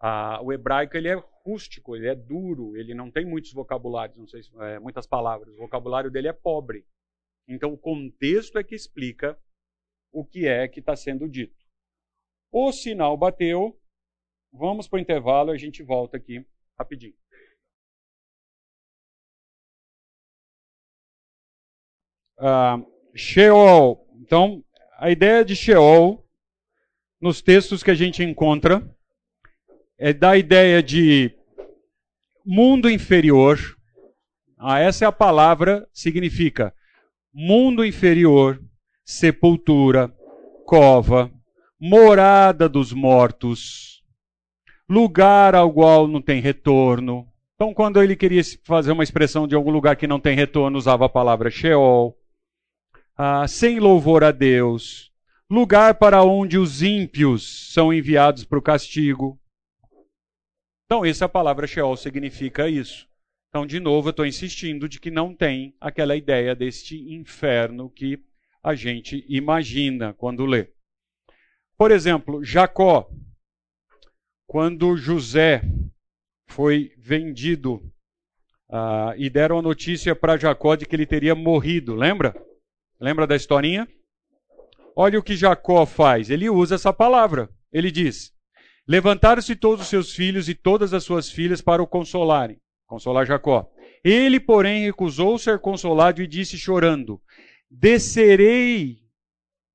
Ah, 0.00 0.40
o 0.42 0.52
hebraico 0.52 0.96
ele 0.96 1.08
é 1.08 1.14
rústico, 1.44 1.96
ele 1.96 2.08
é 2.08 2.14
duro, 2.14 2.76
ele 2.76 2.94
não 2.94 3.10
tem 3.10 3.24
muitos 3.24 3.52
vocabulários, 3.52 4.18
não 4.18 4.26
sei 4.26 4.42
se, 4.42 4.50
é, 4.60 4.78
muitas 4.78 5.06
palavras. 5.06 5.54
O 5.54 5.58
vocabulário 5.58 6.10
dele 6.10 6.28
é 6.28 6.32
pobre. 6.32 6.84
Então 7.48 7.72
o 7.72 7.78
contexto 7.78 8.58
é 8.58 8.64
que 8.64 8.74
explica 8.74 9.38
o 10.12 10.24
que 10.24 10.46
é 10.46 10.66
que 10.68 10.80
está 10.80 10.96
sendo 10.96 11.28
dito. 11.28 11.64
O 12.50 12.72
sinal 12.72 13.16
bateu. 13.16 13.78
Vamos 14.52 14.88
para 14.88 14.96
o 14.96 15.00
intervalo 15.00 15.52
e 15.52 15.54
a 15.54 15.58
gente 15.58 15.82
volta 15.82 16.16
aqui 16.16 16.46
rapidinho. 16.78 17.14
Ah, 22.38 22.78
Sheol. 23.14 24.06
Então, 24.20 24.64
a 24.98 25.10
ideia 25.10 25.44
de 25.44 25.56
Sheol, 25.56 26.26
nos 27.20 27.42
textos 27.42 27.82
que 27.82 27.90
a 27.90 27.94
gente 27.94 28.22
encontra, 28.22 28.95
é 29.98 30.12
da 30.12 30.36
ideia 30.36 30.82
de 30.82 31.32
mundo 32.44 32.90
inferior. 32.90 33.58
Ah, 34.58 34.78
essa 34.78 35.04
é 35.04 35.08
a 35.08 35.12
palavra, 35.12 35.88
significa 35.92 36.74
mundo 37.38 37.84
inferior, 37.84 38.58
sepultura, 39.04 40.10
cova, 40.64 41.30
morada 41.78 42.66
dos 42.66 42.94
mortos, 42.94 44.02
lugar 44.88 45.54
ao 45.54 45.70
qual 45.70 46.08
não 46.08 46.22
tem 46.22 46.40
retorno. 46.40 47.28
Então, 47.54 47.74
quando 47.74 48.02
ele 48.02 48.16
queria 48.16 48.40
fazer 48.64 48.92
uma 48.92 49.02
expressão 49.02 49.46
de 49.46 49.54
algum 49.54 49.70
lugar 49.70 49.96
que 49.96 50.06
não 50.06 50.18
tem 50.18 50.34
retorno, 50.34 50.78
usava 50.78 51.04
a 51.04 51.10
palavra 51.10 51.50
Sheol. 51.50 52.16
Ah, 53.18 53.46
sem 53.46 53.78
louvor 53.78 54.24
a 54.24 54.30
Deus, 54.30 55.10
lugar 55.50 55.96
para 55.96 56.22
onde 56.22 56.56
os 56.56 56.82
ímpios 56.82 57.70
são 57.72 57.92
enviados 57.92 58.44
para 58.44 58.58
o 58.58 58.62
castigo. 58.62 59.38
Então, 60.86 61.04
essa 61.04 61.28
palavra 61.28 61.66
Sheol 61.66 61.96
significa 61.96 62.68
isso. 62.68 63.08
Então, 63.48 63.66
de 63.66 63.80
novo, 63.80 64.08
eu 64.08 64.10
estou 64.10 64.26
insistindo 64.26 64.88
de 64.88 65.00
que 65.00 65.10
não 65.10 65.34
tem 65.34 65.74
aquela 65.80 66.14
ideia 66.14 66.54
deste 66.54 66.96
inferno 67.12 67.90
que 67.90 68.22
a 68.62 68.74
gente 68.74 69.24
imagina 69.28 70.12
quando 70.14 70.46
lê. 70.46 70.68
Por 71.76 71.90
exemplo, 71.90 72.44
Jacó, 72.44 73.10
quando 74.46 74.96
José 74.96 75.62
foi 76.46 76.92
vendido 76.96 77.74
uh, 78.68 79.12
e 79.16 79.28
deram 79.28 79.58
a 79.58 79.62
notícia 79.62 80.14
para 80.14 80.36
Jacó 80.36 80.76
de 80.76 80.86
que 80.86 80.94
ele 80.94 81.06
teria 81.06 81.34
morrido, 81.34 81.94
lembra? 81.94 82.34
Lembra 83.00 83.26
da 83.26 83.34
historinha? 83.34 83.88
Olha 84.94 85.18
o 85.18 85.22
que 85.22 85.36
Jacó 85.36 85.84
faz. 85.84 86.30
Ele 86.30 86.48
usa 86.48 86.76
essa 86.76 86.92
palavra. 86.92 87.50
Ele 87.72 87.90
diz: 87.90 88.35
Levantaram-se 88.88 89.56
todos 89.56 89.82
os 89.82 89.88
seus 89.88 90.14
filhos 90.14 90.48
e 90.48 90.54
todas 90.54 90.94
as 90.94 91.02
suas 91.02 91.28
filhas 91.28 91.60
para 91.60 91.82
o 91.82 91.86
consolarem. 91.86 92.60
Consolar 92.86 93.26
Jacó. 93.26 93.68
Ele, 94.04 94.38
porém, 94.38 94.84
recusou 94.84 95.36
ser 95.38 95.58
consolado 95.58 96.22
e 96.22 96.26
disse 96.26 96.56
chorando: 96.56 97.20
Descerei 97.68 99.02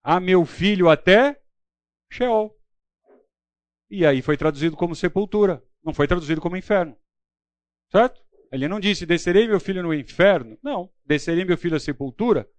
a 0.01 0.19
meu 0.19 0.45
filho 0.45 0.89
até 0.89 1.41
Sheol. 2.09 2.57
E 3.89 4.05
aí 4.05 4.21
foi 4.21 4.37
traduzido 4.37 4.77
como 4.77 4.95
sepultura, 4.95 5.61
não 5.83 5.93
foi 5.93 6.07
traduzido 6.07 6.39
como 6.39 6.55
inferno. 6.55 6.97
Certo? 7.91 8.23
Ele 8.49 8.69
não 8.69 8.79
disse: 8.79 9.05
Descerei 9.05 9.45
meu 9.45 9.59
filho 9.59 9.83
no 9.83 9.93
inferno. 9.93 10.57
Não, 10.63 10.89
descerei 11.05 11.43
meu 11.43 11.57
filho 11.57 11.75
à 11.75 11.79
sepultura. 11.79 12.49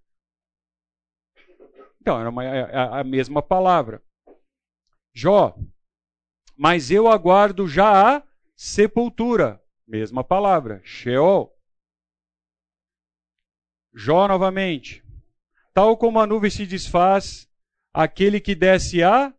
Então, 1.99 2.19
era 2.19 2.29
uma, 2.29 2.43
a, 2.43 2.45
é, 2.45 2.59
é 2.59 2.99
a 2.99 3.03
mesma 3.03 3.41
palavra. 3.41 4.03
Jó, 5.15 5.55
mas 6.55 6.91
eu 6.91 7.07
aguardo 7.07 7.67
já 7.67 8.17
a 8.17 8.23
sepultura. 8.55 9.61
Mesma 9.87 10.23
palavra, 10.23 10.81
Sheol. 10.83 11.53
Jó 13.93 14.27
novamente. 14.27 15.03
Tal 15.73 15.97
como 15.97 16.19
a 16.19 16.27
nuvem 16.27 16.49
se 16.49 16.65
desfaz, 16.65 17.49
aquele 17.93 18.39
que 18.39 18.55
desce 18.55 19.03
à 19.03 19.33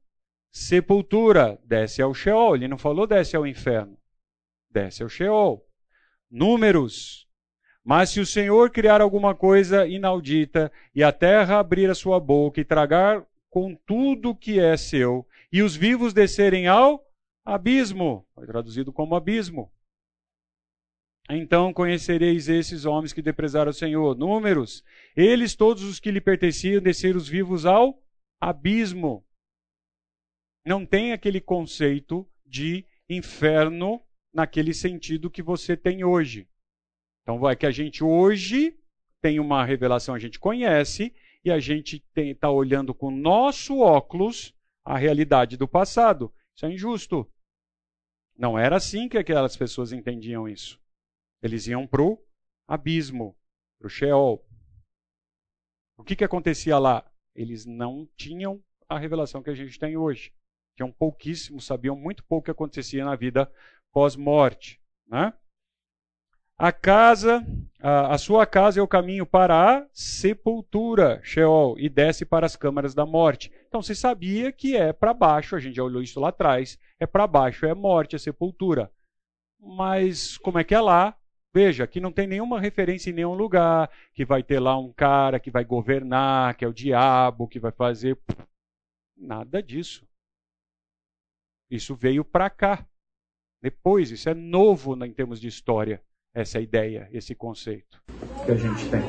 sepultura, 0.51 1.59
desce 1.65 2.03
ao 2.03 2.15
Sheol. 2.15 2.57
Ele 2.57 2.69
não 2.69 2.79
falou 2.79 3.07
desce 3.07 3.37
ao 3.37 3.47
inferno. 3.47 3.97
Desce 4.71 5.03
ao 5.03 5.09
Sheol. 5.09 5.65
Números. 6.31 7.29
Mas 7.85 8.11
se 8.11 8.21
o 8.21 8.27
Senhor 8.27 8.71
criar 8.71 9.01
alguma 9.01 9.35
coisa 9.35 9.87
inaudita, 9.87 10.73
e 10.95 11.03
a 11.03 11.12
terra 11.12 11.59
abrir 11.59 11.91
a 11.91 11.95
sua 11.95 12.19
boca 12.19 12.61
e 12.61 12.65
tragar 12.65 13.25
com 13.51 13.75
tudo 13.75 14.35
que 14.35 14.59
é 14.59 14.77
seu, 14.77 15.27
e 15.53 15.62
os 15.62 15.77
vivos 15.77 16.15
descerem 16.15 16.67
ao 16.67 17.04
abismo. 17.45 18.26
Foi 18.34 18.47
traduzido 18.47 18.92
como 18.92 19.14
abismo. 19.14 19.72
Então 21.28 21.72
conhecereis 21.72 22.49
esses 22.49 22.84
homens 22.84 23.12
que 23.12 23.22
deprezaram 23.22 23.70
o 23.70 23.74
Senhor. 23.74 24.16
Números. 24.16 24.84
Eles, 25.16 25.55
todos 25.55 25.82
os 25.82 25.99
que 25.99 26.11
lhe 26.11 26.20
pertenciam, 26.20 26.82
desceram 26.82 27.16
os 27.16 27.28
vivos 27.28 27.64
ao 27.64 28.03
abismo. 28.40 29.24
Não 30.66 30.84
tem 30.84 31.12
aquele 31.12 31.40
conceito 31.40 32.28
de 32.45 32.86
inferno 33.09 34.03
naquele 34.32 34.72
sentido 34.74 35.30
que 35.30 35.42
você 35.42 35.76
tem 35.76 36.05
hoje. 36.05 36.49
Então 37.22 37.38
vai 37.38 37.57
que 37.57 37.66
a 37.66 37.70
gente 37.70 38.03
hoje 38.03 38.78
tem 39.20 39.40
uma 39.40 39.64
revelação, 39.64 40.14
a 40.14 40.18
gente 40.18 40.38
conhece, 40.38 41.14
e 41.45 41.51
a 41.51 41.59
gente 41.59 42.03
está 42.16 42.51
olhando 42.51 42.95
com 42.95 43.11
nosso 43.11 43.78
óculos 43.78 44.55
a 44.84 44.97
realidade 44.97 45.57
do 45.57 45.68
passado. 45.68 46.32
Isso 46.55 46.66
é 46.66 46.72
injusto. 46.72 47.30
Não 48.37 48.59
era 48.59 48.76
assim 48.76 49.09
que 49.09 49.16
aquelas 49.18 49.57
pessoas 49.57 49.93
entendiam 49.93 50.49
isso. 50.49 50.80
Eles 51.43 51.66
iam 51.66 51.87
para 51.87 52.03
o 52.03 52.22
abismo, 52.66 53.37
para 53.78 53.87
o 53.87 53.91
Sheol. 53.91 54.45
O 55.97 56.03
que, 56.03 56.16
que 56.16 56.24
acontecia 56.24 56.78
lá? 56.78 57.09
Eles 57.35 57.64
não 57.64 58.09
tinham 58.16 58.62
a 58.89 58.99
revelação 58.99 59.43
que 59.43 59.51
a 59.51 59.55
gente 59.55 59.78
tem 59.78 59.97
hoje. 59.97 60.32
Tinham 60.76 60.91
pouquíssimo, 60.91 61.61
sabiam 61.61 61.97
muito 61.97 62.24
pouco 62.24 62.43
o 62.43 62.45
que 62.45 62.51
acontecia 62.51 63.05
na 63.05 63.14
vida 63.14 63.51
pós-morte. 63.93 64.80
Né? 65.07 65.32
A 66.57 66.71
casa, 66.71 67.45
a, 67.81 68.15
a, 68.15 68.19
sua 68.19 68.47
casa 68.47 68.79
é 68.79 68.83
o 68.83 68.87
caminho 68.87 69.27
para 69.27 69.79
a 69.79 69.89
sepultura, 69.93 71.21
Sheol, 71.25 71.77
e 71.81 71.89
desce 71.89 72.25
para 72.25 72.47
as 72.47 72.55
câmaras 72.55 72.95
da 72.95 73.05
morte. 73.05 73.51
Então 73.67 73.83
você 73.83 73.93
sabia 73.93 74.53
que 74.53 74.77
é 74.77 74.93
para 74.93 75.13
baixo, 75.13 75.57
a 75.57 75.61
gente 75.61 75.75
já 75.75 75.83
olhou 75.83 76.01
isso 76.01 76.21
lá 76.21 76.29
atrás, 76.29 76.79
é 77.01 77.07
para 77.07 77.27
baixo, 77.27 77.67
é 77.67 77.75
morte, 77.75 78.15
é 78.15 78.19
sepultura. 78.21 78.91
Mas 79.59 80.39
como 80.39 80.59
é 80.59 80.65
que 80.65 80.75
é 80.75 80.81
lá? 80.81 81.17
Veja, 81.53 81.89
que 81.89 82.01
não 82.01 82.13
tem 82.13 82.27
nenhuma 82.27 82.61
referência 82.61 83.11
em 83.11 83.15
nenhum 83.15 83.35
lugar, 83.35 83.91
que 84.13 84.25
vai 84.25 84.43
ter 84.43 84.61
lá 84.61 84.79
um 84.79 84.93
cara 84.93 85.41
que 85.41 85.51
vai 85.51 85.65
governar, 85.65 86.55
que 86.57 86.65
é 86.65 86.69
o 86.69 86.73
diabo, 86.73 87.49
que 87.49 87.59
vai 87.59 87.73
fazer. 87.73 88.17
Nada 89.17 89.61
disso. 89.61 90.07
Isso 91.69 91.97
veio 91.97 92.25
para 92.25 92.49
cá. 92.49 92.87
Depois, 93.61 94.11
isso 94.11 94.29
é 94.29 94.35
novo 94.35 94.95
em 95.05 95.13
termos 95.13 95.41
de 95.41 95.49
história 95.49 96.03
essa 96.35 96.61
ideia, 96.61 97.09
esse 97.12 97.35
conceito 97.35 98.03
que 98.45 98.51
a 98.53 98.57
gente 98.57 98.91
tem. 98.91 99.01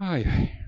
Ai, 0.00 0.24
ai. 0.24 0.58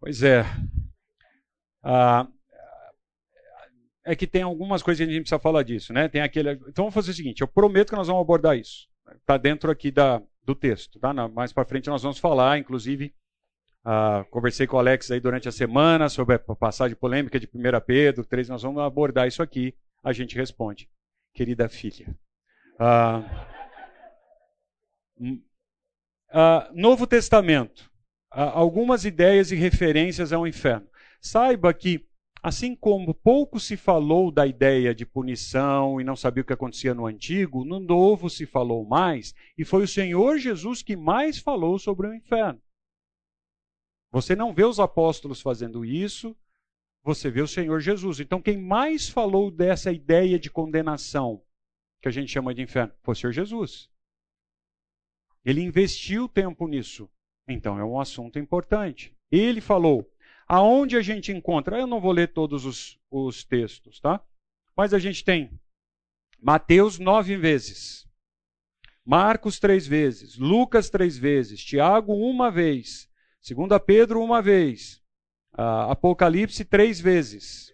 Pois 0.00 0.22
é. 0.22 0.44
Ah, 1.82 2.26
é 4.04 4.16
que 4.16 4.26
tem 4.26 4.42
algumas 4.42 4.82
coisas 4.82 4.98
que 4.98 5.10
a 5.10 5.12
gente 5.12 5.22
precisa 5.22 5.38
falar 5.38 5.62
disso, 5.62 5.92
né? 5.92 6.08
Tem 6.08 6.22
aquele. 6.22 6.52
Então 6.52 6.84
vamos 6.84 6.94
fazer 6.94 7.10
o 7.10 7.14
seguinte: 7.14 7.40
eu 7.42 7.48
prometo 7.48 7.90
que 7.90 7.96
nós 7.96 8.06
vamos 8.06 8.22
abordar 8.22 8.56
isso. 8.56 8.88
Está 9.20 9.36
dentro 9.36 9.70
aqui 9.70 9.90
da, 9.90 10.22
do 10.44 10.54
texto, 10.54 10.98
tá? 10.98 11.12
mais 11.28 11.52
para 11.52 11.64
frente 11.64 11.88
nós 11.88 12.02
vamos 12.02 12.18
falar, 12.18 12.58
inclusive. 12.58 13.14
Ah, 13.84 14.24
conversei 14.30 14.66
com 14.66 14.76
o 14.76 14.78
Alex 14.78 15.10
aí 15.10 15.20
durante 15.20 15.48
a 15.48 15.52
semana 15.52 16.08
sobre 16.08 16.36
a 16.36 16.38
passagem 16.38 16.96
polêmica 16.96 17.38
de 17.38 17.48
1 17.52 17.80
Pedro 17.84 18.24
3. 18.24 18.48
Nós 18.48 18.62
vamos 18.62 18.82
abordar 18.82 19.26
isso 19.26 19.42
aqui. 19.42 19.74
A 20.02 20.12
gente 20.12 20.36
responde, 20.36 20.88
querida 21.34 21.68
filha. 21.68 22.14
Ah, 22.78 23.48
hum, 25.18 25.42
ah, 26.30 26.70
Novo 26.72 27.06
Testamento. 27.06 27.90
algumas 28.30 29.04
ideias 29.04 29.52
e 29.52 29.56
referências 29.56 30.32
ao 30.32 30.46
inferno. 30.46 30.88
Saiba 31.20 31.72
que 31.74 32.06
Assim 32.42 32.74
como 32.74 33.14
pouco 33.14 33.60
se 33.60 33.76
falou 33.76 34.32
da 34.32 34.44
ideia 34.44 34.92
de 34.92 35.06
punição 35.06 36.00
e 36.00 36.04
não 36.04 36.16
sabia 36.16 36.42
o 36.42 36.44
que 36.46 36.52
acontecia 36.52 36.92
no 36.92 37.06
antigo, 37.06 37.64
no 37.64 37.78
novo 37.78 38.28
se 38.28 38.46
falou 38.46 38.84
mais, 38.84 39.32
e 39.56 39.64
foi 39.64 39.84
o 39.84 39.88
Senhor 39.88 40.38
Jesus 40.38 40.82
que 40.82 40.96
mais 40.96 41.38
falou 41.38 41.78
sobre 41.78 42.08
o 42.08 42.14
inferno. 42.14 42.60
Você 44.10 44.34
não 44.34 44.52
vê 44.52 44.64
os 44.64 44.80
apóstolos 44.80 45.40
fazendo 45.40 45.84
isso, 45.84 46.36
você 47.04 47.30
vê 47.30 47.42
o 47.42 47.48
Senhor 47.48 47.80
Jesus. 47.80 48.18
Então, 48.18 48.42
quem 48.42 48.58
mais 48.58 49.08
falou 49.08 49.48
dessa 49.48 49.92
ideia 49.92 50.38
de 50.38 50.50
condenação, 50.50 51.44
que 52.00 52.08
a 52.08 52.12
gente 52.12 52.32
chama 52.32 52.52
de 52.52 52.62
inferno, 52.62 52.92
foi 53.02 53.12
o 53.12 53.16
Senhor 53.16 53.32
Jesus. 53.32 53.88
Ele 55.44 55.60
investiu 55.60 56.28
tempo 56.28 56.66
nisso. 56.66 57.08
Então, 57.48 57.78
é 57.78 57.84
um 57.84 58.00
assunto 58.00 58.38
importante. 58.38 59.16
Ele 59.30 59.60
falou: 59.60 60.08
Aonde 60.54 60.98
a 60.98 61.00
gente 61.00 61.32
encontra? 61.32 61.78
Eu 61.78 61.86
não 61.86 61.98
vou 61.98 62.12
ler 62.12 62.30
todos 62.30 62.66
os, 62.66 63.00
os 63.10 63.42
textos, 63.42 63.98
tá? 63.98 64.22
Mas 64.76 64.92
a 64.92 64.98
gente 64.98 65.24
tem 65.24 65.58
Mateus 66.38 66.98
nove 66.98 67.38
vezes, 67.38 68.06
Marcos 69.02 69.58
três 69.58 69.86
vezes, 69.86 70.36
Lucas 70.36 70.90
três 70.90 71.16
vezes, 71.16 71.64
Tiago 71.64 72.12
uma 72.12 72.50
vez, 72.50 73.08
segunda 73.40 73.80
Pedro 73.80 74.22
uma 74.22 74.42
vez, 74.42 75.02
Apocalipse 75.54 76.66
três 76.66 77.00
vezes. 77.00 77.72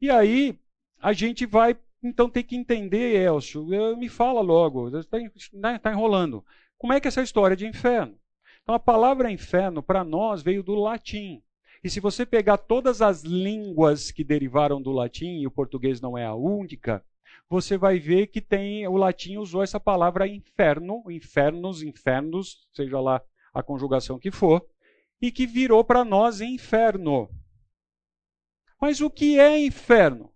E 0.00 0.10
aí 0.10 0.58
a 1.02 1.12
gente 1.12 1.44
vai 1.44 1.78
então 2.02 2.30
ter 2.30 2.42
que 2.42 2.56
entender, 2.56 3.22
Elcio, 3.22 3.66
me 3.98 4.08
fala 4.08 4.40
logo, 4.40 4.96
está 4.96 5.18
né, 5.52 5.78
tá 5.78 5.92
enrolando. 5.92 6.42
Como 6.78 6.94
é 6.94 7.00
que 7.02 7.06
é 7.06 7.10
essa 7.10 7.20
história 7.20 7.54
de 7.54 7.66
inferno? 7.66 8.18
Então 8.62 8.74
a 8.74 8.80
palavra 8.80 9.30
inferno 9.30 9.82
para 9.82 10.02
nós 10.02 10.40
veio 10.40 10.62
do 10.62 10.74
latim. 10.74 11.42
E 11.82 11.88
se 11.88 12.00
você 12.00 12.26
pegar 12.26 12.58
todas 12.58 13.00
as 13.00 13.22
línguas 13.22 14.10
que 14.10 14.24
derivaram 14.24 14.82
do 14.82 14.90
latim, 14.90 15.40
e 15.40 15.46
o 15.46 15.50
português 15.50 16.00
não 16.00 16.18
é 16.18 16.24
a 16.24 16.34
única, 16.34 17.04
você 17.48 17.78
vai 17.78 17.98
ver 17.98 18.26
que 18.26 18.40
tem 18.40 18.86
o 18.86 18.96
latim 18.96 19.36
usou 19.36 19.62
essa 19.62 19.78
palavra 19.80 20.26
inferno, 20.26 21.02
infernos, 21.10 21.82
infernos, 21.82 22.68
seja 22.72 23.00
lá 23.00 23.22
a 23.54 23.62
conjugação 23.62 24.18
que 24.18 24.30
for, 24.30 24.66
e 25.20 25.32
que 25.32 25.46
virou 25.46 25.84
para 25.84 26.04
nós 26.04 26.40
inferno. 26.40 27.28
Mas 28.80 29.00
o 29.00 29.10
que 29.10 29.38
é 29.38 29.58
inferno? 29.58 30.32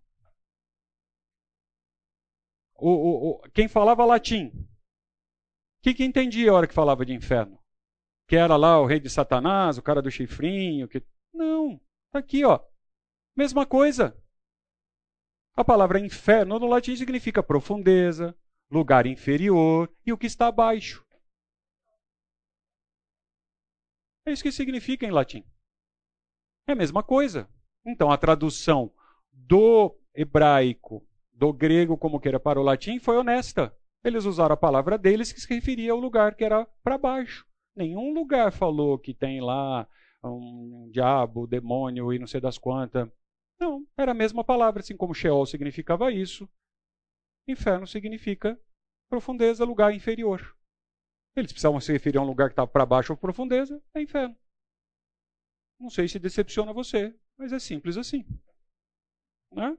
O, 2.77 2.91
o, 2.91 3.31
o, 3.31 3.43
quem 3.51 3.69
falava 3.69 4.05
latim, 4.05 4.47
o 4.47 5.83
que, 5.83 5.95
que 5.95 6.05
entendia 6.05 6.51
a 6.51 6.55
hora 6.55 6.67
que 6.67 6.75
falava 6.75 7.07
de 7.07 7.13
inferno? 7.13 7.59
Que 8.27 8.37
era 8.37 8.57
lá 8.57 8.81
o 8.81 8.87
rei 8.87 8.99
de 8.99 9.11
Satanás, 9.11 9.79
o 9.79 9.83
cara 9.83 10.03
do 10.03 10.11
chifrinho, 10.11 10.89
que 10.89 11.01
não, 11.33 11.81
tá 12.11 12.19
aqui, 12.19 12.45
ó. 12.45 12.61
Mesma 13.37 13.67
coisa. 13.67 14.17
A 15.55 15.65
palavra 15.65 16.01
inferno 16.01 16.59
no 16.59 16.67
latim 16.67 16.97
significa 16.97 17.43
profundeza, 17.43 18.37
lugar 18.71 19.07
inferior 19.07 19.93
e 20.05 20.13
o 20.13 20.19
que 20.19 20.27
está 20.27 20.47
abaixo. 20.47 21.05
É 24.25 24.33
isso 24.33 24.43
que 24.43 24.53
significa 24.53 25.05
em 25.05 25.11
latim. 25.11 25.45
É 26.67 26.73
a 26.73 26.77
mesma 26.77 27.03
coisa. 27.03 27.49
Então 27.85 28.11
a 28.11 28.17
tradução 28.17 28.93
do 29.33 29.99
hebraico, 30.15 31.07
do 31.33 31.53
grego, 31.53 31.99
como 31.99 32.21
queira, 32.21 32.39
para 32.39 32.61
o 32.61 32.63
latim 32.63 32.99
foi 32.99 33.17
honesta. 33.17 33.77
Eles 34.05 34.25
usaram 34.25 34.55
a 34.55 34.57
palavra 34.57 34.97
deles 34.97 35.33
que 35.33 35.41
se 35.41 35.53
referia 35.53 35.93
ao 35.93 35.99
lugar 35.99 36.35
que 36.35 36.45
era 36.45 36.67
para 36.83 36.99
baixo. 36.99 37.47
Nenhum 37.75 38.13
lugar 38.13 38.53
falou 38.53 38.99
que 38.99 39.15
tem 39.15 39.41
lá 39.41 39.89
um 40.29 40.89
diabo, 40.91 41.47
demônio 41.47 42.13
e 42.13 42.19
não 42.19 42.27
sei 42.27 42.41
das 42.41 42.59
quantas. 42.59 43.09
Não, 43.61 43.87
era 43.97 44.13
a 44.13 44.15
mesma 44.15 44.45
palavra, 44.45 44.81
assim 44.81 44.97
como 44.97 45.15
Sheol 45.15 45.47
significava 45.47 46.13
isso, 46.13 46.49
inferno 47.49 47.87
significa 47.87 48.59
profundeza, 49.09 49.65
lugar 49.65 49.95
inferior. 49.95 50.57
Eles 51.37 51.53
precisavam 51.53 51.81
se 51.81 51.93
referir 51.93 52.19
a 52.19 52.23
um 52.23 52.27
lugar 52.27 52.49
que 52.49 52.53
estava 52.53 52.69
para 52.69 52.87
baixo 52.87 53.13
ou 53.13 53.17
profundeza, 53.17 53.83
é 53.95 54.03
inferno. 54.03 54.37
Não 55.79 55.91
sei 55.91 56.09
se 56.09 56.19
decepciona 56.19 56.73
você, 56.73 57.15
mas 57.39 57.53
é 57.53 57.59
simples 57.59 57.97
assim. 57.97 58.25
Né? 59.53 59.77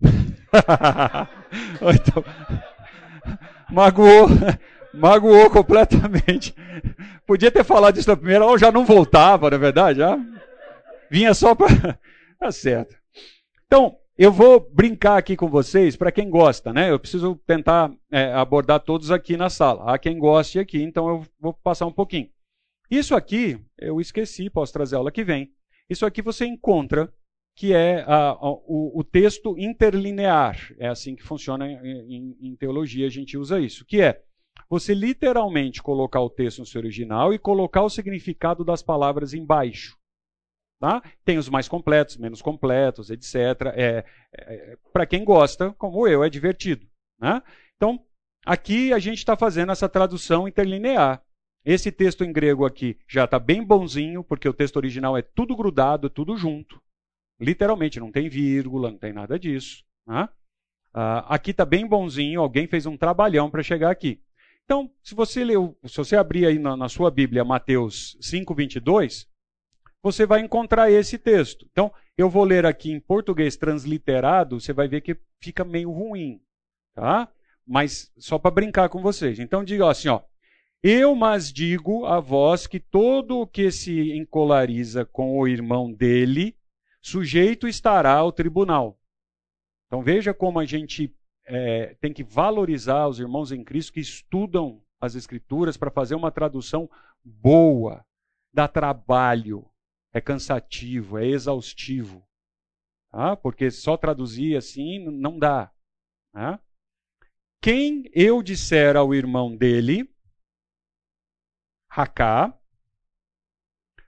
então, 1.94 2.22
magoou, 3.72 4.28
magoou 4.94 5.50
completamente. 5.50 6.54
Podia 7.26 7.50
ter 7.50 7.64
falado 7.64 7.98
isso 7.98 8.08
na 8.08 8.16
primeira, 8.16 8.46
ou 8.46 8.58
já 8.58 8.70
não 8.70 8.84
voltava, 8.84 9.50
na 9.50 9.56
é 9.56 9.58
verdade, 9.58 9.98
já 9.98 10.18
vinha 11.10 11.34
só 11.34 11.54
para. 11.54 11.98
tá 12.38 12.50
certo. 12.50 12.96
Então, 13.66 13.96
eu 14.16 14.30
vou 14.30 14.60
brincar 14.60 15.16
aqui 15.16 15.36
com 15.36 15.48
vocês, 15.48 15.96
para 15.96 16.12
quem 16.12 16.28
gosta, 16.28 16.72
né? 16.72 16.90
Eu 16.90 16.98
preciso 16.98 17.40
tentar 17.46 17.90
é, 18.10 18.32
abordar 18.32 18.80
todos 18.80 19.10
aqui 19.10 19.36
na 19.36 19.48
sala. 19.48 19.92
Há 19.92 19.98
quem 19.98 20.18
goste 20.18 20.58
aqui, 20.58 20.82
então 20.82 21.08
eu 21.08 21.26
vou 21.40 21.54
passar 21.54 21.86
um 21.86 21.92
pouquinho. 21.92 22.28
Isso 22.90 23.14
aqui, 23.14 23.58
eu 23.78 24.00
esqueci, 24.00 24.50
posso 24.50 24.72
trazer 24.72 24.96
aula 24.96 25.10
que 25.10 25.24
vem. 25.24 25.50
Isso 25.88 26.04
aqui 26.04 26.20
você 26.20 26.44
encontra, 26.44 27.12
que 27.56 27.72
é 27.72 28.02
a, 28.06 28.30
a, 28.30 28.50
o, 28.50 28.98
o, 28.98 29.02
texto 29.02 29.58
interlinear. 29.58 30.58
É 30.78 30.88
assim 30.88 31.14
que 31.14 31.22
funciona 31.22 31.66
em, 31.66 32.16
em, 32.16 32.36
em 32.40 32.56
teologia, 32.56 33.06
a 33.06 33.10
gente 33.10 33.36
usa 33.36 33.58
isso. 33.58 33.84
Que 33.86 34.02
é 34.02 34.22
você 34.72 34.94
literalmente 34.94 35.82
colocar 35.82 36.22
o 36.22 36.30
texto 36.30 36.60
no 36.60 36.64
seu 36.64 36.80
original 36.80 37.34
e 37.34 37.38
colocar 37.38 37.82
o 37.82 37.90
significado 37.90 38.64
das 38.64 38.82
palavras 38.82 39.34
embaixo. 39.34 39.98
Tá? 40.80 41.02
Tem 41.26 41.36
os 41.36 41.50
mais 41.50 41.68
completos, 41.68 42.16
menos 42.16 42.40
completos, 42.40 43.10
etc. 43.10 43.34
É, 43.74 44.04
é 44.32 44.78
Para 44.90 45.04
quem 45.04 45.26
gosta, 45.26 45.74
como 45.74 46.08
eu, 46.08 46.24
é 46.24 46.30
divertido. 46.30 46.88
Né? 47.20 47.42
Então, 47.76 48.02
aqui 48.46 48.94
a 48.94 48.98
gente 48.98 49.18
está 49.18 49.36
fazendo 49.36 49.72
essa 49.72 49.90
tradução 49.90 50.48
interlinear. 50.48 51.22
Esse 51.66 51.92
texto 51.92 52.24
em 52.24 52.32
grego 52.32 52.64
aqui 52.64 52.98
já 53.06 53.24
está 53.24 53.38
bem 53.38 53.62
bonzinho, 53.62 54.24
porque 54.24 54.48
o 54.48 54.54
texto 54.54 54.76
original 54.76 55.18
é 55.18 55.20
tudo 55.20 55.54
grudado, 55.54 56.08
tudo 56.08 56.34
junto. 56.34 56.80
Literalmente, 57.38 58.00
não 58.00 58.10
tem 58.10 58.30
vírgula, 58.30 58.90
não 58.90 58.98
tem 58.98 59.12
nada 59.12 59.38
disso. 59.38 59.84
Né? 60.06 60.26
Uh, 60.94 61.28
aqui 61.28 61.50
está 61.50 61.66
bem 61.66 61.86
bonzinho, 61.86 62.40
alguém 62.40 62.66
fez 62.66 62.86
um 62.86 62.96
trabalhão 62.96 63.50
para 63.50 63.62
chegar 63.62 63.90
aqui. 63.90 64.18
Então, 64.64 64.90
se 65.02 65.14
você 65.14 65.44
leu, 65.44 65.76
se 65.84 65.96
você 65.96 66.16
abrir 66.16 66.46
aí 66.46 66.58
na, 66.58 66.76
na 66.76 66.88
sua 66.88 67.10
Bíblia 67.10 67.44
Mateus 67.44 68.16
5, 68.20 68.54
22, 68.54 69.28
você 70.02 70.26
vai 70.26 70.40
encontrar 70.40 70.90
esse 70.90 71.18
texto. 71.18 71.66
Então, 71.70 71.92
eu 72.16 72.28
vou 72.28 72.44
ler 72.44 72.66
aqui 72.66 72.90
em 72.90 73.00
português 73.00 73.56
transliterado, 73.56 74.60
você 74.60 74.72
vai 74.72 74.88
ver 74.88 75.00
que 75.00 75.16
fica 75.40 75.64
meio 75.64 75.90
ruim, 75.90 76.40
tá? 76.94 77.28
Mas 77.66 78.12
só 78.18 78.38
para 78.38 78.50
brincar 78.50 78.88
com 78.88 79.02
vocês. 79.02 79.38
Então, 79.38 79.64
diga 79.64 79.90
assim, 79.90 80.08
ó. 80.08 80.22
Eu 80.82 81.14
mas 81.14 81.52
digo 81.52 82.06
a 82.06 82.18
vós 82.18 82.66
que 82.66 82.80
todo 82.80 83.38
o 83.38 83.46
que 83.46 83.70
se 83.70 84.12
encolariza 84.16 85.04
com 85.04 85.38
o 85.38 85.46
irmão 85.46 85.92
dele, 85.92 86.56
sujeito 87.00 87.68
estará 87.68 88.14
ao 88.14 88.32
tribunal. 88.32 88.98
Então 89.86 90.02
veja 90.02 90.34
como 90.34 90.58
a 90.58 90.64
gente 90.64 91.14
é, 91.54 91.94
tem 92.00 92.14
que 92.14 92.24
valorizar 92.24 93.06
os 93.06 93.18
irmãos 93.18 93.52
em 93.52 93.62
Cristo 93.62 93.92
que 93.92 94.00
estudam 94.00 94.82
as 94.98 95.14
Escrituras 95.14 95.76
para 95.76 95.90
fazer 95.90 96.14
uma 96.14 96.32
tradução 96.32 96.88
boa. 97.22 98.06
Dá 98.54 98.66
trabalho, 98.66 99.68
é 100.14 100.20
cansativo, 100.20 101.18
é 101.18 101.26
exaustivo. 101.26 102.26
Tá? 103.10 103.36
Porque 103.36 103.70
só 103.70 103.98
traduzir 103.98 104.56
assim 104.56 105.04
não 105.10 105.38
dá. 105.38 105.70
Tá? 106.32 106.58
Quem 107.60 108.10
eu 108.14 108.42
disser 108.42 108.96
ao 108.96 109.14
irmão 109.14 109.54
dele, 109.54 110.10
Raká, 111.90 112.58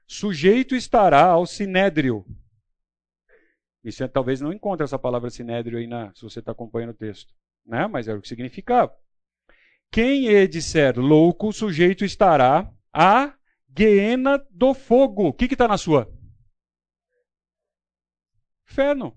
sujeito 0.07 0.75
estará 0.75 1.27
ao 1.27 1.45
sinédrio. 1.45 2.25
E 3.85 3.93
você 3.93 4.09
talvez 4.09 4.41
não 4.41 4.53
encontre 4.53 4.83
essa 4.83 4.99
palavra 4.99 5.29
sinédrio 5.31 5.79
aí 5.79 5.87
na, 5.87 6.15
se 6.15 6.23
você 6.23 6.39
está 6.39 6.53
acompanhando 6.53 6.91
o 6.91 6.95
texto. 6.95 7.35
Né? 7.67 7.87
Mas 7.87 8.09
é 8.09 8.15
o 8.15 8.21
que 8.21 8.29
significava. 8.29 8.97
Quem 9.91 10.29
é 10.35 10.47
disser 10.47 10.99
louco, 10.99 11.49
o 11.49 11.53
sujeito 11.53 12.05
estará 12.05 12.73
a 12.93 13.35
Guiena 13.69 14.39
do 14.51 14.73
fogo. 14.73 15.29
O 15.29 15.33
que 15.33 15.47
está 15.47 15.67
na 15.67 15.77
sua? 15.77 16.09
Inferno. 18.69 19.15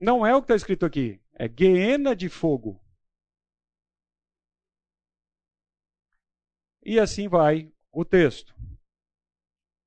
Não 0.00 0.24
é 0.24 0.34
o 0.34 0.40
que 0.40 0.44
está 0.44 0.54
escrito 0.54 0.86
aqui. 0.86 1.20
É 1.34 1.48
guiena 1.48 2.14
de 2.14 2.28
fogo. 2.28 2.80
E 6.82 6.98
assim 6.98 7.28
vai 7.28 7.72
o 7.92 8.04
texto. 8.04 8.54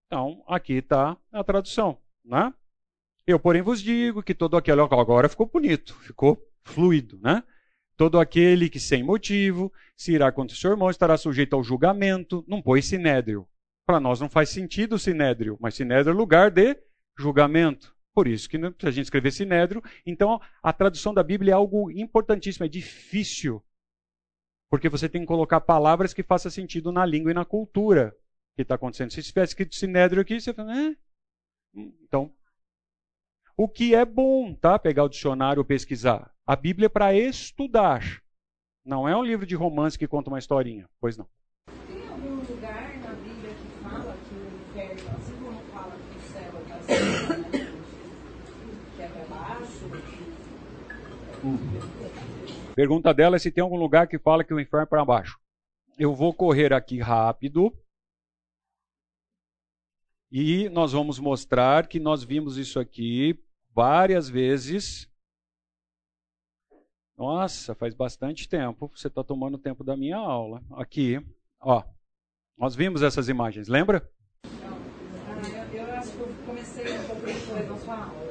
Então, 0.06 0.44
aqui 0.48 0.74
está 0.74 1.18
a 1.32 1.44
tradução. 1.44 2.02
Né? 2.24 2.54
Eu, 3.26 3.40
porém, 3.40 3.62
vos 3.62 3.82
digo 3.82 4.22
que 4.22 4.36
todo 4.36 4.58
aquele. 4.58 4.82
Agora 4.82 5.30
ficou 5.30 5.48
bonito, 5.48 5.96
ficou 6.00 6.38
fluido. 6.64 7.20
Né? 7.22 7.44
Todo 7.96 8.20
aquele 8.20 8.70
que 8.70 8.80
sem 8.80 9.04
motivo 9.04 9.72
se 9.96 10.14
irá 10.14 10.32
contra 10.32 10.54
o 10.54 10.58
seu 10.58 10.72
irmão 10.72 10.90
estará 10.90 11.18
sujeito 11.18 11.56
ao 11.56 11.64
julgamento. 11.64 12.44
Não 12.48 12.62
pôs 12.62 12.86
sinédrio. 12.86 13.48
Para 13.86 14.00
nós 14.00 14.20
não 14.20 14.30
faz 14.30 14.50
sentido 14.50 14.98
sinédrio, 14.98 15.58
mas 15.60 15.76
sinédrio 15.76 16.12
é 16.12 16.16
lugar 16.16 16.50
de 16.50 16.78
julgamento. 17.18 17.94
Por 18.14 18.28
isso 18.28 18.48
que 18.48 18.58
se 18.58 18.88
a 18.88 18.92
gente 18.92 19.06
escrever 19.06 19.32
sinédrio, 19.32 19.84
então 20.06 20.40
a 20.62 20.72
tradução 20.72 21.14
da 21.14 21.24
Bíblia 21.24 21.52
é 21.52 21.56
algo 21.56 21.92
importantíssimo, 21.92 22.66
é 22.66 22.70
difícil. 22.70 23.62
Porque 24.70 24.88
você 24.88 25.10
tem 25.10 25.22
que 25.22 25.28
colocar 25.28 25.60
palavras 25.62 26.14
que 26.14 26.24
façam 26.24 26.50
sentido 26.50 26.92
na 26.92 27.06
língua 27.06 27.32
e 27.32 27.34
na 27.34 27.44
cultura 27.44 28.16
que 28.56 28.62
está 28.62 28.76
acontecendo. 28.76 29.12
Se 29.12 29.22
tivesse 29.22 29.52
escrito 29.52 29.76
sinédrio 29.76 30.22
aqui, 30.22 30.40
você 30.40 30.54
fala, 30.54 30.76
eh? 30.78 30.96
Então, 31.76 32.34
o 33.56 33.68
que 33.68 33.94
é 33.94 34.04
bom, 34.04 34.54
tá? 34.54 34.80
Pegar 34.80 35.04
o 35.04 35.10
dicionário 35.10 35.60
ou 35.60 35.66
pesquisar. 35.66 36.32
A 36.46 36.56
Bíblia 36.56 36.88
é 36.88 36.90
para 36.90 37.14
estudar. 37.14 38.22
Não 38.86 39.08
é 39.08 39.16
um 39.16 39.24
livro 39.24 39.46
de 39.46 39.56
romance 39.56 39.98
que 39.98 40.08
conta 40.08 40.30
uma 40.30 40.40
historinha. 40.40 40.90
Pois 41.00 41.18
não. 41.18 41.28
Tem 41.88 42.08
algum 42.10 42.36
lugar 42.36 42.98
na 43.00 43.14
Bíblia 43.14 43.54
que 43.54 43.68
fala 43.84 44.18
que 44.28 44.36
o 44.36 44.48
inferno, 44.62 45.18
assim 45.18 45.36
como 45.38 45.60
fala 45.72 45.96
que 45.96 46.18
o 46.18 46.22
céu 46.22 46.52
está 46.62 46.76
acima, 46.76 47.44
que 48.96 49.02
é 49.02 49.08
para 49.08 49.26
baixo? 49.26 49.90
Pergunta 52.76 53.14
dela 53.14 53.36
é 53.36 53.40
se 53.40 53.52
tem 53.52 53.62
algum 53.62 53.78
lugar 53.78 54.08
que 54.08 54.18
fala 54.18 54.44
que 54.44 54.54
o 54.54 54.60
inferno 54.60 54.84
é 54.84 54.88
para 54.88 55.06
baixo. 55.06 55.40
Eu 55.98 56.16
vou 56.16 56.34
correr 56.34 56.74
aqui 56.74 57.00
rápido. 57.00 57.72
E 60.36 60.68
nós 60.70 60.94
vamos 60.94 61.20
mostrar 61.20 61.86
que 61.86 62.00
nós 62.00 62.24
vimos 62.24 62.58
isso 62.58 62.80
aqui 62.80 63.40
várias 63.70 64.28
vezes. 64.28 65.08
Nossa, 67.16 67.76
faz 67.76 67.94
bastante 67.94 68.50
tempo. 68.50 68.92
Você 68.96 69.10
está 69.10 69.24
tomando 69.24 69.60
tempo 69.60 69.84
da 69.84 69.96
minha 69.96 70.18
aula. 70.18 70.64
Aqui, 70.72 71.24
ó. 71.60 71.84
Nós 72.58 72.74
vimos 72.74 73.04
essas 73.04 73.30
imagens, 73.30 73.68
lembra? 73.68 74.12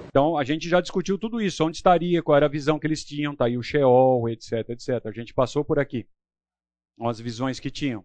Então, 0.09 0.37
a 0.37 0.43
gente 0.43 0.69
já 0.69 0.81
discutiu 0.81 1.17
tudo 1.17 1.41
isso. 1.41 1.65
Onde 1.65 1.77
estaria, 1.77 2.21
qual 2.21 2.37
era 2.37 2.47
a 2.47 2.49
visão 2.49 2.81
que 2.81 2.87
eles 2.89 3.05
tinham, 3.05 3.37
tá 3.37 3.45
aí 3.45 3.57
o 3.57 3.63
Sheol, 3.63 4.29
etc, 4.29 4.71
etc. 4.71 5.07
A 5.07 5.13
gente 5.13 5.33
passou 5.33 5.65
por 5.65 5.79
aqui. 5.79 6.09
As 7.01 7.21
visões 7.21 7.61
que 7.61 7.71
tinham. 7.71 8.05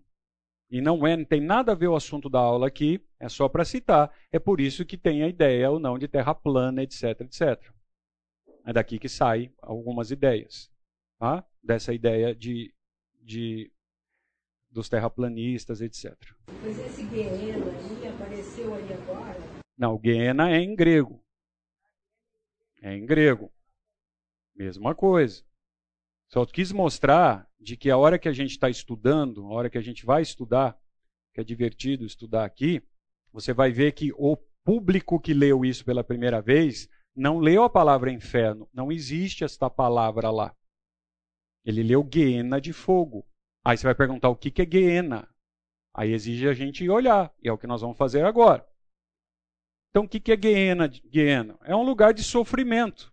E 0.70 0.82
não, 0.82 1.08
é, 1.08 1.16
não 1.16 1.24
tem 1.24 1.40
nada 1.40 1.72
a 1.72 1.76
ver 1.76 1.88
o 1.88 1.96
assunto 1.96 2.30
da 2.30 2.40
aula 2.40 2.68
aqui, 2.68 3.02
é 3.20 3.30
só 3.30 3.48
para 3.48 3.64
citar. 3.64 4.14
É 4.32 4.38
por 4.38 4.60
isso 4.60 4.86
que 4.86 4.98
tem 4.98 5.24
a 5.24 5.28
ideia 5.28 5.72
ou 5.72 5.80
não 5.80 5.98
de 5.98 6.08
terra 6.08 6.36
plana, 6.36 6.84
etc, 6.84 7.22
etc. 7.22 7.72
É 8.66 8.74
daqui 8.74 9.00
que 9.00 9.08
saem 9.08 9.54
algumas 9.62 10.12
ideias. 10.12 10.70
Tá? 11.18 11.44
Dessa 11.64 11.94
ideia 11.94 12.36
de, 12.36 12.74
de 13.22 13.72
dos 14.70 14.90
terraplanistas, 14.90 15.82
etc. 15.82 16.14
Mas 16.62 16.78
esse 16.80 17.04
Guiena 17.04 17.66
aí 17.66 18.08
apareceu 18.10 18.76
aí 18.76 18.94
agora? 18.94 19.40
Não, 19.78 19.98
Guiena 19.98 20.52
é 20.52 20.58
em 20.58 20.76
grego. 20.76 21.24
É 22.82 22.94
em 22.94 23.06
grego. 23.06 23.52
Mesma 24.54 24.94
coisa. 24.94 25.47
Só 26.30 26.46
quis 26.46 26.72
mostrar 26.72 27.48
de 27.60 27.78
que 27.78 27.90
a 27.90 27.98
hora 27.98 28.20
que 28.20 28.28
a 28.28 28.34
gente 28.34 28.52
está 28.52 28.70
estudando, 28.70 29.46
a 29.46 29.50
hora 29.50 29.70
que 29.70 29.78
a 29.78 29.82
gente 29.82 30.06
vai 30.06 30.22
estudar, 30.22 30.78
que 31.34 31.42
é 31.42 31.44
divertido 31.44 32.06
estudar 32.06 32.46
aqui, 32.46 32.82
você 33.32 33.54
vai 33.54 33.72
ver 33.72 33.94
que 33.94 34.12
o 34.14 34.38
público 34.64 35.20
que 35.20 35.34
leu 35.34 35.64
isso 35.64 35.86
pela 35.86 36.04
primeira 36.04 36.42
vez 36.42 36.90
não 37.16 37.40
leu 37.40 37.64
a 37.64 37.70
palavra 37.70 38.12
inferno. 38.12 38.70
Não 38.74 38.92
existe 38.92 39.44
esta 39.44 39.70
palavra 39.70 40.30
lá. 40.30 40.56
Ele 41.66 41.84
leu 41.84 42.04
Guiena 42.04 42.60
de 42.60 42.74
fogo. 42.74 43.26
Aí 43.64 43.78
você 43.78 43.86
vai 43.86 43.96
perguntar 43.96 44.30
o 44.30 44.36
que, 44.36 44.62
é 44.62 44.66
Guiena. 44.66 45.28
Aí 45.94 46.12
exige 46.12 46.48
a 46.48 46.54
gente 46.54 46.88
olhar, 46.90 47.34
e 47.42 47.50
é 47.50 47.52
o 47.52 47.58
que 47.58 47.68
nós 47.68 47.82
vamos 47.82 47.98
fazer 47.98 48.24
agora. 48.24 48.66
Então, 49.90 50.04
o 50.04 50.08
que, 50.08 50.20
que 50.20 50.32
é? 50.32 50.36
Guiena? 50.36 51.58
É 51.64 51.76
um 51.76 51.84
lugar 51.84 52.14
de 52.14 52.24
sofrimento 52.24 53.12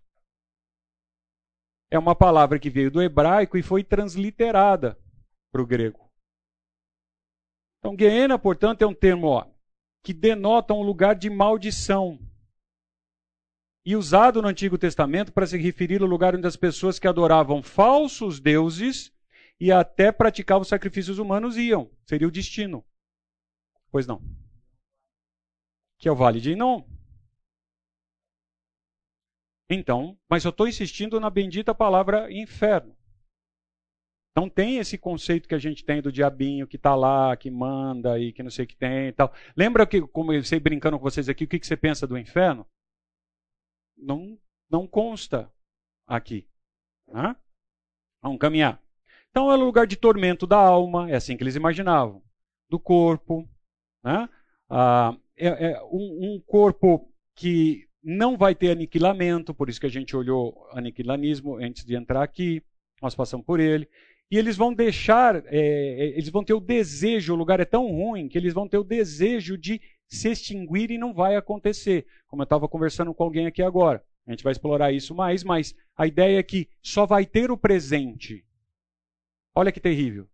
é 1.91 1.99
uma 1.99 2.15
palavra 2.15 2.59
que 2.59 2.69
veio 2.69 2.91
do 2.91 3.01
hebraico 3.01 3.57
e 3.57 3.63
foi 3.63 3.83
transliterada 3.83 4.99
para 5.51 5.61
o 5.61 5.65
grego. 5.65 6.11
Então, 7.79 7.95
Geena, 7.97 8.39
portanto, 8.39 8.81
é 8.81 8.87
um 8.87 8.93
termo 8.93 9.27
ó, 9.27 9.45
que 10.03 10.13
denota 10.13 10.73
um 10.73 10.81
lugar 10.81 11.15
de 11.15 11.29
maldição. 11.29 12.19
E 13.85 13.95
usado 13.95 14.41
no 14.41 14.47
Antigo 14.47 14.77
Testamento 14.77 15.31
para 15.31 15.45
se 15.45 15.57
referir 15.57 16.01
ao 16.01 16.07
lugar 16.07 16.35
onde 16.35 16.47
as 16.47 16.55
pessoas 16.55 16.97
que 16.97 17.07
adoravam 17.07 17.61
falsos 17.61 18.39
deuses 18.39 19.13
e 19.59 19.71
até 19.71 20.11
praticavam 20.11 20.63
sacrifícios 20.63 21.19
humanos 21.19 21.55
iam. 21.55 21.91
Seria 22.05 22.27
o 22.27 22.31
destino. 22.31 22.83
Pois 23.91 24.07
não. 24.07 24.21
Que 25.99 26.09
é 26.09 26.11
o 26.11 26.15
Vale 26.15 26.41
de 26.41 26.53
Inon. 26.53 26.83
Então, 29.69 30.17
mas 30.29 30.43
eu 30.45 30.49
estou 30.49 30.67
insistindo 30.67 31.19
na 31.19 31.29
bendita 31.29 31.73
palavra 31.73 32.31
inferno. 32.31 32.95
Não 34.35 34.49
tem 34.49 34.77
esse 34.77 34.97
conceito 34.97 35.47
que 35.47 35.55
a 35.55 35.59
gente 35.59 35.85
tem 35.85 36.01
do 36.01 36.11
diabinho 36.11 36.67
que 36.67 36.75
está 36.75 36.93
lá, 36.93 37.37
que 37.37 37.49
manda 37.49 38.19
e 38.19 38.33
que 38.33 38.43
não 38.43 38.51
sei 38.51 38.65
o 38.65 38.67
que 38.67 38.75
tem 38.75 39.07
e 39.07 39.13
tal. 39.13 39.33
Lembra 39.55 39.87
que, 39.87 40.01
sei 40.43 40.59
brincando 40.59 40.97
com 40.97 41.03
vocês 41.03 41.29
aqui, 41.29 41.45
o 41.45 41.47
que, 41.47 41.57
que 41.57 41.65
você 41.65 41.77
pensa 41.77 42.05
do 42.05 42.17
inferno? 42.17 42.67
Não, 43.97 44.37
não 44.69 44.85
consta 44.85 45.49
aqui. 46.05 46.45
Né? 47.07 47.33
Vamos 48.21 48.39
caminhar. 48.39 48.81
Então 49.29 49.49
é 49.51 49.55
lugar 49.55 49.87
de 49.87 49.95
tormento 49.95 50.45
da 50.45 50.57
alma, 50.57 51.09
é 51.09 51.15
assim 51.15 51.37
que 51.37 51.43
eles 51.43 51.55
imaginavam. 51.55 52.21
Do 52.69 52.79
corpo. 52.79 53.49
Né? 54.03 54.29
Ah, 54.69 55.17
é, 55.37 55.47
é 55.47 55.83
um, 55.83 56.35
um 56.35 56.43
corpo 56.45 57.09
que 57.35 57.84
não 58.05 58.37
vai 58.37 58.53
ter 58.53 58.69
aniquilamento, 58.69 59.51
por 59.51 59.67
isso 59.67 59.79
que 59.79 59.87
a 59.87 59.89
gente 59.89 60.15
olhou 60.15 60.67
aniquilanismo 60.71 61.55
antes 61.55 61.83
de 61.83 61.95
entrar 61.95 62.21
aqui, 62.21 62.61
nós 63.01 63.15
passamos 63.15 63.43
por 63.43 63.59
ele. 63.59 63.89
E 64.29 64.37
eles 64.37 64.55
vão 64.55 64.71
deixar, 64.71 65.37
é, 65.47 65.57
é, 65.57 66.07
eles 66.09 66.29
vão 66.29 66.43
ter 66.43 66.53
o 66.53 66.59
desejo, 66.59 67.33
o 67.33 67.35
lugar 67.35 67.59
é 67.59 67.65
tão 67.65 67.87
ruim 67.91 68.27
que 68.27 68.37
eles 68.37 68.53
vão 68.53 68.67
ter 68.67 68.77
o 68.77 68.83
desejo 68.83 69.57
de 69.57 69.81
se 70.07 70.29
extinguir 70.29 70.91
e 70.91 70.99
não 70.99 71.15
vai 71.15 71.35
acontecer. 71.35 72.05
Como 72.27 72.43
eu 72.43 72.45
estava 72.45 72.69
conversando 72.69 73.11
com 73.11 73.23
alguém 73.23 73.47
aqui 73.47 73.63
agora. 73.63 74.03
A 74.27 74.31
gente 74.31 74.43
vai 74.43 74.51
explorar 74.51 74.91
isso 74.91 75.15
mais, 75.15 75.43
mas 75.43 75.75
a 75.95 76.05
ideia 76.05 76.37
é 76.37 76.43
que 76.43 76.69
só 76.81 77.07
vai 77.07 77.25
ter 77.25 77.49
o 77.49 77.57
presente. 77.57 78.45
Olha 79.55 79.71
que 79.71 79.79
terrível. 79.79 80.27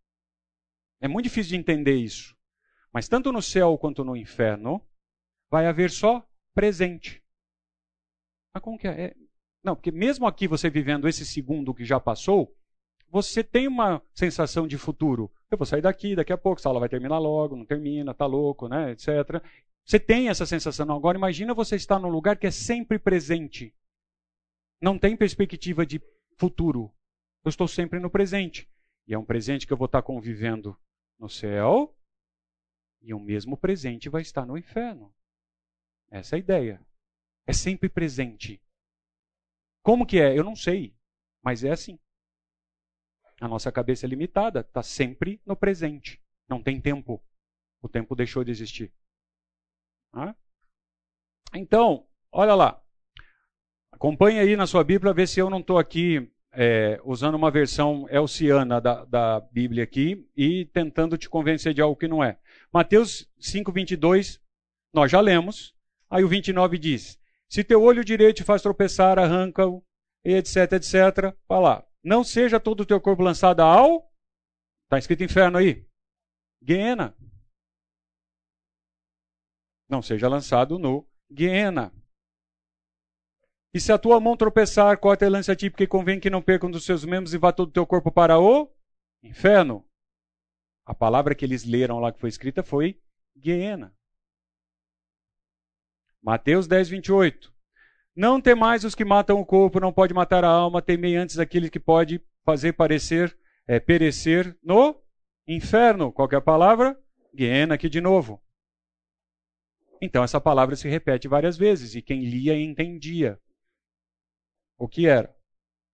É 0.99 1.07
muito 1.07 1.25
difícil 1.25 1.51
de 1.51 1.57
entender 1.57 1.95
isso. 1.95 2.35
Mas 2.93 3.07
tanto 3.07 3.31
no 3.31 3.41
céu 3.41 3.77
quanto 3.77 4.03
no 4.03 4.15
inferno, 4.15 4.81
vai 5.49 5.67
haver 5.67 5.89
só 5.89 6.25
presente. 6.53 7.20
Mas 8.53 8.63
como 8.63 8.77
que 8.77 8.87
é? 8.87 9.05
é? 9.05 9.15
Não, 9.63 9.75
porque 9.75 9.91
mesmo 9.91 10.27
aqui 10.27 10.47
você 10.47 10.69
vivendo 10.69 11.07
esse 11.07 11.25
segundo 11.25 11.73
que 11.73 11.85
já 11.85 11.99
passou, 11.99 12.55
você 13.09 13.43
tem 13.43 13.67
uma 13.67 14.01
sensação 14.13 14.67
de 14.67 14.77
futuro. 14.77 15.31
Eu 15.49 15.57
vou 15.57 15.65
sair 15.65 15.81
daqui, 15.81 16.15
daqui 16.15 16.33
a 16.33 16.37
pouco, 16.37 16.59
essa 16.59 16.69
aula 16.69 16.79
vai 16.79 16.89
terminar 16.89 17.19
logo, 17.19 17.55
não 17.55 17.65
termina, 17.65 18.13
tá 18.13 18.25
louco, 18.25 18.67
né, 18.67 18.91
etc. 18.91 19.43
Você 19.85 19.99
tem 19.99 20.29
essa 20.29 20.45
sensação. 20.45 20.89
Agora 20.91 21.17
imagina 21.17 21.53
você 21.53 21.75
estar 21.75 21.99
num 21.99 22.09
lugar 22.09 22.37
que 22.37 22.47
é 22.47 22.51
sempre 22.51 22.97
presente. 22.97 23.73
Não 24.81 24.97
tem 24.97 25.15
perspectiva 25.15 25.85
de 25.85 26.01
futuro. 26.37 26.91
Eu 27.43 27.49
estou 27.49 27.67
sempre 27.67 27.99
no 27.99 28.09
presente. 28.09 28.69
E 29.07 29.13
é 29.13 29.17
um 29.17 29.25
presente 29.25 29.67
que 29.67 29.73
eu 29.73 29.77
vou 29.77 29.85
estar 29.85 30.01
convivendo 30.01 30.77
no 31.19 31.29
céu, 31.29 31.95
e 33.01 33.13
o 33.13 33.19
mesmo 33.19 33.57
presente 33.57 34.09
vai 34.09 34.21
estar 34.21 34.45
no 34.45 34.57
inferno. 34.57 35.13
Essa 36.09 36.35
é 36.35 36.37
a 36.37 36.39
ideia 36.39 36.90
é 37.51 37.53
sempre 37.53 37.89
presente. 37.89 38.61
Como 39.83 40.05
que 40.05 40.19
é? 40.19 40.37
Eu 40.37 40.43
não 40.43 40.55
sei, 40.55 40.95
mas 41.43 41.63
é 41.63 41.71
assim. 41.71 41.99
A 43.39 43.47
nossa 43.47 43.71
cabeça 43.71 44.05
é 44.05 44.09
limitada, 44.09 44.61
está 44.61 44.81
sempre 44.81 45.41
no 45.45 45.55
presente. 45.55 46.21
Não 46.47 46.63
tem 46.63 46.79
tempo. 46.79 47.21
O 47.81 47.89
tempo 47.89 48.15
deixou 48.15 48.43
de 48.43 48.51
existir. 48.51 48.93
Ah? 50.13 50.33
Então, 51.53 52.07
olha 52.31 52.55
lá. 52.55 52.81
Acompanhe 53.91 54.39
aí 54.39 54.55
na 54.55 54.65
sua 54.65 54.83
Bíblia, 54.83 55.13
ver 55.13 55.27
se 55.27 55.39
eu 55.39 55.49
não 55.49 55.59
estou 55.59 55.77
aqui 55.77 56.31
é, 56.53 57.01
usando 57.03 57.35
uma 57.35 57.51
versão 57.51 58.07
elciana 58.09 58.79
da, 58.79 59.03
da 59.03 59.39
Bíblia 59.39 59.83
aqui 59.83 60.25
e 60.37 60.65
tentando 60.65 61.17
te 61.17 61.29
convencer 61.29 61.73
de 61.73 61.81
algo 61.81 61.97
que 61.97 62.07
não 62.07 62.23
é. 62.23 62.39
Mateus 62.71 63.29
5, 63.39 63.71
22, 63.71 64.39
nós 64.93 65.11
já 65.11 65.19
lemos. 65.19 65.75
Aí 66.09 66.23
o 66.23 66.27
29 66.27 66.77
diz: 66.77 67.20
Se 67.51 67.65
teu 67.65 67.83
olho 67.83 68.05
direito 68.05 68.37
te 68.37 68.43
faz 68.45 68.61
tropeçar, 68.61 69.19
arranca-o, 69.19 69.83
etc, 70.23 70.71
etc. 70.71 71.35
Vai 71.49 71.59
lá. 71.59 71.87
Não 72.01 72.23
seja 72.23 72.61
todo 72.61 72.79
o 72.79 72.85
teu 72.85 73.01
corpo 73.01 73.21
lançado 73.21 73.59
ao. 73.59 74.09
Está 74.85 74.97
escrito 74.97 75.23
inferno 75.23 75.57
aí. 75.57 75.85
Guiena. 76.63 77.13
Não 79.89 80.01
seja 80.01 80.29
lançado 80.29 80.79
no 80.79 81.05
Guiena. 81.29 81.93
E 83.73 83.81
se 83.81 83.91
a 83.91 83.97
tua 83.97 84.17
mão 84.21 84.37
tropeçar, 84.37 84.97
corta 84.97 85.25
e 85.25 85.29
lance 85.29 85.51
a 85.51 85.55
ti, 85.55 85.69
porque 85.69 85.85
convém 85.85 86.21
que 86.21 86.29
não 86.29 86.41
perca 86.41 86.65
um 86.65 86.71
dos 86.71 86.85
seus 86.85 87.03
membros 87.03 87.33
e 87.33 87.37
vá 87.37 87.51
todo 87.51 87.67
o 87.67 87.73
teu 87.73 87.85
corpo 87.85 88.09
para 88.11 88.39
o 88.39 88.73
inferno. 89.21 89.85
A 90.85 90.93
palavra 90.93 91.35
que 91.35 91.43
eles 91.43 91.65
leram 91.65 91.99
lá 91.99 92.13
que 92.13 92.19
foi 92.19 92.29
escrita 92.29 92.63
foi 92.63 93.01
Guiena. 93.35 93.93
Mateus 96.21 96.67
10, 96.67 96.89
28. 96.89 97.51
Não 98.15 98.41
temais 98.41 98.83
os 98.83 98.93
que 98.93 99.05
matam 99.05 99.39
o 99.39 99.45
corpo, 99.45 99.79
não 99.79 99.93
pode 99.93 100.13
matar 100.13 100.43
a 100.43 100.49
alma, 100.49 100.81
temei 100.81 101.15
antes 101.15 101.39
aquele 101.39 101.69
que 101.69 101.79
pode 101.79 102.21
fazer 102.43 102.73
parecer, 102.73 103.35
é, 103.67 103.79
perecer 103.79 104.57
no 104.61 105.01
inferno. 105.47 106.11
Qual 106.11 106.29
é 106.31 106.39
palavra? 106.41 106.99
Guiena 107.33 107.75
aqui 107.75 107.89
de 107.89 108.01
novo. 108.01 108.41
Então 110.01 110.23
essa 110.23 110.41
palavra 110.41 110.75
se 110.75 110.89
repete 110.89 111.27
várias 111.27 111.57
vezes 111.57 111.95
e 111.95 112.01
quem 112.01 112.25
lia 112.25 112.57
entendia 112.57 113.39
o 114.77 114.87
que 114.87 115.05
era. 115.05 115.33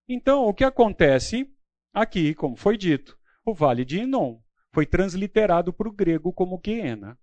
Então, 0.08 0.46
o 0.46 0.54
que 0.54 0.64
acontece 0.64 1.54
aqui, 1.94 2.34
como 2.34 2.56
foi 2.56 2.78
dito, 2.78 3.18
o 3.46 3.54
Vale 3.54 3.84
de 3.84 4.00
Inon 4.00 4.40
foi 4.72 4.86
transliterado 4.86 5.74
para 5.74 5.90
o 5.90 5.92
grego 5.92 6.32
como 6.32 6.58
Guiena. 6.58 7.20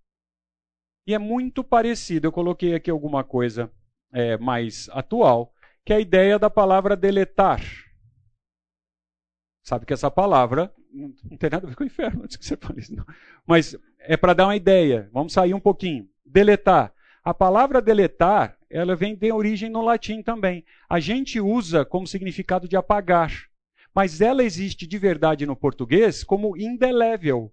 E 1.06 1.14
é 1.14 1.18
muito 1.18 1.62
parecido, 1.62 2.26
eu 2.26 2.32
coloquei 2.32 2.74
aqui 2.74 2.90
alguma 2.90 3.22
coisa 3.22 3.70
é, 4.12 4.38
mais 4.38 4.88
atual, 4.92 5.52
que 5.84 5.92
é 5.92 5.96
a 5.96 6.00
ideia 6.00 6.38
da 6.38 6.48
palavra 6.48 6.96
deletar. 6.96 7.60
Sabe 9.62 9.86
que 9.86 9.92
essa 9.92 10.10
palavra 10.10 10.72
não 10.94 11.36
tem 11.36 11.50
nada 11.50 11.66
a 11.66 11.70
ver 11.70 11.76
com 11.76 11.84
o 11.84 11.86
inferno, 11.86 12.22
antes 12.22 12.36
que 12.38 12.44
você 12.44 12.56
fale 12.56 12.80
isso, 12.80 12.94
não. 12.94 13.04
Mas 13.46 13.76
é 13.98 14.16
para 14.16 14.34
dar 14.34 14.46
uma 14.46 14.56
ideia. 14.56 15.08
Vamos 15.12 15.32
sair 15.32 15.54
um 15.54 15.60
pouquinho. 15.60 16.08
Deletar. 16.24 16.92
A 17.22 17.32
palavra 17.32 17.80
deletar, 17.80 18.56
ela 18.68 18.94
vem 18.94 19.16
de 19.16 19.32
origem 19.32 19.70
no 19.70 19.80
latim 19.80 20.22
também. 20.22 20.64
A 20.88 21.00
gente 21.00 21.40
usa 21.40 21.84
como 21.84 22.06
significado 22.06 22.68
de 22.68 22.76
apagar, 22.76 23.32
mas 23.94 24.20
ela 24.20 24.44
existe 24.44 24.86
de 24.86 24.98
verdade 24.98 25.46
no 25.46 25.56
português 25.56 26.22
como 26.22 26.56
indelével. 26.56 27.50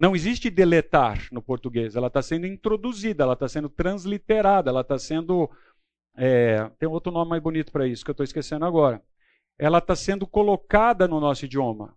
Não 0.00 0.16
existe 0.16 0.48
deletar 0.48 1.28
no 1.30 1.42
português, 1.42 1.94
ela 1.94 2.06
está 2.06 2.22
sendo 2.22 2.46
introduzida, 2.46 3.22
ela 3.22 3.34
está 3.34 3.46
sendo 3.46 3.68
transliterada, 3.68 4.70
ela 4.70 4.80
está 4.80 4.98
sendo. 4.98 5.50
É, 6.16 6.70
tem 6.78 6.88
outro 6.88 7.12
nome 7.12 7.28
mais 7.28 7.42
bonito 7.42 7.70
para 7.70 7.86
isso 7.86 8.02
que 8.02 8.10
eu 8.10 8.14
estou 8.14 8.24
esquecendo 8.24 8.64
agora. 8.64 9.02
Ela 9.58 9.76
está 9.76 9.94
sendo 9.94 10.26
colocada 10.26 11.06
no 11.06 11.20
nosso 11.20 11.44
idioma. 11.44 11.94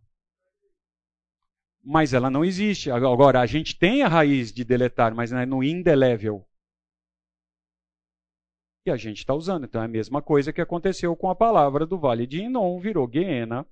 Mas 1.81 2.13
ela 2.13 2.29
não 2.29 2.43
existe. 2.43 2.91
Agora, 2.91 3.39
a 3.39 3.45
gente 3.45 3.77
tem 3.79 4.03
a 4.03 4.09
raiz 4.09 4.51
de 4.51 4.65
deletar, 4.65 5.15
mas 5.15 5.31
é 5.31 5.45
no 5.45 5.63
indelével. 5.63 6.45
E 8.85 8.91
a 8.91 8.97
gente 8.97 9.19
está 9.19 9.33
usando. 9.33 9.63
Então 9.63 9.81
é 9.81 9.85
a 9.85 9.87
mesma 9.87 10.21
coisa 10.21 10.51
que 10.51 10.59
aconteceu 10.59 11.15
com 11.15 11.29
a 11.29 11.35
palavra 11.35 11.85
do 11.85 11.97
Vale 11.97 12.27
de 12.27 12.41
Inon, 12.41 12.79
virou 12.81 13.07
Guiena. 13.07 13.65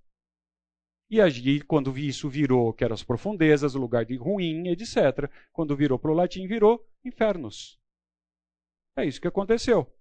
E 1.11 1.19
aí, 1.19 1.61
quando 1.61 1.97
isso 1.97 2.29
virou, 2.29 2.71
que 2.71 2.85
eram 2.85 2.93
as 2.93 3.03
profundezas, 3.03 3.75
o 3.75 3.79
lugar 3.79 4.05
de 4.05 4.15
ruim, 4.15 4.69
etc., 4.69 5.29
quando 5.51 5.75
virou 5.75 5.99
para 5.99 6.09
o 6.09 6.13
latim, 6.13 6.47
virou 6.47 6.87
infernos. 7.03 7.77
É 8.95 9.05
isso 9.05 9.19
que 9.19 9.27
aconteceu. 9.27 9.93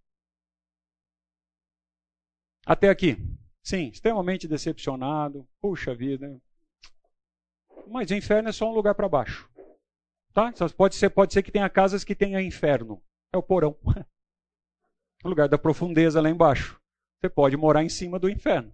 Até 2.65 2.89
aqui. 2.89 3.17
Sim, 3.61 3.89
extremamente 3.89 4.47
decepcionado. 4.47 5.49
Puxa 5.61 5.93
vida. 5.97 6.41
Mas 7.89 8.09
o 8.13 8.15
inferno 8.15 8.49
é 8.49 8.53
só 8.53 8.71
um 8.71 8.75
lugar 8.75 8.95
para 8.95 9.09
baixo. 9.09 9.51
Tá? 10.33 10.53
Pode 10.77 10.95
ser, 10.95 11.11
pode 11.11 11.33
ser 11.33 11.43
que 11.43 11.51
tenha 11.51 11.69
casas 11.69 12.05
que 12.05 12.15
tenha 12.15 12.41
inferno. 12.41 13.03
É 13.33 13.37
o 13.37 13.43
porão. 13.43 13.77
O 15.23 15.29
lugar 15.29 15.51
da 15.51 15.59
profundeza 15.59 16.19
lá 16.19 16.31
embaixo. 16.31 16.81
Você 17.21 17.29
pode 17.29 17.55
morar 17.55 17.85
em 17.85 17.91
cima 17.91 18.19
do 18.19 18.31
inferno. 18.31 18.73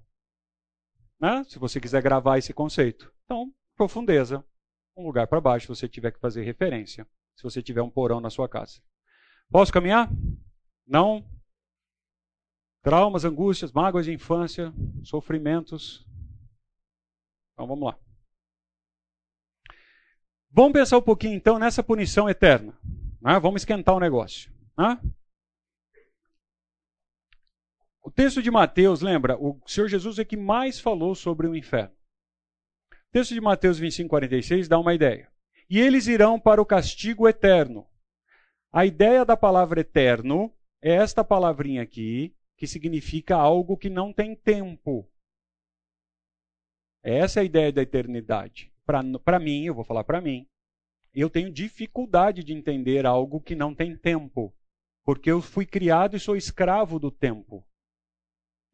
Né? 1.20 1.44
Se 1.44 1.58
você 1.58 1.80
quiser 1.80 2.02
gravar 2.02 2.38
esse 2.38 2.52
conceito. 2.52 3.12
Então, 3.24 3.52
profundeza, 3.76 4.44
um 4.96 5.04
lugar 5.04 5.26
para 5.26 5.40
baixo, 5.40 5.66
se 5.66 5.80
você 5.80 5.88
tiver 5.88 6.12
que 6.12 6.20
fazer 6.20 6.42
referência. 6.42 7.06
Se 7.36 7.42
você 7.42 7.62
tiver 7.62 7.82
um 7.82 7.90
porão 7.90 8.20
na 8.20 8.30
sua 8.30 8.48
casa. 8.48 8.80
Posso 9.50 9.72
caminhar? 9.72 10.10
Não? 10.86 11.24
Traumas, 12.82 13.24
angústias, 13.24 13.72
mágoas 13.72 14.04
de 14.04 14.12
infância, 14.12 14.72
sofrimentos. 15.02 16.06
Então 17.52 17.66
vamos 17.66 17.86
lá. 17.86 17.98
Vamos 20.50 20.72
pensar 20.72 20.96
um 20.96 21.02
pouquinho 21.02 21.34
então 21.34 21.58
nessa 21.58 21.82
punição 21.82 22.30
eterna. 22.30 22.78
Né? 23.20 23.38
Vamos 23.40 23.62
esquentar 23.62 23.94
o 23.94 24.00
negócio. 24.00 24.50
Né? 24.78 24.98
O 28.06 28.10
texto 28.12 28.40
de 28.40 28.52
Mateus, 28.52 29.00
lembra, 29.00 29.36
o 29.36 29.60
Senhor 29.66 29.88
Jesus 29.88 30.20
é 30.20 30.24
que 30.24 30.36
mais 30.36 30.78
falou 30.78 31.12
sobre 31.12 31.48
o 31.48 31.56
inferno. 31.56 31.92
O 32.92 33.10
texto 33.10 33.34
de 33.34 33.40
Mateus 33.40 33.80
25, 33.80 34.08
46 34.08 34.68
dá 34.68 34.78
uma 34.78 34.94
ideia. 34.94 35.28
E 35.68 35.80
eles 35.80 36.06
irão 36.06 36.38
para 36.38 36.62
o 36.62 36.64
castigo 36.64 37.26
eterno. 37.26 37.84
A 38.72 38.86
ideia 38.86 39.24
da 39.24 39.36
palavra 39.36 39.80
eterno 39.80 40.54
é 40.80 40.94
esta 40.94 41.24
palavrinha 41.24 41.82
aqui, 41.82 42.32
que 42.56 42.68
significa 42.68 43.34
algo 43.34 43.76
que 43.76 43.90
não 43.90 44.12
tem 44.12 44.36
tempo. 44.36 45.10
Essa 47.02 47.40
é 47.40 47.42
a 47.42 47.44
ideia 47.44 47.72
da 47.72 47.82
eternidade. 47.82 48.72
Para 48.84 49.40
mim, 49.40 49.64
eu 49.64 49.74
vou 49.74 49.82
falar 49.82 50.04
para 50.04 50.20
mim, 50.20 50.46
eu 51.12 51.28
tenho 51.28 51.52
dificuldade 51.52 52.44
de 52.44 52.52
entender 52.52 53.04
algo 53.04 53.40
que 53.40 53.56
não 53.56 53.74
tem 53.74 53.96
tempo. 53.96 54.54
Porque 55.02 55.28
eu 55.28 55.42
fui 55.42 55.66
criado 55.66 56.14
e 56.14 56.20
sou 56.20 56.36
escravo 56.36 57.00
do 57.00 57.10
tempo. 57.10 57.66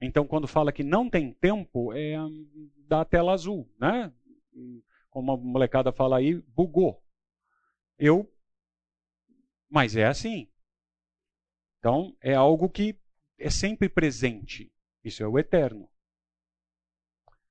Então, 0.03 0.27
quando 0.27 0.49
fala 0.49 0.73
que 0.73 0.83
não 0.83 1.09
tem 1.09 1.33
tempo, 1.33 1.93
é 1.93 2.17
da 2.89 3.05
tela 3.05 3.33
azul, 3.33 3.71
né? 3.79 4.13
Como 5.09 5.31
a 5.31 5.37
molecada 5.37 5.93
fala 5.93 6.19
aí, 6.19 6.35
bugou. 6.49 7.01
Eu. 7.97 8.29
Mas 9.71 9.95
é 9.97 10.05
assim. 10.05 10.49
Então, 11.79 12.17
é 12.21 12.35
algo 12.35 12.69
que 12.69 12.99
é 13.39 13.49
sempre 13.49 13.89
presente. 13.89 14.73
Isso 15.05 15.23
é 15.23 15.27
o 15.27 15.39
eterno. 15.39 15.89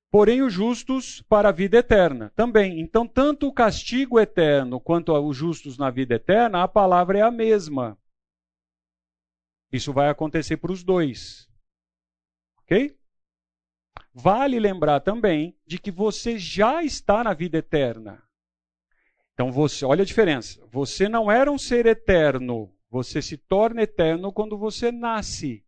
Porém, 0.09 0.41
os 0.41 0.51
justos 0.51 1.21
para 1.21 1.49
a 1.49 1.53
vida 1.53 1.77
eterna 1.77 2.33
também. 2.35 2.81
Então, 2.81 3.07
tanto 3.07 3.47
o 3.47 3.53
castigo 3.53 4.19
eterno 4.19 4.77
quanto 4.77 5.13
os 5.13 5.37
justos 5.37 5.77
na 5.77 5.89
vida 5.89 6.15
eterna, 6.15 6.63
a 6.63 6.67
palavra 6.67 7.19
é 7.19 7.21
a 7.21 7.31
mesma. 7.31 7.97
Isso 9.71 9.93
vai 9.93 10.09
acontecer 10.09 10.57
para 10.57 10.73
os 10.73 10.83
dois. 10.83 11.50
Ok? 12.71 12.95
Vale 14.13 14.57
lembrar 14.57 15.01
também 15.01 15.57
de 15.67 15.77
que 15.77 15.91
você 15.91 16.37
já 16.37 16.81
está 16.81 17.21
na 17.21 17.33
vida 17.33 17.57
eterna. 17.57 18.23
Então 19.33 19.51
você, 19.51 19.83
olha 19.83 20.03
a 20.03 20.05
diferença. 20.05 20.65
Você 20.71 21.09
não 21.09 21.29
era 21.29 21.51
um 21.51 21.57
ser 21.57 21.85
eterno, 21.85 22.73
você 22.89 23.21
se 23.21 23.35
torna 23.35 23.81
eterno 23.81 24.31
quando 24.31 24.57
você 24.57 24.89
nasce. 24.89 25.65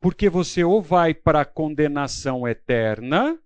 Porque 0.00 0.30
você 0.30 0.62
ou 0.62 0.80
vai 0.80 1.12
para 1.12 1.40
a 1.40 1.44
condenação 1.44 2.46
eterna, 2.46 3.36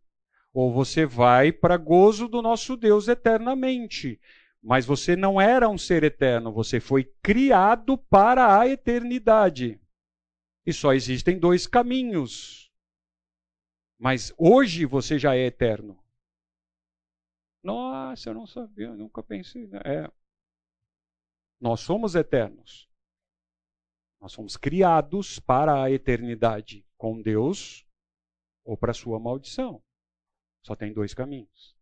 ou 0.53 0.71
você 0.71 1.07
vai 1.07 1.53
para 1.53 1.79
gozo 1.79 2.29
do 2.29 2.43
nosso 2.43 2.77
Deus 2.77 3.09
eternamente. 3.09 4.21
Mas 4.63 4.85
você 4.85 5.17
não 5.17 5.41
era 5.41 5.71
um 5.71 5.79
ser 5.79 6.05
eterno, 6.05 6.53
você 6.53 6.81
foi 6.81 7.05
criado 7.23 7.97
para 7.97 8.59
a 8.61 8.69
eternidade. 8.69 9.82
E 10.65 10.73
só 10.73 10.93
existem 10.93 11.39
dois 11.39 11.67
caminhos. 11.67 12.73
Mas 13.99 14.33
hoje 14.37 14.85
você 14.85 15.19
já 15.19 15.35
é 15.35 15.47
eterno. 15.47 16.03
Nossa, 17.63 18.31
eu 18.31 18.35
não 18.35 18.47
sabia, 18.47 18.87
eu 18.87 18.97
nunca 18.97 19.23
pensei. 19.23 19.67
Né? 19.67 19.79
É. 19.85 20.13
Nós 21.61 21.81
somos 21.81 22.15
eternos. 22.15 22.91
Nós 24.21 24.33
somos 24.33 24.57
criados 24.57 25.39
para 25.41 25.83
a 25.83 25.91
eternidade 25.91 26.87
com 26.97 27.21
Deus 27.21 27.87
ou 28.65 28.77
para 28.77 28.93
a 28.93 28.95
sua 28.95 29.19
maldição. 29.19 29.83
Só 30.65 30.77
tem 30.77 30.93
dois 30.93 31.13
caminhos. 31.13 31.77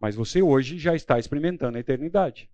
Mas 0.00 0.14
você 0.14 0.42
hoje 0.42 0.78
já 0.78 0.94
está 0.94 1.18
experimentando 1.18 1.76
a 1.76 1.80
eternidade. 1.80 2.50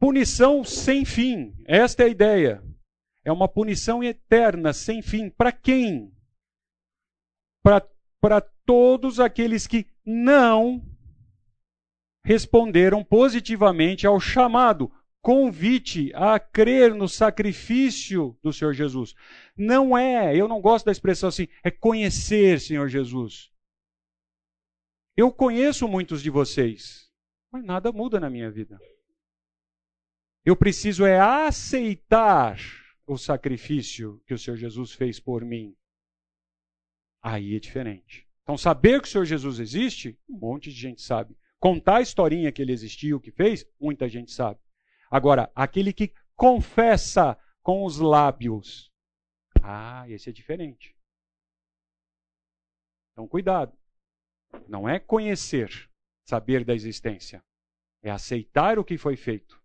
Punição 0.00 0.62
sem 0.62 1.04
fim. 1.04 1.54
Esta 1.66 2.04
é 2.04 2.06
a 2.06 2.10
ideia. 2.10 2.62
é 3.24 3.32
uma 3.32 3.48
punição 3.48 4.02
eterna, 4.02 4.72
sem 4.72 5.02
fim. 5.02 5.28
Para 5.28 5.52
quem? 5.52 6.14
Para 7.62 8.40
todos 8.64 9.20
aqueles 9.20 9.66
que 9.66 9.86
não 10.04 10.82
responderam 12.24 13.04
positivamente 13.04 14.06
ao 14.06 14.18
chamado, 14.18 14.90
convite 15.20 16.12
a 16.14 16.38
crer 16.38 16.94
no 16.94 17.08
sacrifício 17.08 18.38
do 18.42 18.52
Senhor 18.52 18.72
Jesus. 18.72 19.14
Não 19.56 19.96
é, 19.96 20.34
eu 20.34 20.48
não 20.48 20.60
gosto 20.60 20.86
da 20.86 20.92
expressão 20.92 21.28
assim, 21.28 21.48
é 21.62 21.70
conhecer 21.70 22.60
Senhor 22.60 22.88
Jesus. 22.88 23.50
Eu 25.16 25.32
conheço 25.32 25.88
muitos 25.88 26.22
de 26.22 26.30
vocês, 26.30 27.10
mas 27.50 27.64
nada 27.64 27.92
muda 27.92 28.20
na 28.20 28.30
minha 28.30 28.50
vida. 28.50 28.78
Eu 30.44 30.56
preciso 30.56 31.04
é 31.04 31.20
aceitar 31.20 32.58
o 33.06 33.16
sacrifício 33.16 34.22
que 34.26 34.34
o 34.34 34.38
Senhor 34.38 34.56
Jesus 34.56 34.92
fez 34.92 35.18
por 35.18 35.44
mim. 35.44 35.76
Aí 37.22 37.56
é 37.56 37.60
diferente. 37.60 38.28
Então, 38.42 38.56
saber 38.56 39.02
que 39.02 39.08
o 39.08 39.10
Senhor 39.10 39.24
Jesus 39.24 39.58
existe, 39.58 40.18
um 40.28 40.38
monte 40.38 40.70
de 40.70 40.76
gente 40.76 41.02
sabe. 41.02 41.36
Contar 41.58 41.96
a 41.96 42.00
historinha 42.00 42.52
que 42.52 42.62
ele 42.62 42.72
existiu, 42.72 43.16
o 43.16 43.20
que 43.20 43.30
fez, 43.30 43.66
muita 43.80 44.08
gente 44.08 44.32
sabe. 44.32 44.60
Agora, 45.10 45.50
aquele 45.54 45.92
que 45.92 46.12
confessa 46.36 47.36
com 47.62 47.84
os 47.84 47.98
lábios, 47.98 48.92
ah, 49.62 50.08
esse 50.08 50.30
é 50.30 50.32
diferente. 50.32 50.96
Então, 53.12 53.26
cuidado. 53.26 53.76
Não 54.68 54.88
é 54.88 54.98
conhecer, 54.98 55.90
saber 56.24 56.64
da 56.64 56.74
existência. 56.74 57.44
É 58.02 58.10
aceitar 58.10 58.78
o 58.78 58.84
que 58.84 58.96
foi 58.96 59.16
feito. 59.16 59.60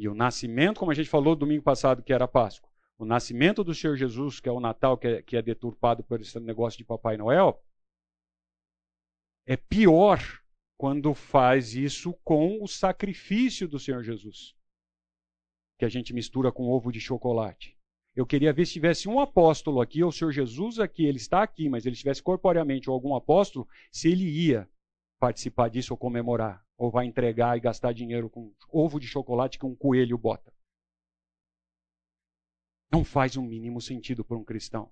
E 0.00 0.08
o 0.08 0.14
nascimento, 0.14 0.78
como 0.78 0.90
a 0.90 0.94
gente 0.94 1.10
falou 1.10 1.36
domingo 1.36 1.62
passado, 1.62 2.02
que 2.02 2.10
era 2.10 2.26
Páscoa, 2.26 2.70
o 2.98 3.04
nascimento 3.04 3.62
do 3.62 3.74
Senhor 3.74 3.96
Jesus, 3.96 4.40
que 4.40 4.48
é 4.48 4.52
o 4.52 4.58
Natal, 4.58 4.96
que 4.96 5.06
é, 5.06 5.22
que 5.22 5.36
é 5.36 5.42
deturpado 5.42 6.02
por 6.02 6.18
esse 6.18 6.40
negócio 6.40 6.78
de 6.78 6.86
Papai 6.86 7.18
Noel, 7.18 7.62
é 9.46 9.58
pior 9.58 10.18
quando 10.78 11.12
faz 11.12 11.74
isso 11.74 12.14
com 12.24 12.62
o 12.62 12.66
sacrifício 12.66 13.68
do 13.68 13.78
Senhor 13.78 14.02
Jesus, 14.02 14.56
que 15.78 15.84
a 15.84 15.88
gente 15.90 16.14
mistura 16.14 16.50
com 16.50 16.70
ovo 16.70 16.90
de 16.90 16.98
chocolate. 16.98 17.76
Eu 18.16 18.24
queria 18.24 18.54
ver 18.54 18.64
se 18.64 18.72
tivesse 18.72 19.06
um 19.06 19.20
apóstolo 19.20 19.82
aqui, 19.82 20.02
ou 20.02 20.08
o 20.08 20.12
Senhor 20.12 20.32
Jesus 20.32 20.78
aqui, 20.78 21.04
ele 21.04 21.18
está 21.18 21.42
aqui, 21.42 21.68
mas 21.68 21.84
ele 21.84 21.92
estivesse 21.92 22.22
corporeamente, 22.22 22.88
ou 22.88 22.94
algum 22.94 23.14
apóstolo, 23.14 23.68
se 23.92 24.10
ele 24.10 24.24
ia 24.24 24.66
participar 25.18 25.68
disso 25.68 25.92
ou 25.92 25.98
comemorar, 25.98 26.64
ou 26.80 26.90
vai 26.90 27.04
entregar 27.04 27.56
e 27.58 27.60
gastar 27.60 27.92
dinheiro 27.92 28.30
com 28.30 28.54
ovo 28.70 28.98
de 28.98 29.06
chocolate 29.06 29.58
que 29.58 29.66
um 29.66 29.76
coelho 29.76 30.16
bota. 30.16 30.50
Não 32.90 33.04
faz 33.04 33.36
o 33.36 33.42
um 33.42 33.44
mínimo 33.44 33.80
sentido 33.80 34.24
para 34.24 34.36
um 34.36 34.44
cristão 34.44 34.90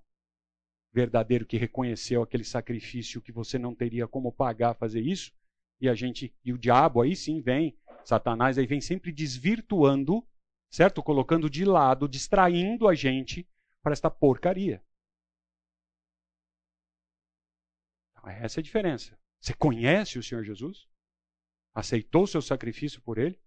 verdadeiro 0.93 1.45
que 1.45 1.57
reconheceu 1.57 2.21
aquele 2.21 2.43
sacrifício 2.43 3.21
que 3.21 3.31
você 3.31 3.57
não 3.57 3.73
teria 3.73 4.07
como 4.07 4.31
pagar 4.31 4.75
fazer 4.75 5.01
isso, 5.01 5.33
e 5.81 5.89
a 5.89 5.95
gente 5.95 6.31
e 6.45 6.53
o 6.53 6.57
diabo 6.57 7.01
aí 7.01 7.15
sim 7.15 7.41
vem, 7.41 7.77
Satanás 8.05 8.57
aí 8.57 8.67
vem 8.67 8.81
sempre 8.81 9.11
desvirtuando 9.11 10.23
certo? 10.69 11.01
Colocando 11.01 11.49
de 11.49 11.65
lado, 11.65 12.07
distraindo 12.07 12.87
a 12.87 12.93
gente 12.93 13.47
para 13.81 13.93
esta 13.93 14.09
porcaria. 14.09 14.83
Então, 18.11 18.29
essa 18.29 18.59
é 18.59 18.61
a 18.61 18.63
diferença. 18.63 19.17
Você 19.41 19.53
conhece 19.53 20.19
o 20.19 20.23
Senhor 20.23 20.43
Jesus? 20.43 20.88
Aceitou 21.79 22.23
o 22.23 22.27
seu 22.27 22.41
sacrifício 22.41 23.01
por 23.01 23.17
ele? 23.17 23.39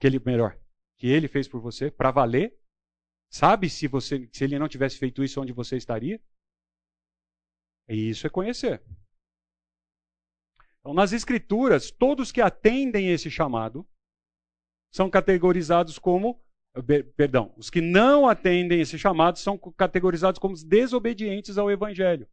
Que 0.00 0.06
ele, 0.08 0.18
melhor, 0.18 0.58
que 0.98 1.06
ele 1.06 1.28
fez 1.28 1.46
por 1.46 1.60
você, 1.60 1.90
para 1.90 2.10
valer? 2.10 2.58
Sabe 3.30 3.70
se, 3.70 3.86
você, 3.86 4.28
se 4.32 4.42
ele 4.42 4.58
não 4.58 4.68
tivesse 4.68 4.98
feito 4.98 5.22
isso, 5.22 5.40
onde 5.40 5.52
você 5.52 5.76
estaria? 5.76 6.20
E 7.88 8.10
isso 8.10 8.26
é 8.26 8.30
conhecer. 8.30 8.82
Então, 10.80 10.92
nas 10.92 11.12
Escrituras, 11.12 11.92
todos 11.92 12.32
que 12.32 12.40
atendem 12.40 13.10
esse 13.10 13.30
chamado 13.30 13.88
são 14.92 15.08
categorizados 15.08 15.98
como. 15.98 16.42
Perdão, 17.16 17.54
os 17.56 17.70
que 17.70 17.80
não 17.80 18.26
atendem 18.26 18.80
esse 18.80 18.98
chamado 18.98 19.38
são 19.38 19.56
categorizados 19.58 20.40
como 20.40 20.56
desobedientes 20.56 21.58
ao 21.58 21.70
Evangelho. 21.70 22.28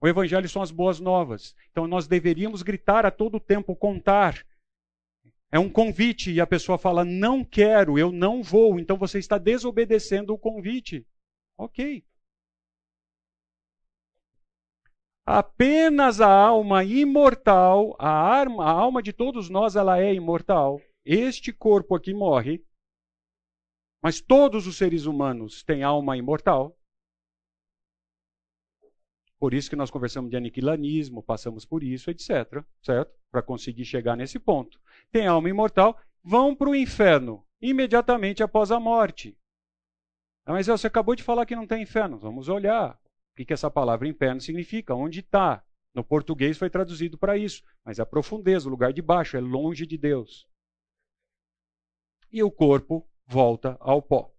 O 0.00 0.06
Evangelho 0.06 0.48
são 0.48 0.62
as 0.62 0.70
boas 0.70 1.00
novas. 1.00 1.54
Então 1.70 1.86
nós 1.86 2.06
deveríamos 2.06 2.62
gritar 2.62 3.04
a 3.04 3.10
todo 3.10 3.40
tempo, 3.40 3.74
contar. 3.74 4.46
É 5.50 5.58
um 5.58 5.68
convite 5.68 6.30
e 6.30 6.40
a 6.40 6.46
pessoa 6.46 6.78
fala: 6.78 7.04
Não 7.04 7.44
quero, 7.44 7.98
eu 7.98 8.12
não 8.12 8.42
vou. 8.42 8.78
Então 8.78 8.96
você 8.96 9.18
está 9.18 9.38
desobedecendo 9.38 10.32
o 10.32 10.38
convite. 10.38 11.06
Ok. 11.56 12.04
Apenas 15.26 16.22
a 16.22 16.32
alma 16.32 16.84
imortal, 16.84 17.94
a, 17.98 18.40
a 18.40 18.70
alma 18.70 19.02
de 19.02 19.12
todos 19.12 19.50
nós, 19.50 19.76
ela 19.76 20.00
é 20.00 20.14
imortal. 20.14 20.80
Este 21.04 21.52
corpo 21.52 21.94
aqui 21.94 22.14
morre, 22.14 22.64
mas 24.02 24.20
todos 24.22 24.66
os 24.66 24.78
seres 24.78 25.04
humanos 25.04 25.62
têm 25.62 25.82
alma 25.82 26.16
imortal. 26.16 26.77
Por 29.38 29.54
isso 29.54 29.70
que 29.70 29.76
nós 29.76 29.90
conversamos 29.90 30.30
de 30.30 30.36
aniquilanismo, 30.36 31.22
passamos 31.22 31.64
por 31.64 31.82
isso, 31.82 32.10
etc. 32.10 32.62
Certo? 32.82 33.12
Para 33.30 33.42
conseguir 33.42 33.84
chegar 33.84 34.16
nesse 34.16 34.38
ponto. 34.38 34.80
Tem 35.10 35.26
alma 35.26 35.48
imortal, 35.48 35.98
vão 36.22 36.54
para 36.54 36.70
o 36.70 36.74
inferno 36.74 37.44
imediatamente 37.60 38.42
após 38.42 38.70
a 38.70 38.80
morte. 38.80 39.36
Ah, 40.44 40.52
mas 40.52 40.66
você 40.66 40.86
acabou 40.86 41.14
de 41.14 41.22
falar 41.22 41.46
que 41.46 41.56
não 41.56 41.66
tem 41.66 41.82
inferno. 41.82 42.18
Vamos 42.18 42.48
olhar 42.48 42.94
o 43.32 43.36
que, 43.36 43.44
que 43.44 43.52
essa 43.52 43.70
palavra 43.70 44.08
inferno 44.08 44.40
significa, 44.40 44.94
onde 44.94 45.20
está. 45.20 45.62
No 45.94 46.04
português 46.04 46.58
foi 46.58 46.70
traduzido 46.70 47.16
para 47.16 47.36
isso, 47.36 47.62
mas 47.84 47.98
é 47.98 48.02
a 48.02 48.06
profundeza, 48.06 48.68
o 48.68 48.70
lugar 48.70 48.92
de 48.92 49.02
baixo, 49.02 49.36
é 49.36 49.40
longe 49.40 49.86
de 49.86 49.96
Deus 49.96 50.46
e 52.32 52.42
o 52.42 52.50
corpo 52.50 53.08
volta 53.26 53.76
ao 53.80 54.02
pó. 54.02 54.32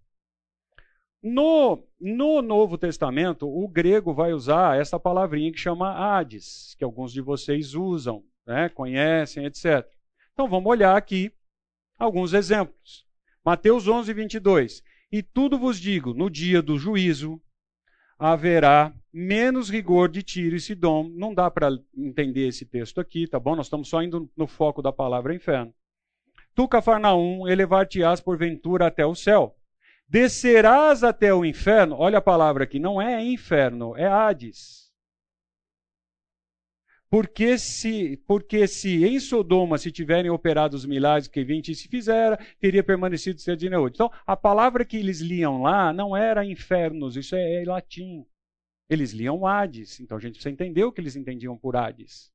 No, 1.22 1.86
no 2.00 2.42
Novo 2.42 2.78
Testamento, 2.78 3.48
o 3.48 3.68
grego 3.68 4.14
vai 4.14 4.32
usar 4.32 4.80
essa 4.80 5.00
palavrinha 5.00 5.52
que 5.52 5.60
chama 5.60 5.92
Hades, 5.92 6.76
que 6.78 6.84
alguns 6.84 7.12
de 7.12 7.22
vocês 7.22 7.74
usam, 7.74 8.24
né, 8.48 8.70
conhecem, 8.70 9.46
etc. 9.46 9.86
Então 10.34 10.48
vamos 10.48 10.70
olhar 10.70 10.96
aqui 10.96 11.34
alguns 11.98 12.34
exemplos. 12.34 13.06
Mateus 13.44 13.88
11, 13.88 14.14
22. 14.14 14.84
E 15.12 15.22
tudo 15.22 15.60
vos 15.60 15.80
digo, 15.80 16.14
no 16.14 16.30
dia 16.30 16.62
do 16.62 16.78
juízo 16.78 17.42
haverá 18.18 18.94
menos 19.12 19.70
rigor 19.70 20.10
de 20.10 20.24
Tiro 20.24 20.56
e 20.56 20.60
Sidom. 20.60 21.10
Não 21.10 21.34
dá 21.34 21.50
para 21.50 21.70
entender 21.98 22.48
esse 22.48 22.66
texto 22.66 23.02
aqui, 23.02 23.28
tá 23.28 23.40
bom? 23.40 23.56
Nós 23.56 23.66
estamos 23.66 23.90
só 23.90 24.02
indo 24.02 24.30
no 24.38 24.48
foco 24.48 24.82
da 24.82 24.92
palavra 24.92 25.34
inferno. 25.34 25.74
Tu, 26.54 26.68
Cafarnaum, 26.68 27.48
elevar-te-ás 27.48 28.20
porventura 28.22 28.88
até 28.88 29.06
o 29.06 29.16
céu. 29.16 29.56
Descerás 30.10 31.04
até 31.04 31.32
o 31.34 31.46
inferno. 31.46 31.96
Olha 31.96 32.18
a 32.18 32.22
palavra 32.22 32.64
aqui, 32.64 32.80
não 32.80 33.00
é 33.00 33.24
inferno, 33.24 33.96
é 33.96 34.08
Hades. 34.08 34.90
Porque 37.12 37.58
se, 37.58 38.18
porque 38.28 38.68
se 38.68 39.04
em 39.06 39.20
Sodoma 39.20 39.78
se 39.78 39.92
tiverem 39.92 40.30
operado 40.30 40.76
os 40.76 40.86
milagres 40.86 41.28
que 41.28 41.44
vinte 41.44 41.74
se 41.76 41.88
fizera, 41.88 42.38
teria 42.60 42.84
permanecido 42.84 43.40
ser 43.40 43.56
de 43.56 43.70
Neúde. 43.70 43.96
Então, 43.96 44.12
a 44.26 44.36
palavra 44.36 44.86
que 44.86 44.98
eles 44.98 45.20
liam 45.20 45.62
lá 45.62 45.94
não 45.94 46.16
era 46.16 46.46
infernos, 46.46 47.16
isso 47.16 47.36
é, 47.36 47.62
é 47.62 47.66
latim. 47.66 48.26
Eles 48.90 49.12
liam 49.12 49.46
Hades. 49.46 50.00
Então 50.00 50.18
a 50.18 50.20
gente 50.20 50.34
precisa 50.34 50.52
entender 50.52 50.84
o 50.84 50.92
que 50.92 51.02
eles 51.02 51.16
entendiam 51.16 51.56
por 51.58 51.76
Hades. 51.76 52.32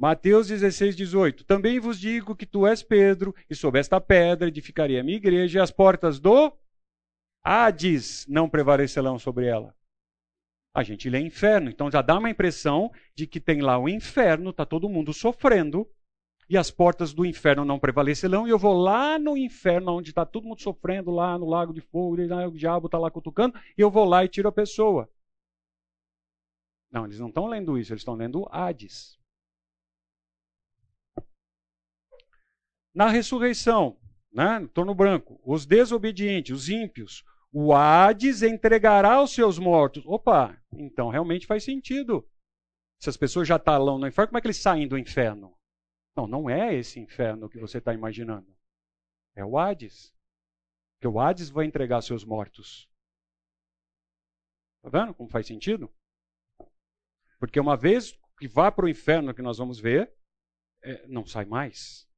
Mateus 0.00 0.48
16, 0.48 0.96
18. 0.96 1.44
Também 1.44 1.78
vos 1.78 2.00
digo 2.00 2.34
que 2.34 2.46
tu 2.46 2.66
és 2.66 2.82
Pedro, 2.82 3.34
e 3.50 3.54
sob 3.54 3.78
esta 3.78 4.00
pedra 4.00 4.48
edificarei 4.48 4.98
a 4.98 5.04
minha 5.04 5.18
igreja, 5.18 5.58
e 5.58 5.60
as 5.60 5.70
portas 5.70 6.18
do 6.18 6.50
Hades 7.44 8.26
não 8.26 8.48
prevalecerão 8.48 9.18
sobre 9.18 9.44
ela. 9.44 9.76
A 10.74 10.82
gente 10.82 11.10
lê 11.10 11.20
inferno, 11.20 11.68
então 11.68 11.90
já 11.90 12.00
dá 12.00 12.16
uma 12.16 12.30
impressão 12.30 12.90
de 13.14 13.26
que 13.26 13.38
tem 13.38 13.60
lá 13.60 13.76
o 13.76 13.90
inferno, 13.90 14.48
está 14.48 14.64
todo 14.64 14.88
mundo 14.88 15.12
sofrendo, 15.12 15.86
e 16.48 16.56
as 16.56 16.70
portas 16.70 17.12
do 17.12 17.26
inferno 17.26 17.62
não 17.66 17.78
prevalecerão, 17.78 18.48
e 18.48 18.50
eu 18.50 18.58
vou 18.58 18.72
lá 18.80 19.18
no 19.18 19.36
inferno, 19.36 19.98
onde 19.98 20.12
está 20.12 20.24
todo 20.24 20.48
mundo 20.48 20.62
sofrendo, 20.62 21.10
lá 21.10 21.36
no 21.36 21.46
lago 21.46 21.74
de 21.74 21.82
fogo, 21.82 22.16
o 22.16 22.56
diabo 22.56 22.86
está 22.86 22.98
lá 22.98 23.10
cutucando, 23.10 23.60
e 23.76 23.82
eu 23.82 23.90
vou 23.90 24.06
lá 24.06 24.24
e 24.24 24.28
tiro 24.28 24.48
a 24.48 24.52
pessoa. 24.52 25.10
Não, 26.90 27.04
eles 27.04 27.20
não 27.20 27.28
estão 27.28 27.46
lendo 27.46 27.76
isso, 27.76 27.92
eles 27.92 28.00
estão 28.00 28.14
lendo 28.14 28.48
Hades. 28.50 29.19
Na 32.94 33.08
ressurreição, 33.08 33.98
né, 34.32 34.58
no 34.58 34.68
torno 34.68 34.94
branco, 34.94 35.40
os 35.44 35.66
desobedientes, 35.66 36.54
os 36.54 36.68
ímpios, 36.68 37.24
o 37.52 37.74
Hades 37.74 38.42
entregará 38.42 39.22
os 39.22 39.32
seus 39.32 39.58
mortos. 39.58 40.04
Opa, 40.06 40.56
então 40.72 41.08
realmente 41.08 41.46
faz 41.46 41.64
sentido. 41.64 42.28
Se 43.00 43.08
as 43.08 43.16
pessoas 43.16 43.48
já 43.48 43.56
estão 43.56 43.82
lá 43.82 43.98
no 43.98 44.06
inferno, 44.06 44.28
como 44.28 44.38
é 44.38 44.40
que 44.40 44.46
eles 44.46 44.58
saem 44.58 44.86
do 44.86 44.98
inferno? 44.98 45.56
Não, 46.16 46.26
não 46.26 46.50
é 46.50 46.74
esse 46.74 47.00
inferno 47.00 47.48
que 47.48 47.58
você 47.58 47.78
está 47.78 47.94
imaginando. 47.94 48.54
É 49.34 49.44
o 49.44 49.58
Hades. 49.58 50.14
Que 51.00 51.08
o 51.08 51.18
Hades 51.18 51.48
vai 51.48 51.64
entregar 51.64 52.02
seus 52.02 52.24
mortos. 52.24 52.88
Está 54.84 54.98
vendo 54.98 55.14
como 55.14 55.30
faz 55.30 55.46
sentido? 55.46 55.90
Porque 57.38 57.58
uma 57.58 57.76
vez 57.76 58.18
que 58.38 58.48
vá 58.48 58.70
para 58.70 58.84
o 58.84 58.88
inferno, 58.88 59.34
que 59.34 59.42
nós 59.42 59.58
vamos 59.58 59.80
ver, 59.80 60.12
é, 60.82 61.06
não 61.06 61.26
sai 61.26 61.44
mais. 61.44 62.09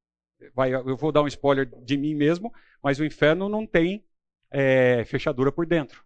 Vai, 0.55 0.74
eu 0.74 0.97
vou 0.97 1.12
dar 1.12 1.22
um 1.22 1.26
spoiler 1.26 1.66
de 1.66 1.97
mim 1.97 2.14
mesmo, 2.14 2.53
mas 2.82 2.99
o 2.99 3.05
inferno 3.05 3.49
não 3.49 3.66
tem 3.66 4.05
é, 4.51 5.05
fechadura 5.05 5.51
por 5.51 5.66
dentro. 5.66 6.05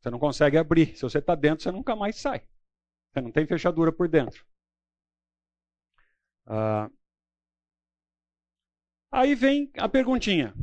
Você 0.00 0.10
não 0.10 0.18
consegue 0.18 0.56
abrir. 0.56 0.96
Se 0.96 1.02
você 1.02 1.18
está 1.18 1.34
dentro, 1.34 1.62
você 1.62 1.70
nunca 1.70 1.96
mais 1.96 2.16
sai. 2.16 2.46
Você 3.12 3.20
não 3.20 3.32
tem 3.32 3.46
fechadura 3.46 3.92
por 3.92 4.08
dentro. 4.08 4.44
Ah, 6.46 6.90
aí 9.10 9.34
vem 9.34 9.70
a 9.78 9.88
perguntinha. 9.88 10.54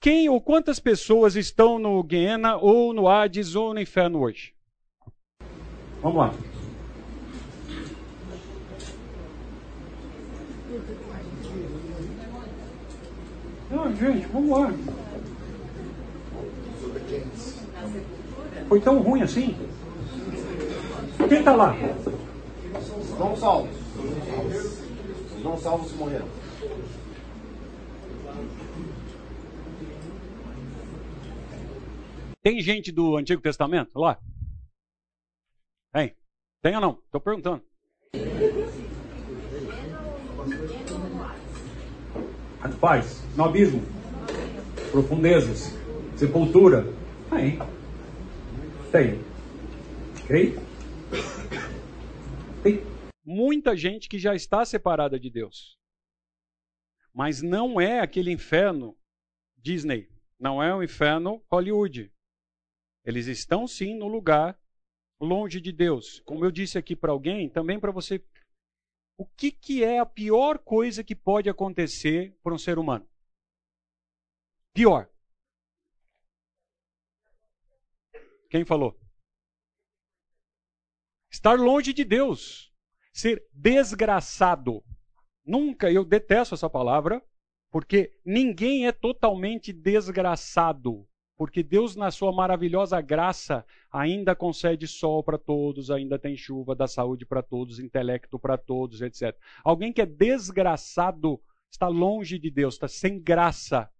Quem 0.00 0.28
ou 0.28 0.40
quantas 0.40 0.78
pessoas 0.78 1.34
estão 1.34 1.78
no 1.78 2.02
Guiena 2.02 2.56
ou 2.56 2.92
no 2.92 3.08
Hades 3.08 3.56
ou 3.56 3.74
no 3.74 3.80
inferno 3.80 4.20
hoje? 4.20 4.54
Vamos 6.00 6.18
lá. 6.18 6.55
Não, 13.70 13.94
gente, 13.96 14.26
vamos 14.28 14.50
lá. 14.50 14.72
Foi 18.68 18.80
tão 18.80 19.00
ruim 19.00 19.22
assim? 19.22 19.56
Quem 21.28 21.38
está 21.38 21.54
lá? 21.54 21.74
Não 23.18 23.36
salvos. 23.36 23.76
Os 25.36 25.42
não 25.42 25.58
salvos 25.58 25.92
morreram. 25.92 26.28
Tem 32.42 32.60
gente 32.60 32.92
do 32.92 33.16
Antigo 33.16 33.42
Testamento 33.42 33.98
lá? 33.98 34.20
Tem? 35.92 36.14
Tem 36.62 36.74
ou 36.76 36.80
não? 36.80 36.98
Estou 37.04 37.20
perguntando. 37.20 37.64
Rapaz, 42.66 43.22
no 43.36 43.44
abismo, 43.44 43.80
profundezas, 44.90 45.72
sepultura. 46.16 46.84
Tem. 47.30 47.58
Tem. 48.90 49.20
Ok? 50.24 50.58
Tem 52.64 52.84
muita 53.24 53.76
gente 53.76 54.08
que 54.08 54.18
já 54.18 54.34
está 54.34 54.64
separada 54.64 55.18
de 55.18 55.30
Deus. 55.30 55.78
Mas 57.14 57.40
não 57.40 57.80
é 57.80 58.00
aquele 58.00 58.32
inferno 58.32 58.96
Disney. 59.56 60.08
Não 60.36 60.60
é 60.60 60.74
o 60.74 60.82
inferno 60.82 61.40
Hollywood. 61.48 62.12
Eles 63.04 63.28
estão 63.28 63.68
sim 63.68 63.96
no 63.96 64.08
lugar 64.08 64.58
longe 65.20 65.60
de 65.60 65.70
Deus. 65.70 66.20
Como 66.26 66.44
eu 66.44 66.50
disse 66.50 66.76
aqui 66.76 66.96
para 66.96 67.12
alguém, 67.12 67.48
também 67.48 67.78
para 67.78 67.92
você. 67.92 68.20
O 69.18 69.24
que, 69.24 69.50
que 69.50 69.82
é 69.82 69.98
a 69.98 70.06
pior 70.06 70.58
coisa 70.58 71.02
que 71.02 71.14
pode 71.14 71.48
acontecer 71.48 72.36
para 72.42 72.52
um 72.52 72.58
ser 72.58 72.78
humano? 72.78 73.08
Pior. 74.74 75.10
Quem 78.50 78.64
falou? 78.64 78.98
Estar 81.30 81.58
longe 81.58 81.92
de 81.92 82.04
Deus. 82.04 82.72
Ser 83.12 83.46
desgraçado. 83.52 84.84
Nunca, 85.44 85.90
eu 85.90 86.04
detesto 86.04 86.54
essa 86.54 86.68
palavra, 86.68 87.24
porque 87.70 88.14
ninguém 88.24 88.86
é 88.86 88.92
totalmente 88.92 89.72
desgraçado. 89.72 91.08
Porque 91.36 91.62
Deus, 91.62 91.94
na 91.94 92.10
sua 92.10 92.32
maravilhosa 92.32 93.00
graça, 93.00 93.64
ainda 93.92 94.34
concede 94.34 94.88
sol 94.88 95.22
para 95.22 95.36
todos, 95.36 95.90
ainda 95.90 96.18
tem 96.18 96.36
chuva, 96.36 96.74
dá 96.74 96.88
saúde 96.88 97.26
para 97.26 97.42
todos, 97.42 97.78
intelecto 97.78 98.38
para 98.38 98.56
todos, 98.56 99.02
etc. 99.02 99.36
Alguém 99.62 99.92
que 99.92 100.00
é 100.00 100.06
desgraçado 100.06 101.40
está 101.70 101.88
longe 101.88 102.38
de 102.38 102.50
Deus, 102.50 102.74
está 102.74 102.88
sem 102.88 103.20
graça. 103.20 103.90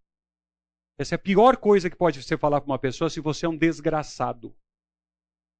Essa 0.98 1.14
é 1.14 1.16
a 1.16 1.18
pior 1.18 1.58
coisa 1.58 1.90
que 1.90 1.96
pode 1.96 2.22
você 2.22 2.38
falar 2.38 2.62
para 2.62 2.70
uma 2.70 2.78
pessoa 2.78 3.10
se 3.10 3.20
você 3.20 3.44
é 3.44 3.48
um 3.48 3.56
desgraçado. 3.56 4.56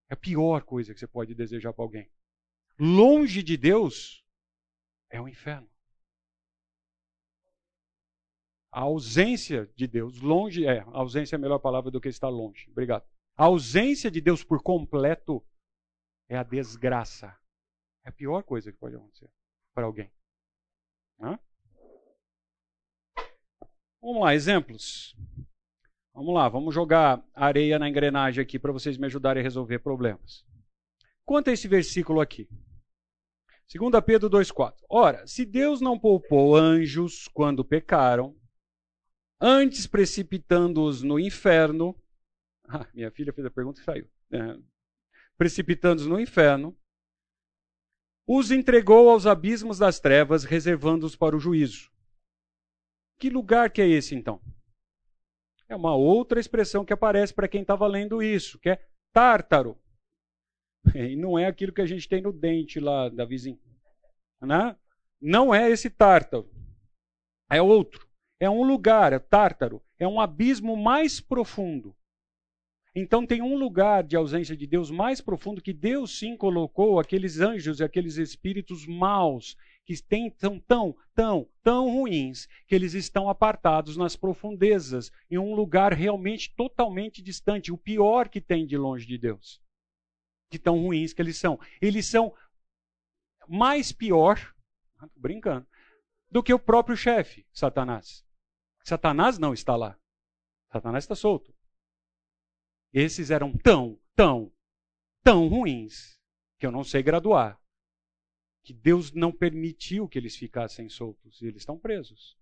É 0.09 0.15
a 0.15 0.17
pior 0.17 0.63
coisa 0.63 0.95
que 0.95 1.01
você 1.01 1.07
pode 1.07 1.35
desejar 1.35 1.75
para 1.75 1.85
alguém. 1.85 2.11
Longe 2.79 3.43
de 3.43 3.57
Deus 3.57 4.25
é 5.11 5.21
o 5.21 5.29
inferno. 5.29 5.69
A 8.77 8.81
ausência 8.81 9.73
de 9.75 9.87
Deus, 9.87 10.21
longe, 10.21 10.67
é, 10.67 10.81
ausência 10.89 11.35
é 11.35 11.39
a 11.39 11.41
melhor 11.41 11.59
palavra 11.59 11.91
do 11.91 11.99
que 11.99 12.11
estar 12.11 12.29
longe. 12.29 12.69
Obrigado. 12.71 13.07
A 13.35 13.47
ausência 13.47 14.11
de 14.11 14.21
Deus 14.21 14.45
por 14.45 14.63
completo 14.63 15.43
é 16.29 16.37
a 16.37 16.43
desgraça. 16.43 17.35
É 18.05 18.11
a 18.11 18.13
pior 18.13 18.43
coisa 18.43 18.71
que 18.71 18.77
pode 18.77 18.95
acontecer 18.95 19.31
para 19.75 19.87
alguém. 19.87 20.13
Hã? 21.19 21.39
Vamos 23.99 24.21
lá, 24.21 24.35
exemplos. 24.35 25.17
Vamos 26.13 26.35
lá, 26.35 26.47
vamos 26.47 26.75
jogar 26.75 27.27
areia 27.33 27.79
na 27.79 27.89
engrenagem 27.89 28.43
aqui 28.43 28.59
para 28.59 28.73
vocês 28.73 28.99
me 28.99 29.07
ajudarem 29.07 29.41
a 29.41 29.43
resolver 29.43 29.79
problemas. 29.79 30.45
Quanto 31.25 31.49
a 31.49 31.53
esse 31.55 31.67
versículo 31.67 32.21
aqui? 32.21 32.47
2 33.75 34.05
Pedro 34.05 34.29
2,4. 34.29 34.85
Ora, 34.87 35.27
se 35.27 35.47
Deus 35.47 35.81
não 35.81 35.99
poupou 35.99 36.55
anjos 36.55 37.27
quando 37.29 37.65
pecaram, 37.65 38.37
antes 39.41 39.87
precipitando-os 39.87 41.03
no 41.03 41.19
inferno. 41.19 41.95
Ah, 42.69 42.85
minha 42.93 43.13
filha 43.13 43.33
fez 43.33 43.47
a 43.47 43.51
pergunta 43.51 43.81
e 43.81 43.85
saiu. 43.85 44.11
É, 44.33 44.59
precipitando-os 45.39 46.09
no 46.09 46.19
inferno, 46.19 46.77
os 48.27 48.51
entregou 48.51 49.09
aos 49.09 49.25
abismos 49.25 49.79
das 49.79 50.01
trevas, 50.01 50.43
reservando-os 50.43 51.15
para 51.15 51.37
o 51.37 51.39
juízo. 51.39 51.93
Que 53.21 53.31
lugar 53.31 53.71
que 53.71 53.81
é 53.81 53.87
esse, 53.87 54.17
então? 54.17 54.43
É 55.69 55.77
uma 55.77 55.95
outra 55.95 56.41
expressão 56.41 56.85
que 56.85 56.93
aparece 56.93 57.33
para 57.33 57.49
quem 57.49 57.63
estava 57.63 57.87
lendo 57.87 58.23
isso, 58.23 58.59
que 58.59 58.71
é 58.71 58.85
tártaro. 59.13 59.79
E 60.95 61.17
não 61.17 61.37
é 61.37 61.47
aquilo 61.47 61.73
que 61.73 61.81
a 61.81 61.87
gente 61.87 62.09
tem 62.09 62.23
no 62.23 62.33
dente 62.33 62.79
lá 62.79 63.09
da 63.09 63.25
vizinha. 63.25 63.59
Né? 64.41 64.77
Não 65.21 65.53
é 65.53 65.69
esse 65.69 65.91
tártaro. 65.91 66.49
É 67.51 67.61
outro. 67.61 68.06
É 68.39 68.51
um 68.51 68.63
lugar, 68.63 69.13
é 69.13 69.19
Tártaro, 69.19 69.83
é 69.99 70.07
um 70.07 70.21
abismo 70.21 70.77
mais 70.77 71.21
profundo. 71.21 71.97
Então 72.95 73.27
tem 73.27 73.43
um 73.43 73.57
lugar 73.57 74.03
de 74.03 74.17
ausência 74.17 74.57
de 74.57 74.67
Deus 74.67 74.91
mais 74.91 75.21
profundo 75.21 75.61
que 75.61 75.73
Deus 75.73 76.19
sim 76.19 76.37
colocou 76.37 76.99
aqueles 76.99 77.41
anjos 77.41 77.81
e 77.81 77.85
aqueles 77.85 78.17
espíritos 78.17 78.87
maus 78.87 79.55
que 79.85 80.03
tem, 80.03 80.35
são 80.39 80.59
tão, 80.59 80.97
tão, 81.15 81.49
tão 81.63 81.91
ruins 81.91 82.49
que 82.67 82.75
eles 82.75 82.95
estão 82.95 83.29
apartados 83.29 83.97
nas 83.97 84.17
profundezas, 84.17 85.13
em 85.31 85.39
um 85.39 85.55
lugar 85.55 85.93
realmente 85.93 86.53
totalmente 86.57 87.23
distante, 87.23 87.73
o 87.73 87.79
pior 87.79 88.29
que 88.29 88.41
tem 88.41 88.67
de 88.67 88.77
longe 88.77 89.07
de 89.07 89.17
Deus. 89.17 89.63
De 90.51 90.59
tão 90.59 90.81
ruins 90.81 91.13
que 91.13 91.23
eles 91.23 91.37
são. 91.37 91.61
Eles 91.81 92.07
são 92.07 92.35
mais 93.47 93.93
pior, 93.93 94.55
brincando, 95.15 95.67
do 96.31 96.43
que 96.43 96.53
o 96.53 96.59
próprio 96.59 96.97
chefe, 96.97 97.47
Satanás. 97.53 98.26
Satanás 98.87 99.37
não 99.37 99.53
está 99.53 99.75
lá. 99.75 99.99
Satanás 100.71 101.03
está 101.03 101.17
solto. 101.17 101.53
Esses 102.93 103.33
eram 103.33 103.53
tão, 103.59 104.01
tão, 104.15 104.53
tão 105.25 105.49
ruins 105.49 106.21
que 106.57 106.65
eu 106.65 106.71
não 106.71 106.85
sei 106.85 107.03
graduar. 107.03 107.61
Que 108.63 108.73
Deus 108.73 109.11
não 109.13 109.33
permitiu 109.33 110.09
que 110.09 110.17
eles 110.17 110.37
ficassem 110.37 110.89
soltos 110.89 111.43
e 111.43 111.47
eles 111.47 111.63
estão 111.63 111.77
presos. 111.77 112.39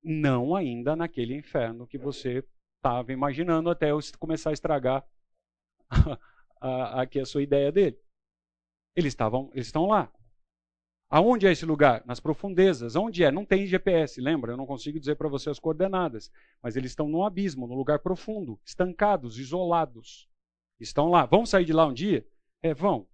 Não 0.00 0.54
ainda 0.54 0.94
naquele 0.94 1.34
inferno 1.34 1.88
que 1.88 1.98
você 1.98 2.46
estava 2.76 3.12
imaginando 3.12 3.68
até 3.68 3.90
eu 3.90 3.98
começar 4.16 4.50
a 4.50 4.52
estragar 4.52 5.04
aqui 6.96 7.18
a 7.18 7.26
sua 7.26 7.42
ideia 7.42 7.72
dele. 7.72 8.00
Eles 8.94 9.12
estavam, 9.12 9.50
eles 9.54 9.66
estão 9.66 9.86
lá. 9.86 10.12
Aonde 11.10 11.44
é 11.44 11.50
esse 11.50 11.66
lugar? 11.66 12.06
Nas 12.06 12.20
profundezas. 12.20 12.94
Onde 12.94 13.24
é? 13.24 13.32
Não 13.32 13.44
tem 13.44 13.66
GPS, 13.66 14.20
lembra? 14.20 14.52
Eu 14.52 14.56
não 14.56 14.64
consigo 14.64 15.00
dizer 15.00 15.16
para 15.16 15.28
você 15.28 15.50
as 15.50 15.58
coordenadas. 15.58 16.30
Mas 16.62 16.76
eles 16.76 16.92
estão 16.92 17.08
no 17.08 17.24
abismo, 17.24 17.66
no 17.66 17.74
lugar 17.74 17.98
profundo, 17.98 18.60
estancados, 18.64 19.36
isolados. 19.36 20.30
Estão 20.78 21.10
lá. 21.10 21.26
Vão 21.26 21.44
sair 21.44 21.64
de 21.64 21.72
lá 21.72 21.84
um 21.84 21.92
dia? 21.92 22.24
É, 22.62 22.72
vão. 22.72 23.08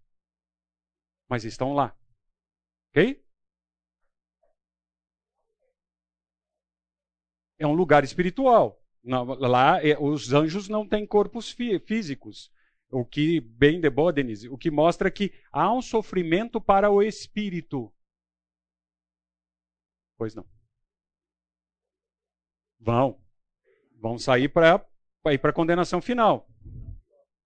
Mas 1.27 1.45
estão 1.45 1.73
lá. 1.73 1.97
Ok? 2.91 3.25
É 7.59 7.67
um 7.67 7.73
lugar 7.73 8.05
espiritual. 8.05 8.79
Lá, 9.03 9.83
é, 9.83 9.97
os 9.99 10.35
anjos 10.35 10.69
não 10.69 10.87
têm 10.87 11.07
corpos 11.07 11.51
físicos 11.87 12.51
o 12.91 13.05
que 13.05 13.41
bem 13.41 13.81
de 13.81 13.91
Bodenis, 13.91 14.45
o 14.45 14.57
que 14.57 14.71
mostra 14.71 15.11
que 15.11 15.33
há 15.53 15.73
um 15.73 15.83
sofrimento 15.83 16.61
para 16.61 16.91
o 16.91 17.03
espírito. 17.03 17.93
Pois 20.17 20.35
não. 20.35 20.47
Vão. 22.79 23.21
Vão 24.01 24.19
sair 24.19 24.49
para 24.49 24.87
ir 25.27 25.39
para 25.39 25.51
a 25.51 25.55
condenação 25.55 26.01
final. 26.01 26.49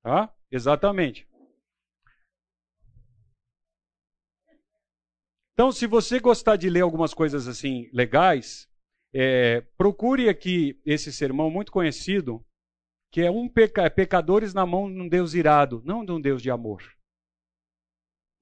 Tá? 0.03 0.34
Exatamente. 0.51 1.28
Então, 5.53 5.70
se 5.70 5.86
você 5.86 6.18
gostar 6.18 6.57
de 6.57 6.70
ler 6.70 6.80
algumas 6.80 7.12
coisas 7.12 7.47
assim 7.47 7.91
legais, 7.93 8.66
é, 9.12 9.61
procure 9.76 10.28
aqui 10.28 10.80
esse 10.86 11.12
sermão 11.12 11.51
muito 11.51 11.70
conhecido, 11.70 12.45
que 13.11 13.21
é 13.23 13.31
um 13.31 13.49
peca 13.49 13.91
pecadores 13.91 14.55
na 14.55 14.65
mão 14.65 14.93
de 14.93 15.01
um 15.01 15.09
Deus 15.09 15.35
irado, 15.35 15.83
não 15.85 16.05
de 16.05 16.13
um 16.13 16.21
Deus 16.21 16.41
de 16.41 16.51
amor. 16.51 16.83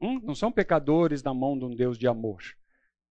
Hum? 0.01 0.21
Não 0.21 0.35
são 0.35 0.53
pecadores 0.53 1.23
na 1.23 1.33
mão 1.33 1.59
de 1.59 1.65
um 1.65 1.75
Deus 1.75 1.99
de 1.99 2.07
amor. 2.07 2.43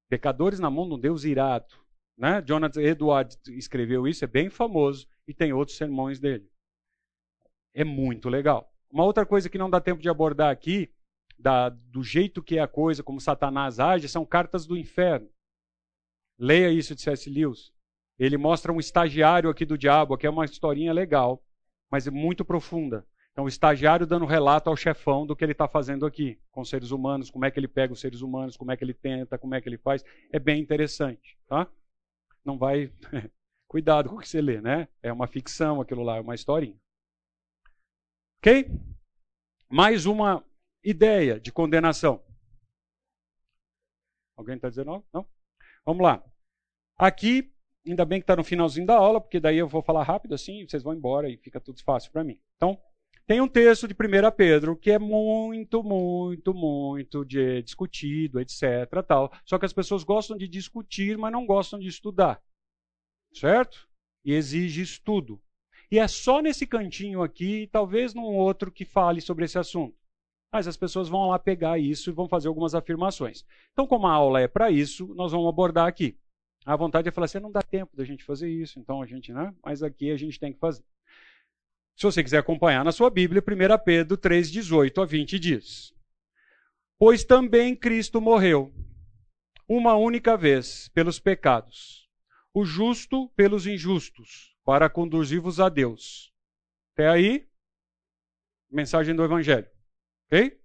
Pecadores 0.09 0.59
na 0.59 0.69
mão 0.69 0.87
de 0.87 0.93
um 0.93 0.99
Deus 0.99 1.23
irado. 1.23 1.73
Né? 2.17 2.41
Jonathan 2.41 2.81
Edwards 2.81 3.39
escreveu 3.49 4.07
isso, 4.07 4.23
é 4.23 4.27
bem 4.27 4.49
famoso, 4.49 5.07
e 5.27 5.33
tem 5.33 5.53
outros 5.53 5.77
sermões 5.77 6.19
dele. 6.19 6.49
É 7.73 7.83
muito 7.83 8.29
legal. 8.29 8.71
Uma 8.89 9.03
outra 9.03 9.25
coisa 9.25 9.49
que 9.49 9.57
não 9.57 9.69
dá 9.69 9.81
tempo 9.81 10.01
de 10.01 10.09
abordar 10.09 10.49
aqui 10.49 10.91
da, 11.37 11.69
do 11.69 12.03
jeito 12.03 12.41
que 12.41 12.57
é 12.57 12.61
a 12.61 12.67
coisa, 12.67 13.03
como 13.03 13.21
Satanás 13.21 13.79
age, 13.79 14.07
são 14.07 14.25
cartas 14.25 14.65
do 14.65 14.77
inferno. 14.77 15.29
Leia 16.39 16.71
isso 16.71 16.95
de 16.95 17.01
C.S. 17.01 17.29
Lewis. 17.29 17.71
Ele 18.17 18.37
mostra 18.37 18.71
um 18.71 18.79
estagiário 18.79 19.49
aqui 19.49 19.65
do 19.65 19.77
diabo, 19.77 20.13
aqui 20.13 20.25
é 20.25 20.29
uma 20.29 20.45
historinha 20.45 20.91
legal, 20.91 21.43
mas 21.91 22.07
é 22.07 22.11
muito 22.11 22.45
profunda. 22.45 23.05
Então, 23.31 23.45
o 23.45 23.47
estagiário 23.47 24.07
dando 24.07 24.25
relato 24.25 24.67
ao 24.67 24.75
chefão 24.75 25.25
do 25.25 25.35
que 25.35 25.45
ele 25.45 25.51
está 25.51 25.67
fazendo 25.67 26.07
aqui, 26.07 26.39
com 26.51 26.65
seres 26.65 26.89
humanos, 26.89 27.29
como 27.29 27.45
é 27.45 27.51
que 27.51 27.59
ele 27.59 27.67
pega 27.67 27.93
os 27.93 27.99
seres 27.99 28.21
humanos, 28.21 28.57
como 28.57 28.71
é 28.71 28.77
que 28.77 28.83
ele 28.83 28.95
tenta, 28.95 29.37
como 29.37 29.53
é 29.53 29.61
que 29.61 29.69
ele 29.69 29.77
faz. 29.77 30.03
É 30.31 30.39
bem 30.39 30.59
interessante. 30.59 31.37
Tá? 31.47 31.69
Não 32.43 32.57
vai. 32.57 32.91
Cuidado 33.67 34.09
com 34.09 34.15
o 34.15 34.19
que 34.19 34.27
você 34.27 34.41
lê, 34.41 34.59
né? 34.59 34.87
É 35.03 35.13
uma 35.13 35.27
ficção 35.27 35.79
aquilo 35.81 36.01
lá, 36.01 36.17
é 36.17 36.21
uma 36.21 36.33
historinha. 36.33 36.75
Ok? 38.39 38.71
Mais 39.69 40.05
uma 40.05 40.43
ideia 40.83 41.39
de 41.39 41.51
condenação. 41.51 42.23
Alguém 44.35 44.55
está 44.55 44.69
dizendo 44.69 44.87
não? 44.87 45.03
Não? 45.13 45.29
Vamos 45.85 46.01
lá. 46.01 46.23
Aqui, 46.97 47.53
ainda 47.87 48.05
bem 48.05 48.19
que 48.19 48.23
está 48.23 48.35
no 48.35 48.43
finalzinho 48.43 48.85
da 48.85 48.95
aula, 48.95 49.21
porque 49.21 49.39
daí 49.39 49.57
eu 49.57 49.67
vou 49.67 49.81
falar 49.81 50.03
rápido 50.03 50.35
assim, 50.35 50.67
vocês 50.67 50.83
vão 50.83 50.93
embora 50.93 51.29
e 51.29 51.37
fica 51.37 51.59
tudo 51.59 51.81
fácil 51.83 52.11
para 52.11 52.23
mim. 52.23 52.39
Então, 52.55 52.79
tem 53.25 53.41
um 53.41 53.47
texto 53.47 53.87
de 53.87 53.93
1 53.93 54.31
Pedro 54.35 54.75
que 54.75 54.91
é 54.91 54.99
muito, 54.99 55.83
muito, 55.83 56.53
muito 56.53 57.25
de, 57.25 57.61
discutido, 57.61 58.39
etc. 58.39 58.61
Tal. 59.05 59.31
Só 59.45 59.59
que 59.59 59.65
as 59.65 59.73
pessoas 59.73 60.03
gostam 60.03 60.37
de 60.37 60.47
discutir, 60.47 61.17
mas 61.17 61.31
não 61.31 61.45
gostam 61.45 61.79
de 61.79 61.87
estudar. 61.87 62.41
Certo? 63.33 63.87
E 64.23 64.33
exige 64.33 64.81
estudo. 64.81 65.41
E 65.91 65.99
é 65.99 66.07
só 66.07 66.41
nesse 66.41 66.65
cantinho 66.65 67.21
aqui, 67.21 67.67
talvez 67.71 68.13
num 68.13 68.35
outro 68.35 68.71
que 68.71 68.85
fale 68.85 69.21
sobre 69.21 69.45
esse 69.45 69.57
assunto 69.57 69.97
mas 70.51 70.67
as 70.67 70.77
pessoas 70.77 71.09
vão 71.09 71.27
lá 71.27 71.37
pegar 71.37 71.77
isso 71.77 72.09
e 72.09 72.13
vão 72.13 72.27
fazer 72.27 72.47
algumas 72.47 72.73
afirmações. 72.73 73.45
Então, 73.73 73.85
como 73.85 74.07
a 74.07 74.11
aula 74.11 74.41
é 74.41 74.47
para 74.47 74.71
isso, 74.71 75.13
nós 75.13 75.31
vamos 75.31 75.47
abordar 75.47 75.87
aqui. 75.87 76.17
A 76.67 76.75
vontade 76.75 77.07
é 77.07 77.11
falar 77.13 77.25
assim, 77.25 77.39
não 77.39 77.49
dá 77.49 77.61
tempo 77.61 77.95
da 77.95 78.03
gente 78.03 78.25
fazer 78.25 78.49
isso, 78.49 78.77
então 78.77 79.01
a 79.01 79.05
gente, 79.05 79.31
né? 79.31 79.55
Mas 79.63 79.81
aqui 79.81 80.11
a 80.11 80.17
gente 80.17 80.37
tem 80.37 80.51
que 80.51 80.59
fazer. 80.59 80.83
Se 81.95 82.03
você 82.03 82.21
quiser 82.21 82.39
acompanhar 82.39 82.83
na 82.83 82.91
sua 82.91 83.09
Bíblia, 83.09 83.41
1 83.41 83.83
Pedro 83.85 84.17
3, 84.17 84.51
18 84.51 85.01
a 85.01 85.05
20 85.05 85.39
diz: 85.39 85.95
Pois 86.99 87.23
também 87.23 87.73
Cristo 87.73 88.19
morreu, 88.19 88.73
uma 89.65 89.95
única 89.95 90.35
vez, 90.35 90.89
pelos 90.89 91.21
pecados, 91.21 92.09
o 92.53 92.65
justo 92.65 93.29
pelos 93.29 93.65
injustos, 93.65 94.53
para 94.65 94.89
conduzir-vos 94.89 95.61
a 95.61 95.69
Deus. 95.69 96.33
Até 96.91 97.07
aí, 97.07 97.47
mensagem 98.69 99.15
do 99.15 99.23
Evangelho. 99.23 99.69
Ok? 100.25 100.59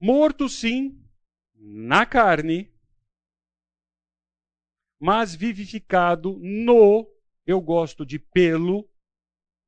Morto, 0.00 0.48
sim, 0.48 1.00
na 1.54 2.04
carne, 2.04 2.76
mas 4.98 5.34
vivificado 5.34 6.38
no, 6.40 7.08
eu 7.46 7.60
gosto 7.60 8.04
de 8.04 8.18
pelo, 8.18 8.88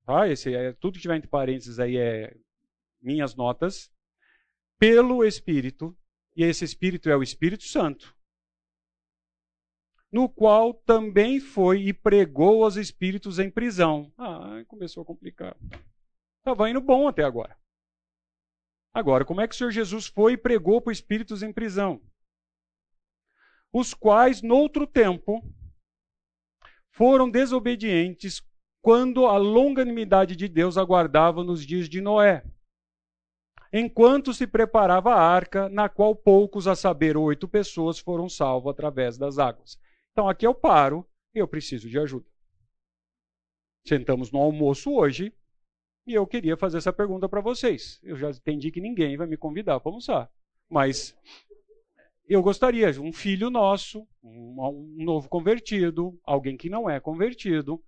tá? 0.04 0.28
Esse 0.28 0.54
é 0.54 0.72
tudo 0.72 0.94
que 0.94 1.00
tiver 1.00 1.16
entre 1.16 1.28
parênteses 1.28 1.78
aí 1.78 1.96
é 1.96 2.36
minhas 3.00 3.34
notas, 3.34 3.90
pelo 4.78 5.24
Espírito, 5.24 5.96
e 6.36 6.42
esse 6.42 6.64
Espírito 6.64 7.08
é 7.08 7.16
o 7.16 7.22
Espírito 7.22 7.64
Santo, 7.64 8.16
no 10.10 10.28
qual 10.28 10.74
também 10.74 11.38
foi 11.38 11.82
e 11.82 11.92
pregou 11.92 12.64
aos 12.64 12.76
espíritos 12.76 13.38
em 13.38 13.50
prisão. 13.50 14.12
Ah, 14.18 14.62
começou 14.66 15.02
a 15.02 15.06
complicar. 15.06 15.56
Estava 16.38 16.68
indo 16.68 16.80
bom 16.80 17.06
até 17.06 17.22
agora. 17.22 17.56
Agora, 18.92 19.24
como 19.24 19.40
é 19.40 19.46
que 19.46 19.54
o 19.54 19.56
Senhor 19.56 19.70
Jesus 19.70 20.06
foi 20.06 20.32
e 20.32 20.38
pregou 20.38 20.80
para 20.80 20.92
espíritos 20.92 21.42
em 21.42 21.52
prisão? 21.52 22.02
Os 23.72 23.94
quais, 23.94 24.42
noutro 24.42 24.86
tempo, 24.86 25.42
foram 26.90 27.30
desobedientes 27.30 28.42
quando 28.82 29.26
a 29.26 29.36
longanimidade 29.36 30.34
de 30.34 30.48
Deus 30.48 30.76
aguardava 30.76 31.44
nos 31.44 31.64
dias 31.64 31.88
de 31.88 32.00
Noé, 32.00 32.44
enquanto 33.72 34.34
se 34.34 34.46
preparava 34.46 35.14
a 35.14 35.20
arca, 35.20 35.68
na 35.68 35.88
qual 35.88 36.16
poucos, 36.16 36.66
a 36.66 36.74
saber, 36.74 37.16
oito 37.16 37.46
pessoas, 37.46 37.98
foram 37.98 38.28
salvos 38.28 38.70
através 38.70 39.16
das 39.16 39.38
águas. 39.38 39.78
Então 40.12 40.28
aqui 40.28 40.46
eu 40.46 40.54
paro 40.54 41.06
e 41.34 41.38
eu 41.38 41.46
preciso 41.46 41.88
de 41.88 41.98
ajuda. 41.98 42.26
Sentamos 43.86 44.30
no 44.30 44.40
almoço 44.40 44.92
hoje 44.92 45.32
e 46.06 46.14
eu 46.14 46.26
queria 46.26 46.56
fazer 46.56 46.78
essa 46.78 46.92
pergunta 46.92 47.28
para 47.28 47.40
vocês. 47.40 48.00
Eu 48.02 48.16
já 48.16 48.30
entendi 48.30 48.70
que 48.70 48.80
ninguém 48.80 49.16
vai 49.16 49.26
me 49.26 49.36
convidar 49.36 49.78
para 49.80 49.90
almoçar. 49.90 50.30
Mas 50.68 51.16
eu 52.34 52.42
gostaria, 52.42 52.88
um 53.00 53.12
filho 53.12 53.50
nosso, 53.50 54.06
um, 54.22 54.56
um 55.00 55.04
novo 55.04 55.28
convertido, 55.28 56.18
alguém 56.22 56.56
que 56.56 56.70
não 56.70 56.88
é 56.88 57.00
convertido, 57.00 57.82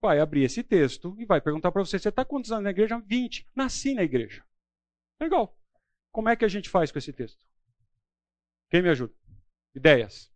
vai 0.00 0.20
abrir 0.20 0.42
esse 0.44 0.62
texto 0.62 1.14
e 1.18 1.24
vai 1.24 1.40
perguntar 1.40 1.72
para 1.72 1.84
você: 1.84 1.98
você 1.98 2.08
está 2.08 2.24
quantos 2.24 2.52
anos 2.52 2.64
na 2.64 2.70
igreja? 2.70 2.98
20. 3.00 3.48
Nasci 3.54 3.94
na 3.94 4.02
igreja. 4.02 4.44
Legal. 5.20 5.56
Como 6.12 6.28
é 6.28 6.36
que 6.36 6.44
a 6.44 6.48
gente 6.48 6.68
faz 6.68 6.90
com 6.90 6.98
esse 6.98 7.12
texto? 7.12 7.44
Quem 8.70 8.82
me 8.82 8.88
ajuda? 8.88 9.14
Ideias. 9.74 10.32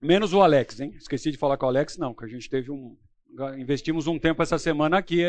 Menos 0.00 0.32
o 0.32 0.42
Alex, 0.42 0.80
hein? 0.80 0.94
Esqueci 0.96 1.30
de 1.30 1.38
falar 1.38 1.56
com 1.56 1.66
o 1.66 1.68
Alex, 1.68 1.96
não, 1.96 2.14
que 2.14 2.24
a 2.24 2.28
gente 2.28 2.48
teve 2.50 2.70
um. 2.70 2.98
Investimos 3.58 4.06
um 4.06 4.18
tempo 4.18 4.42
essa 4.42 4.58
semana 4.58 4.98
aqui. 4.98 5.20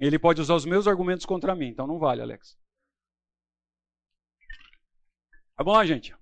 Ele 0.00 0.18
pode 0.18 0.40
usar 0.40 0.54
os 0.54 0.64
meus 0.64 0.86
argumentos 0.86 1.26
contra 1.26 1.54
mim, 1.54 1.66
então 1.66 1.86
não 1.86 1.98
vale, 1.98 2.22
Alex. 2.22 2.56
Vamos 5.56 5.74
lá, 5.74 5.84
gente. 5.84 6.14
O 6.14 6.18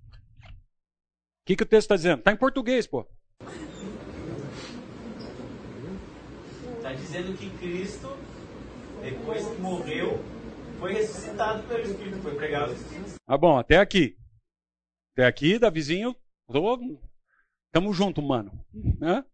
que, 1.45 1.57
que 1.57 1.63
o 1.63 1.67
texto 1.67 1.85
está 1.85 1.97
dizendo? 1.97 2.19
Está 2.19 2.33
em 2.33 2.37
português, 2.37 2.87
pô. 2.87 3.07
Está 6.77 6.93
dizendo 6.95 7.37
que 7.37 7.51
Cristo, 7.59 8.09
depois 9.03 9.47
que 9.47 9.61
morreu, 9.61 10.25
foi 10.79 10.95
ressuscitado 10.95 11.63
pelo 11.69 11.83
Espírito, 11.83 12.19
foi 12.23 12.35
pregado 12.35 12.73
ao 12.73 12.77
Espírito. 12.77 13.15
Ah, 13.27 13.39
bom, 13.39 13.59
até 13.59 13.77
aqui. 13.77 14.17
Até 15.13 15.27
aqui, 15.27 15.59
Davizinho, 15.59 16.17
tô 16.51 16.99
Tamo 17.71 17.93
junto, 17.93 18.23
mano. 18.23 18.65
Né? 18.99 19.25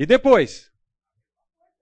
E 0.00 0.06
depois? 0.06 0.72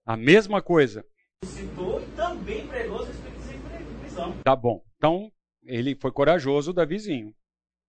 A 0.05 0.17
mesma 0.17 0.61
coisa. 0.61 1.07
Citou 1.45 2.03
e 2.03 2.07
também 2.17 2.67
pregou 2.67 3.03
os 3.03 3.11
espíritos 3.11 3.49
em 3.49 4.01
prisão. 4.01 4.37
Tá 4.43 4.57
bom. 4.57 4.85
Então, 4.97 5.31
ele 5.63 5.95
foi 5.95 6.11
corajoso, 6.11 6.73
Davizinho. 6.73 7.33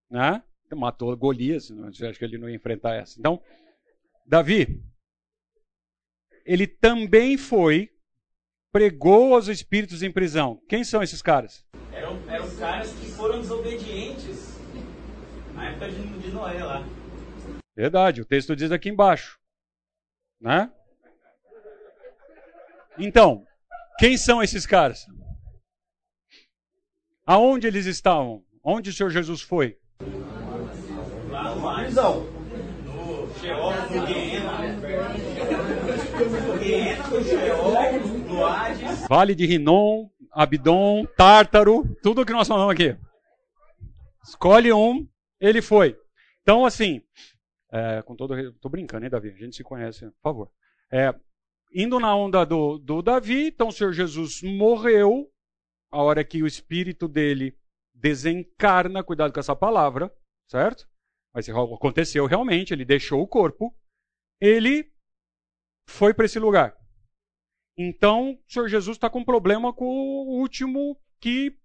Né? 0.07 0.43
Matou 0.71 1.17
Golias. 1.17 1.71
Acho 1.71 2.19
que 2.19 2.25
ele 2.25 2.37
não 2.37 2.47
ia 2.47 2.55
enfrentar 2.55 2.93
essa. 2.93 3.19
Então, 3.19 3.41
Davi, 4.23 4.79
ele 6.45 6.67
também 6.67 7.35
foi, 7.35 7.89
pregou 8.71 9.33
aos 9.33 9.47
espíritos 9.47 10.03
em 10.03 10.11
prisão. 10.11 10.61
Quem 10.69 10.83
são 10.83 11.01
esses 11.01 11.23
caras? 11.23 11.65
Eram, 11.91 12.19
eram 12.29 12.55
caras 12.57 12.93
que 12.99 13.07
foram 13.13 13.41
desobedientes 13.41 14.59
na 15.55 15.71
época 15.71 15.89
de, 15.89 16.19
de 16.19 16.29
Noé 16.29 16.63
lá. 16.63 16.85
Verdade, 17.75 18.21
o 18.21 18.25
texto 18.25 18.55
diz 18.55 18.71
aqui 18.71 18.89
embaixo. 18.89 19.38
Né? 20.39 20.71
Então, 22.97 23.45
quem 23.97 24.17
são 24.17 24.41
esses 24.41 24.65
caras? 24.65 25.05
Aonde 27.25 27.67
eles 27.67 27.85
estavam? 27.85 28.43
Onde 28.63 28.89
o 28.89 28.93
Senhor 28.93 29.09
Jesus 29.09 29.41
foi? 29.41 29.77
Lá 31.29 31.55
no 31.55 31.75
prisão. 31.75 32.23
No 32.85 33.33
Sheol, 33.35 33.73
no 33.89 34.05
Guiena. 34.05 34.57
No 36.43 36.57
Guiena, 36.57 37.07
no 37.07 37.23
Sheol, 37.23 37.71
no 38.27 38.45
Hades. 38.45 39.07
Vale 39.07 39.35
de 39.35 39.45
Rinom, 39.45 40.09
Abdon, 40.31 41.05
Tártaro, 41.17 41.83
tudo 42.01 42.21
o 42.21 42.25
que 42.25 42.33
nós 42.33 42.47
falamos 42.47 42.73
aqui. 42.73 42.97
Escolhe 44.23 44.71
um, 44.73 45.07
ele 45.39 45.61
foi. 45.61 45.97
Então, 46.41 46.65
assim, 46.65 47.01
é, 47.71 48.01
com 48.01 48.15
todo. 48.15 48.37
Estou 48.37 48.69
brincando, 48.69 49.05
hein, 49.05 49.11
Davi? 49.11 49.29
A 49.29 49.37
gente 49.37 49.55
se 49.55 49.63
conhece, 49.63 50.05
por 50.11 50.21
favor. 50.21 50.51
É, 50.91 51.13
indo 51.73 51.99
na 51.99 52.15
onda 52.15 52.45
do, 52.45 52.77
do 52.77 53.01
Davi, 53.01 53.47
então 53.47 53.67
o 53.67 53.71
Senhor 53.71 53.93
Jesus 53.93 54.41
morreu, 54.41 55.31
a 55.91 56.01
hora 56.01 56.23
que 56.23 56.41
o 56.41 56.47
espírito 56.47 57.07
dele 57.07 57.57
desencarna, 57.93 59.03
cuidado 59.03 59.33
com 59.33 59.39
essa 59.39 59.55
palavra, 59.55 60.13
certo? 60.47 60.87
Mas 61.33 61.47
aconteceu 61.49 62.25
realmente, 62.25 62.73
ele 62.73 62.85
deixou 62.85 63.21
o 63.21 63.27
corpo, 63.27 63.75
ele 64.41 64.91
foi 65.87 66.13
para 66.13 66.25
esse 66.25 66.39
lugar. 66.39 66.75
Então, 67.77 68.31
o 68.31 68.51
Senhor 68.51 68.67
Jesus 68.67 68.97
está 68.97 69.09
com 69.09 69.23
problema 69.23 69.73
com 69.73 69.85
o 69.85 70.39
último 70.39 70.99
que. 71.19 71.57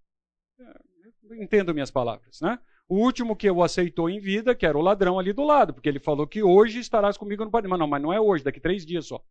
É, 0.58 1.42
entendo 1.42 1.74
minhas 1.74 1.90
palavras, 1.90 2.40
né? 2.40 2.58
O 2.88 2.96
último 2.96 3.34
que 3.34 3.50
o 3.50 3.62
aceitou 3.62 4.10
em 4.10 4.20
vida, 4.20 4.54
que 4.54 4.66
era 4.66 4.76
o 4.76 4.82
ladrão 4.82 5.18
ali 5.18 5.32
do 5.32 5.42
lado, 5.42 5.72
porque 5.72 5.88
ele 5.88 5.98
falou 5.98 6.26
que 6.26 6.42
hoje 6.42 6.80
estarás 6.80 7.16
comigo 7.16 7.44
no 7.44 7.50
paraíso. 7.50 7.70
Mas 7.70 7.78
não, 7.78 7.86
mas 7.86 8.02
não 8.02 8.12
é 8.12 8.20
hoje, 8.20 8.44
daqui 8.44 8.60
três 8.60 8.84
dias 8.84 9.06
só. 9.06 9.24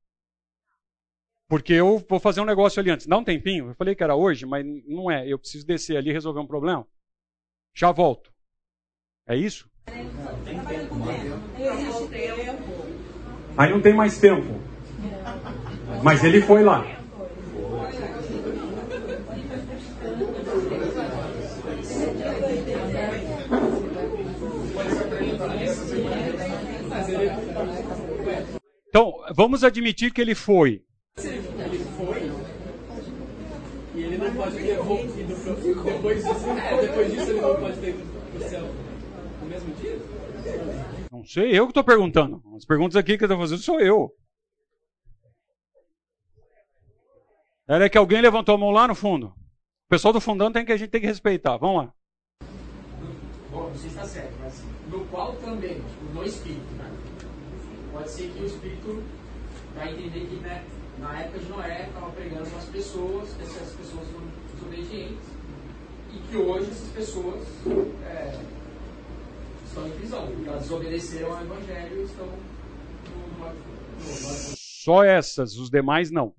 Porque 1.48 1.74
eu 1.74 2.00
vou 2.10 2.20
fazer 2.20 2.42
um 2.42 2.46
negócio 2.46 2.80
ali 2.80 2.90
antes. 2.90 3.06
Dá 3.06 3.18
um 3.18 3.24
tempinho. 3.24 3.70
Eu 3.70 3.76
falei 3.76 3.94
que 3.94 4.04
era 4.04 4.16
hoje, 4.16 4.46
mas 4.46 4.66
não 4.88 5.12
é. 5.12 5.28
Eu 5.28 5.38
preciso 5.38 5.68
descer 5.68 5.98
ali 5.98 6.10
e 6.10 6.14
resolver 6.14 6.40
um 6.40 6.48
problema. 6.48 6.88
Já 7.76 7.92
volto. 7.92 8.34
É 9.28 9.36
isso? 9.36 9.70
Aí 13.56 13.70
não 13.70 13.82
tem 13.82 13.94
mais 13.94 14.20
tempo. 14.20 14.60
Mas 16.04 16.24
ele 16.24 16.42
foi 16.42 16.64
lá. 16.64 17.03
Então, 28.94 29.12
vamos 29.34 29.64
admitir 29.64 30.14
que 30.14 30.22
ele 30.22 30.36
foi. 30.36 30.86
Ele 31.18 31.42
foi. 31.98 32.32
E 33.96 34.04
ele 34.04 34.18
não 34.20 34.36
pode 34.36 34.56
ter 34.56 34.78
depois 34.78 35.16
disso, 35.16 36.46
depois 36.80 37.12
disso 37.12 37.30
ele 37.32 37.42
não 37.42 37.56
pode 37.56 37.80
ter 37.80 37.90
ido 37.90 38.04
para 38.38 38.46
o 38.46 38.50
céu 38.50 38.62
no 39.42 39.50
mesmo 39.50 39.74
dia? 39.78 40.00
Não 41.12 41.26
sei, 41.26 41.58
eu 41.58 41.66
que 41.66 41.72
estou 41.72 41.84
perguntando. 41.84 42.44
As 42.56 42.66
perguntas 42.66 42.96
aqui 42.96 43.18
que 43.18 43.24
eu 43.24 43.26
estou 43.26 43.40
fazendo 43.40 43.64
sou 43.64 43.80
eu. 43.80 44.16
Era 47.68 47.90
que 47.90 47.98
alguém 47.98 48.22
levantou 48.22 48.54
a 48.54 48.60
mão 48.60 48.70
lá 48.70 48.88
no 48.88 48.94
fundo. 48.94 49.30
O 49.30 49.90
pessoal 49.90 50.14
do 50.14 50.22
fundão 50.22 50.52
tem 50.52 50.64
que 50.64 50.72
a 50.72 50.78
gente 50.78 50.92
tem 50.92 51.02
que 51.02 51.08
respeitar. 51.08 51.58
Vamos 51.58 51.86
lá. 51.86 51.94
Bom, 53.50 53.70
não 53.70 53.76
sei 53.76 53.90
se 53.90 53.96
está 53.96 54.06
certo, 54.06 54.36
mas 54.40 54.64
no 54.92 55.04
qual 55.08 55.34
também, 55.38 55.82
tipo, 55.82 56.14
no 56.14 56.24
espírito, 56.24 56.76
né? 56.76 56.92
Pode 57.94 58.10
ser 58.10 58.32
que 58.32 58.42
o 58.42 58.46
espírito 58.48 59.04
vai 59.76 59.94
entender 59.94 60.26
que 60.26 60.36
né, 60.38 60.66
na 60.98 61.22
época 61.22 61.38
de 61.38 61.46
Noé 61.46 61.86
estava 61.88 62.10
pregando 62.12 62.56
as 62.58 62.66
pessoas, 62.66 63.30
essas 63.40 63.72
pessoas 63.74 64.08
foram 64.08 64.28
desobedientes, 64.52 65.28
e 66.12 66.18
que 66.18 66.38
hoje 66.38 66.72
essas 66.72 66.90
pessoas 66.90 67.44
é, 68.04 68.42
estão 69.64 69.88
em 69.88 69.92
prisão, 69.92 70.28
elas 70.44 70.64
desobedeceram 70.64 71.34
ao 71.38 71.44
evangelho 71.44 72.02
e 72.02 72.04
estão 72.06 72.26
no, 72.26 72.34
no, 73.38 73.54
no, 73.54 74.56
Só 74.58 75.04
essas, 75.04 75.56
os 75.58 75.70
demais 75.70 76.10
não. 76.10 76.34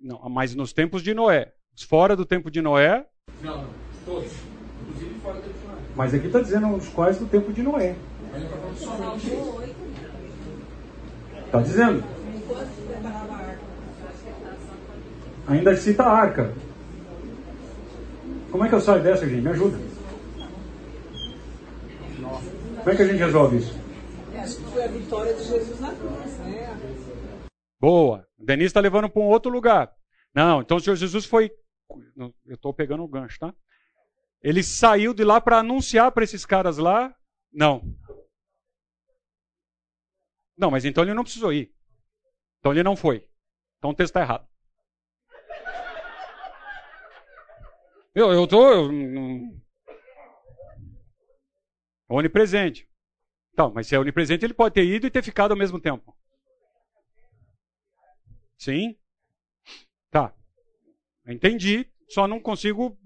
Não, 0.00 0.26
mas 0.30 0.54
nos 0.54 0.72
tempos 0.72 1.02
de 1.02 1.12
Noé. 1.12 1.52
Fora 1.86 2.16
do 2.16 2.24
tempo 2.24 2.50
de 2.50 2.62
Noé. 2.62 3.06
Não, 3.42 3.62
não, 3.62 3.70
todos. 4.06 4.32
Inclusive 4.80 5.20
fora 5.20 5.36
do 5.36 5.42
tempo 5.42 5.58
de 5.58 5.66
Noé. 5.66 5.80
Mas 5.94 6.14
aqui 6.14 6.26
está 6.26 6.40
dizendo 6.40 6.74
os 6.74 6.88
quais 6.88 7.18
do 7.18 7.26
tempo 7.26 7.52
de 7.52 7.62
Noé. 7.62 7.94
Está 11.46 11.60
dizendo. 11.62 12.04
Ainda 15.48 15.76
cita 15.76 16.04
a 16.04 16.12
arca. 16.12 16.54
Como 18.50 18.64
é 18.64 18.68
que 18.68 18.74
eu 18.74 18.80
saio 18.80 19.02
dessa, 19.02 19.28
gente? 19.28 19.42
Me 19.42 19.50
ajuda. 19.50 19.78
Como 22.78 22.90
é 22.90 22.96
que 22.96 23.02
a 23.02 23.06
gente 23.06 23.18
resolve 23.18 23.58
isso? 23.58 23.78
Que 24.32 24.64
foi 24.72 24.84
a 24.84 24.88
vitória 24.88 25.34
de 25.34 25.44
Jesus 25.44 25.80
na 25.80 25.94
cruz, 25.94 26.38
né? 26.38 26.78
Boa. 27.80 28.26
O 28.38 28.44
Denise 28.44 28.66
está 28.68 28.80
levando 28.80 29.08
para 29.08 29.22
um 29.22 29.26
outro 29.26 29.50
lugar. 29.50 29.92
Não, 30.34 30.60
então 30.62 30.76
o 30.76 30.80
Senhor 30.80 30.96
Jesus 30.96 31.26
foi. 31.26 31.50
Eu 32.46 32.54
estou 32.54 32.72
pegando 32.72 33.02
o 33.02 33.08
gancho, 33.08 33.38
tá? 33.38 33.52
Ele 34.42 34.62
saiu 34.62 35.12
de 35.12 35.24
lá 35.24 35.40
para 35.40 35.58
anunciar 35.58 36.10
para 36.12 36.24
esses 36.24 36.46
caras 36.46 36.78
lá. 36.78 37.14
Não. 37.52 37.82
Não, 40.60 40.70
mas 40.70 40.84
então 40.84 41.02
ele 41.02 41.14
não 41.14 41.24
precisou 41.24 41.54
ir. 41.54 41.74
Então 42.58 42.70
ele 42.70 42.82
não 42.82 42.94
foi. 42.94 43.26
Então 43.78 43.90
o 43.90 43.94
texto 43.94 44.10
está 44.10 44.20
errado. 44.20 44.46
Eu, 48.14 48.30
eu 48.30 48.46
tô. 48.46 48.70
Eu, 48.70 48.90
onipresente. 52.10 52.86
Então, 53.54 53.72
mas 53.72 53.86
se 53.86 53.94
é 53.94 53.98
onipresente, 53.98 54.44
ele 54.44 54.52
pode 54.52 54.74
ter 54.74 54.84
ido 54.84 55.06
e 55.06 55.10
ter 55.10 55.22
ficado 55.22 55.52
ao 55.52 55.56
mesmo 55.56 55.80
tempo. 55.80 56.14
Sim? 58.58 58.98
Tá. 60.10 60.34
Entendi, 61.26 61.90
só 62.06 62.28
não 62.28 62.38
consigo. 62.38 62.98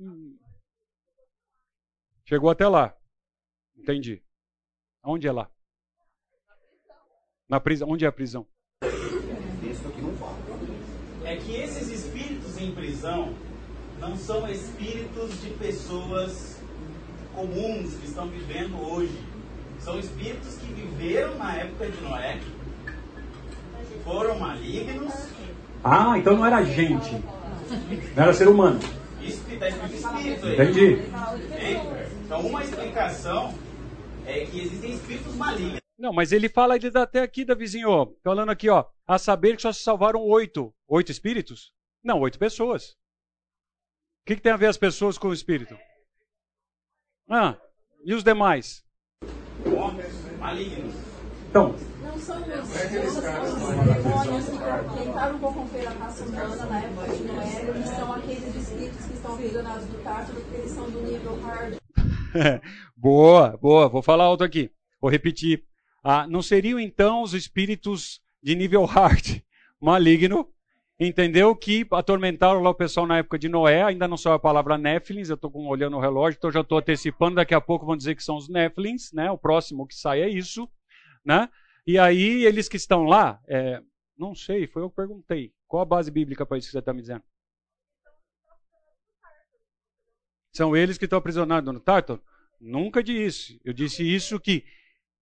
Chegou 2.24 2.50
até 2.50 2.66
lá. 2.66 2.98
Entendi. 3.76 4.24
Onde 5.04 5.28
é 5.28 5.32
lá? 5.32 5.53
Na 7.48 7.60
prisão. 7.60 7.88
Onde 7.88 8.04
é 8.04 8.08
a 8.08 8.12
prisão? 8.12 8.46
É 11.24 11.36
que 11.36 11.56
esses 11.56 11.88
espíritos 11.90 12.58
em 12.58 12.70
prisão 12.72 13.34
não 14.00 14.16
são 14.16 14.48
espíritos 14.48 15.40
de 15.40 15.50
pessoas 15.50 16.60
comuns 17.34 17.94
que 17.94 18.06
estão 18.06 18.28
vivendo 18.28 18.76
hoje. 18.80 19.18
São 19.80 19.98
espíritos 19.98 20.56
que 20.56 20.66
viveram 20.66 21.36
na 21.36 21.56
época 21.56 21.90
de 21.90 22.00
Noé, 22.00 22.40
foram 24.04 24.38
malignos. 24.38 25.12
Ah, 25.82 26.16
então 26.16 26.36
não 26.36 26.46
era 26.46 26.62
gente. 26.62 27.10
Não 28.14 28.22
era 28.22 28.32
ser 28.32 28.48
humano. 28.48 28.78
Está 29.22 29.68
escrito 29.68 29.94
espírito 29.94 30.46
aí. 30.46 30.54
Entendi. 30.54 30.98
Então, 32.24 32.40
uma 32.40 32.62
explicação 32.62 33.54
é 34.26 34.44
que 34.44 34.60
existem 34.60 34.92
espíritos 34.92 35.34
malignos. 35.34 35.83
Não, 35.96 36.12
mas 36.12 36.32
ele 36.32 36.48
fala 36.48 36.76
ele 36.76 36.90
até 36.94 37.20
aqui, 37.20 37.44
Davizinho, 37.44 38.16
falando 38.22 38.50
aqui, 38.50 38.68
ó, 38.68 38.84
a 39.06 39.18
saber 39.18 39.56
que 39.56 39.62
só 39.62 39.72
se 39.72 39.82
salvaram 39.82 40.20
oito. 40.22 40.74
Oito 40.88 41.12
espíritos? 41.12 41.72
Não, 42.02 42.20
oito 42.20 42.38
pessoas. 42.38 42.90
O 42.90 42.96
que, 44.26 44.36
que 44.36 44.42
tem 44.42 44.52
a 44.52 44.56
ver 44.56 44.66
as 44.66 44.76
pessoas 44.76 45.16
com 45.16 45.28
o 45.28 45.34
espírito? 45.34 45.78
Ah, 47.28 47.56
e 48.04 48.12
os 48.12 48.24
demais? 48.24 48.84
Malignos. 50.38 50.94
Então. 51.48 51.76
Não 52.02 52.18
são 52.18 52.38
os, 52.38 52.44
demônios 52.44 54.48
que 54.48 55.04
tentaram 55.04 55.38
corromper 55.38 55.86
a 55.86 55.92
raça 55.92 56.24
humana 56.24 56.66
na 56.66 56.80
época 56.80 57.16
de 57.16 57.24
Noé, 57.24 57.68
eles 57.68 57.88
são 57.88 58.12
aqueles 58.12 58.54
espíritos 58.56 59.06
que 59.06 59.14
estão 59.14 59.36
visionados 59.36 59.86
do 59.86 60.02
Tártaro, 60.02 60.40
porque 60.40 60.56
eles 60.56 60.72
são 60.72 60.90
do 60.90 61.00
nível 61.02 61.40
hard. 61.40 61.76
boa, 62.96 63.56
boa. 63.56 63.88
Vou 63.88 64.02
falar 64.02 64.28
outro 64.28 64.44
aqui. 64.44 64.72
Vou 65.00 65.10
repetir. 65.10 65.64
Ah, 66.06 66.26
não 66.26 66.42
seriam 66.42 66.78
então 66.78 67.22
os 67.22 67.32
espíritos 67.32 68.20
de 68.42 68.54
nível 68.54 68.84
hard, 68.84 69.40
maligno, 69.80 70.46
entendeu? 71.00 71.56
Que 71.56 71.86
atormentaram 71.90 72.60
lá 72.60 72.68
o 72.68 72.74
pessoal 72.74 73.06
na 73.06 73.16
época 73.16 73.38
de 73.38 73.48
Noé. 73.48 73.82
Ainda 73.82 74.06
não 74.06 74.18
saiu 74.18 74.34
a 74.34 74.38
palavra 74.38 74.76
Néfilins, 74.76 75.30
eu 75.30 75.34
estou 75.34 75.50
olhando 75.66 75.96
o 75.96 76.00
relógio, 76.00 76.36
então 76.36 76.52
já 76.52 76.60
estou 76.60 76.76
antecipando. 76.76 77.36
Daqui 77.36 77.54
a 77.54 77.60
pouco 77.60 77.86
vão 77.86 77.96
dizer 77.96 78.14
que 78.14 78.22
são 78.22 78.36
os 78.36 78.50
Néfilins, 78.50 79.12
né? 79.14 79.30
O 79.30 79.38
próximo 79.38 79.86
que 79.86 79.94
sai 79.94 80.20
é 80.20 80.28
isso, 80.28 80.68
né? 81.24 81.48
E 81.86 81.98
aí 81.98 82.44
eles 82.44 82.68
que 82.68 82.76
estão 82.76 83.04
lá, 83.04 83.40
é, 83.48 83.80
não 84.16 84.34
sei, 84.34 84.66
foi 84.66 84.82
eu 84.82 84.90
que 84.90 84.96
perguntei. 84.96 85.54
Qual 85.66 85.82
a 85.82 85.86
base 85.86 86.10
bíblica 86.10 86.44
para 86.44 86.58
isso 86.58 86.66
que 86.66 86.72
você 86.72 86.80
está 86.80 86.92
me 86.92 87.00
dizendo? 87.00 87.22
São 90.52 90.76
eles 90.76 90.98
que 90.98 91.04
estão 91.06 91.18
aprisionados 91.18 91.72
no 91.72 91.80
Tártaro? 91.80 92.22
Nunca 92.60 93.02
disse. 93.02 93.58
Eu 93.64 93.72
disse 93.72 94.02
isso 94.02 94.38
que 94.38 94.64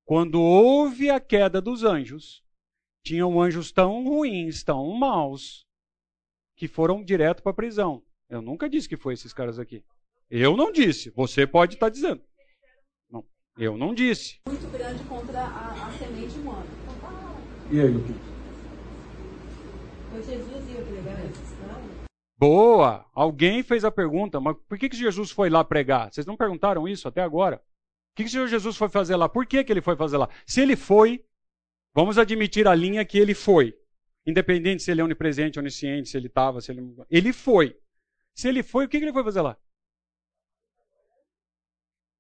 quando 0.05 0.41
houve 0.41 1.11
a 1.11 1.21
queda 1.21 1.61
dos 1.61 1.85
anjos, 1.85 2.43
tinham 3.05 3.41
anjos 3.41 3.73
tão 3.73 4.05
ruins, 4.05 4.63
tão 4.63 4.91
maus, 4.93 5.65
que 6.57 6.69
foram 6.69 7.03
direto 7.03 7.43
para 7.43 7.53
a 7.53 7.55
prisão. 7.55 8.03
Eu 8.29 8.41
nunca 8.41 8.69
disse 8.69 8.89
que 8.89 8.97
foi 8.97 9.15
esses 9.15 9.33
caras 9.33 9.59
aqui. 9.59 9.85
Eu 10.31 10.57
não 10.57 10.73
disse. 10.73 11.11
Você 11.11 11.47
pode 11.47 11.75
estar 11.75 11.87
tá 11.87 11.91
dizendo. 11.91 12.23
Não, 13.11 13.25
eu 13.59 13.77
não 13.77 13.95
disse. 13.95 14.41
Muito 14.47 14.71
grande 14.71 15.05
contra 15.05 15.41
a, 15.41 15.89
a 15.89 15.93
semente 15.93 16.39
humana. 16.39 16.67
E 17.71 17.81
aí, 17.81 17.89
Luquinhos? 17.89 18.23
Foi 20.11 20.23
Jesus 20.23 20.69
ia 20.69 20.83
pregar 20.83 21.25
esses 21.25 21.59
caras? 21.59 21.83
Boa! 22.39 23.07
Alguém 23.15 23.63
fez 23.63 23.85
a 23.85 23.91
pergunta, 23.91 24.41
mas 24.41 24.57
por 24.69 24.79
que, 24.79 24.89
que 24.89 24.97
Jesus 24.97 25.31
foi 25.31 25.49
lá 25.49 25.65
pregar? 25.65 26.13
Vocês 26.13 26.27
não 26.27 26.37
perguntaram 26.37 26.89
isso 26.89 27.07
até 27.07 27.23
agora? 27.23 27.63
O 28.13 28.15
que, 28.15 28.25
o 28.25 28.29
Senhor 28.29 28.47
Jesus 28.47 28.77
foi 28.77 28.91
fazer 28.91 29.17
lá? 29.17 29.29
Por 29.29 29.47
que, 29.47 29.65
que 29.65 29.73
ele 29.73 29.81
foi 29.81 29.97
fazer 29.97 30.19
lá? 30.19 30.29
Se 30.47 30.61
ele 30.61 30.77
foi, 30.77 31.25
vamos 31.95 32.19
admitir 32.19 32.69
a 32.69 32.75
linha 32.75 33.05
que 33.05 33.19
ele 33.19 33.35
foi. 33.35 33.75
Independente 34.27 34.83
se 34.83 34.91
ele 34.91 35.01
é 35.01 35.05
onipresente, 35.05 35.59
onisciente, 35.59 36.11
se 36.11 36.17
ele 36.17 36.27
estava, 36.27 36.61
se 36.61 36.71
ele. 36.71 36.95
Ele 37.11 37.33
foi. 37.33 37.77
Se 38.35 38.49
ele 38.49 38.63
foi, 38.63 38.85
o 38.85 38.89
que, 38.89 38.99
que 38.99 39.05
ele 39.05 39.13
foi 39.13 39.25
fazer 39.25 39.41
lá? 39.41 39.59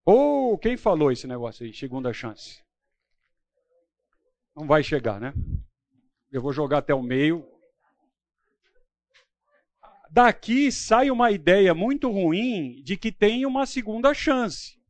Ou 0.05 0.55
oh, 0.55 0.59
quem 0.59 0.77
falou 0.77 1.13
esse 1.13 1.27
negócio 1.27 1.65
aí? 1.65 1.73
Segunda 1.73 2.13
chance. 2.13 2.63
Não 4.57 4.67
vai 4.67 4.83
chegar, 4.83 5.21
né? 5.21 5.33
Eu 6.31 6.41
vou 6.41 6.53
jogar 6.53 6.79
até 6.79 6.95
o 6.95 7.03
meio. 7.03 7.47
Daqui 10.11 10.73
sai 10.73 11.11
uma 11.11 11.31
ideia 11.31 11.75
muito 11.75 12.11
ruim 12.11 12.83
de 12.83 12.97
que 12.97 13.13
tem 13.13 13.47
uma 13.47 13.65
segunda 13.65 14.13
chance. 14.13 14.82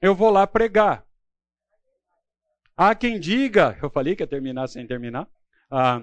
Eu 0.00 0.14
vou 0.14 0.30
lá 0.30 0.46
pregar. 0.46 1.04
Há 2.76 2.94
quem 2.94 3.18
diga, 3.18 3.78
eu 3.82 3.88
falei 3.88 4.14
que 4.14 4.22
ia 4.22 4.26
terminar 4.26 4.68
sem 4.68 4.86
terminar. 4.86 5.26
Ah, 5.70 6.02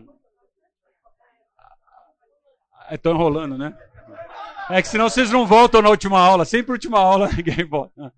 Estou 2.92 3.14
ah, 3.14 3.16
enrolando, 3.16 3.58
né? 3.58 3.76
É 4.70 4.82
que 4.82 4.88
senão 4.88 5.10
vocês 5.10 5.32
não 5.32 5.46
voltam 5.46 5.82
na 5.82 5.90
última 5.90 6.20
aula. 6.20 6.46
Sempre 6.46 6.74
última 6.74 7.00
aula 7.00 7.30
ninguém 7.36 7.66
volta. 7.66 8.14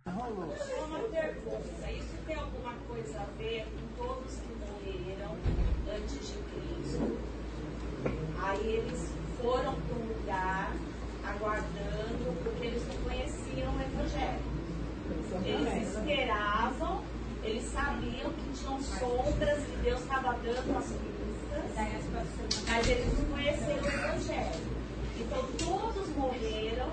dando 20.46 20.78
as 20.78 20.86
pistas, 20.86 22.64
mas 22.68 22.88
eles 22.88 23.18
não 23.18 23.26
conheceram 23.26 23.84
o 23.84 23.88
Evangelho. 23.88 24.76
Então 25.18 25.44
todos 25.58 26.08
morreram 26.16 26.92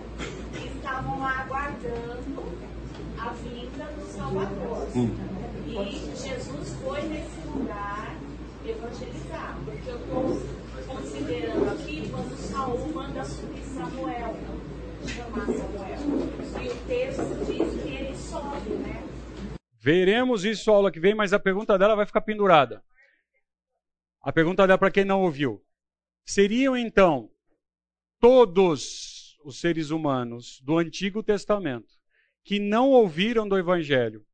e 0.55 0.77
estavam 0.77 1.21
lá 1.21 1.47
a 3.19 3.31
vinda 3.35 3.85
do 3.85 4.07
Salvador. 4.07 4.89
Hum. 4.97 5.15
E 5.67 6.17
Jesus 6.17 6.77
foi 6.83 7.03
nesse 7.03 7.47
lugar 7.47 8.17
evangelizar, 8.67 9.59
porque 9.65 9.91
eu 9.91 9.97
estou 9.97 10.87
considerando 10.87 11.71
aqui 11.71 12.09
quando 12.11 12.37
Saul 12.37 12.93
manda 12.93 13.25
subir 13.25 13.63
Samuel, 13.63 14.37
chamar 15.07 15.47
Samuel. 15.47 15.99
E 16.63 16.69
o 16.69 16.77
texto 16.87 17.45
diz 17.47 17.83
que 17.83 17.89
ele 17.89 18.17
sobe, 18.17 18.71
né? 18.71 19.03
Veremos 19.79 20.45
isso 20.45 20.71
a 20.71 20.75
aula 20.75 20.93
que 20.93 21.01
vem, 21.01 21.15
mas 21.15 21.33
a 21.33 21.39
pergunta 21.41 21.77
dela 21.79 21.97
vai 21.97 22.07
ficar 22.07 22.21
pendurada. 22.21 22.83
A 24.21 24.33
pergunta 24.33 24.67
dá 24.67 24.79
para 24.79 24.91
quem 24.91 25.05
não 25.05 25.23
ouviu. 25.23 25.61
Seriam 26.25 26.77
então 26.77 27.29
todos 28.21 29.12
os 29.45 29.61
seres 29.61 29.91
humanos 29.91 30.61
do 30.63 30.79
Antigo 30.79 31.23
Testamento 31.23 32.01
que 32.45 32.59
não 32.59 32.91
ouviram 32.91 33.49
do 33.49 33.57
Evangelho, 33.57 34.27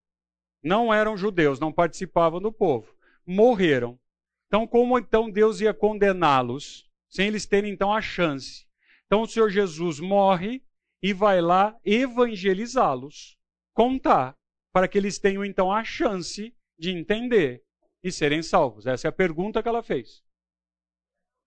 não 0.62 0.92
eram 0.92 1.16
judeus, 1.16 1.60
não 1.60 1.72
participavam 1.72 2.40
do 2.40 2.52
povo, 2.52 2.94
morreram. 3.26 3.98
Então, 4.46 4.66
como 4.66 4.98
então 4.98 5.30
Deus 5.30 5.60
ia 5.60 5.74
condená-los, 5.74 6.88
sem 7.08 7.28
eles 7.28 7.46
terem 7.46 7.72
então 7.72 7.92
a 7.92 8.00
chance? 8.00 8.66
Então, 9.06 9.22
o 9.22 9.26
Senhor 9.26 9.50
Jesus 9.50 10.00
morre 10.00 10.62
e 11.02 11.12
vai 11.12 11.40
lá 11.40 11.78
evangelizá-los, 11.84 13.36
contar, 13.74 14.34
para 14.72 14.88
que 14.88 14.98
eles 14.98 15.18
tenham 15.18 15.44
então 15.44 15.70
a 15.70 15.84
chance 15.84 16.54
de 16.78 16.90
entender 16.90 17.62
e 18.02 18.10
serem 18.10 18.42
salvos? 18.42 18.86
Essa 18.86 19.08
é 19.08 19.10
a 19.10 19.12
pergunta 19.12 19.62
que 19.62 19.68
ela 19.68 19.82
fez. 19.82 20.22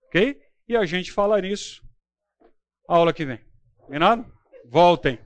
Ok? 0.06 0.40
E 0.68 0.76
a 0.76 0.86
gente 0.86 1.12
fala 1.12 1.40
nisso 1.42 1.84
aula 2.88 3.14
que 3.14 3.26
vem. 3.26 3.51
Combinado? 3.86 4.26
Voltem. 4.66 5.20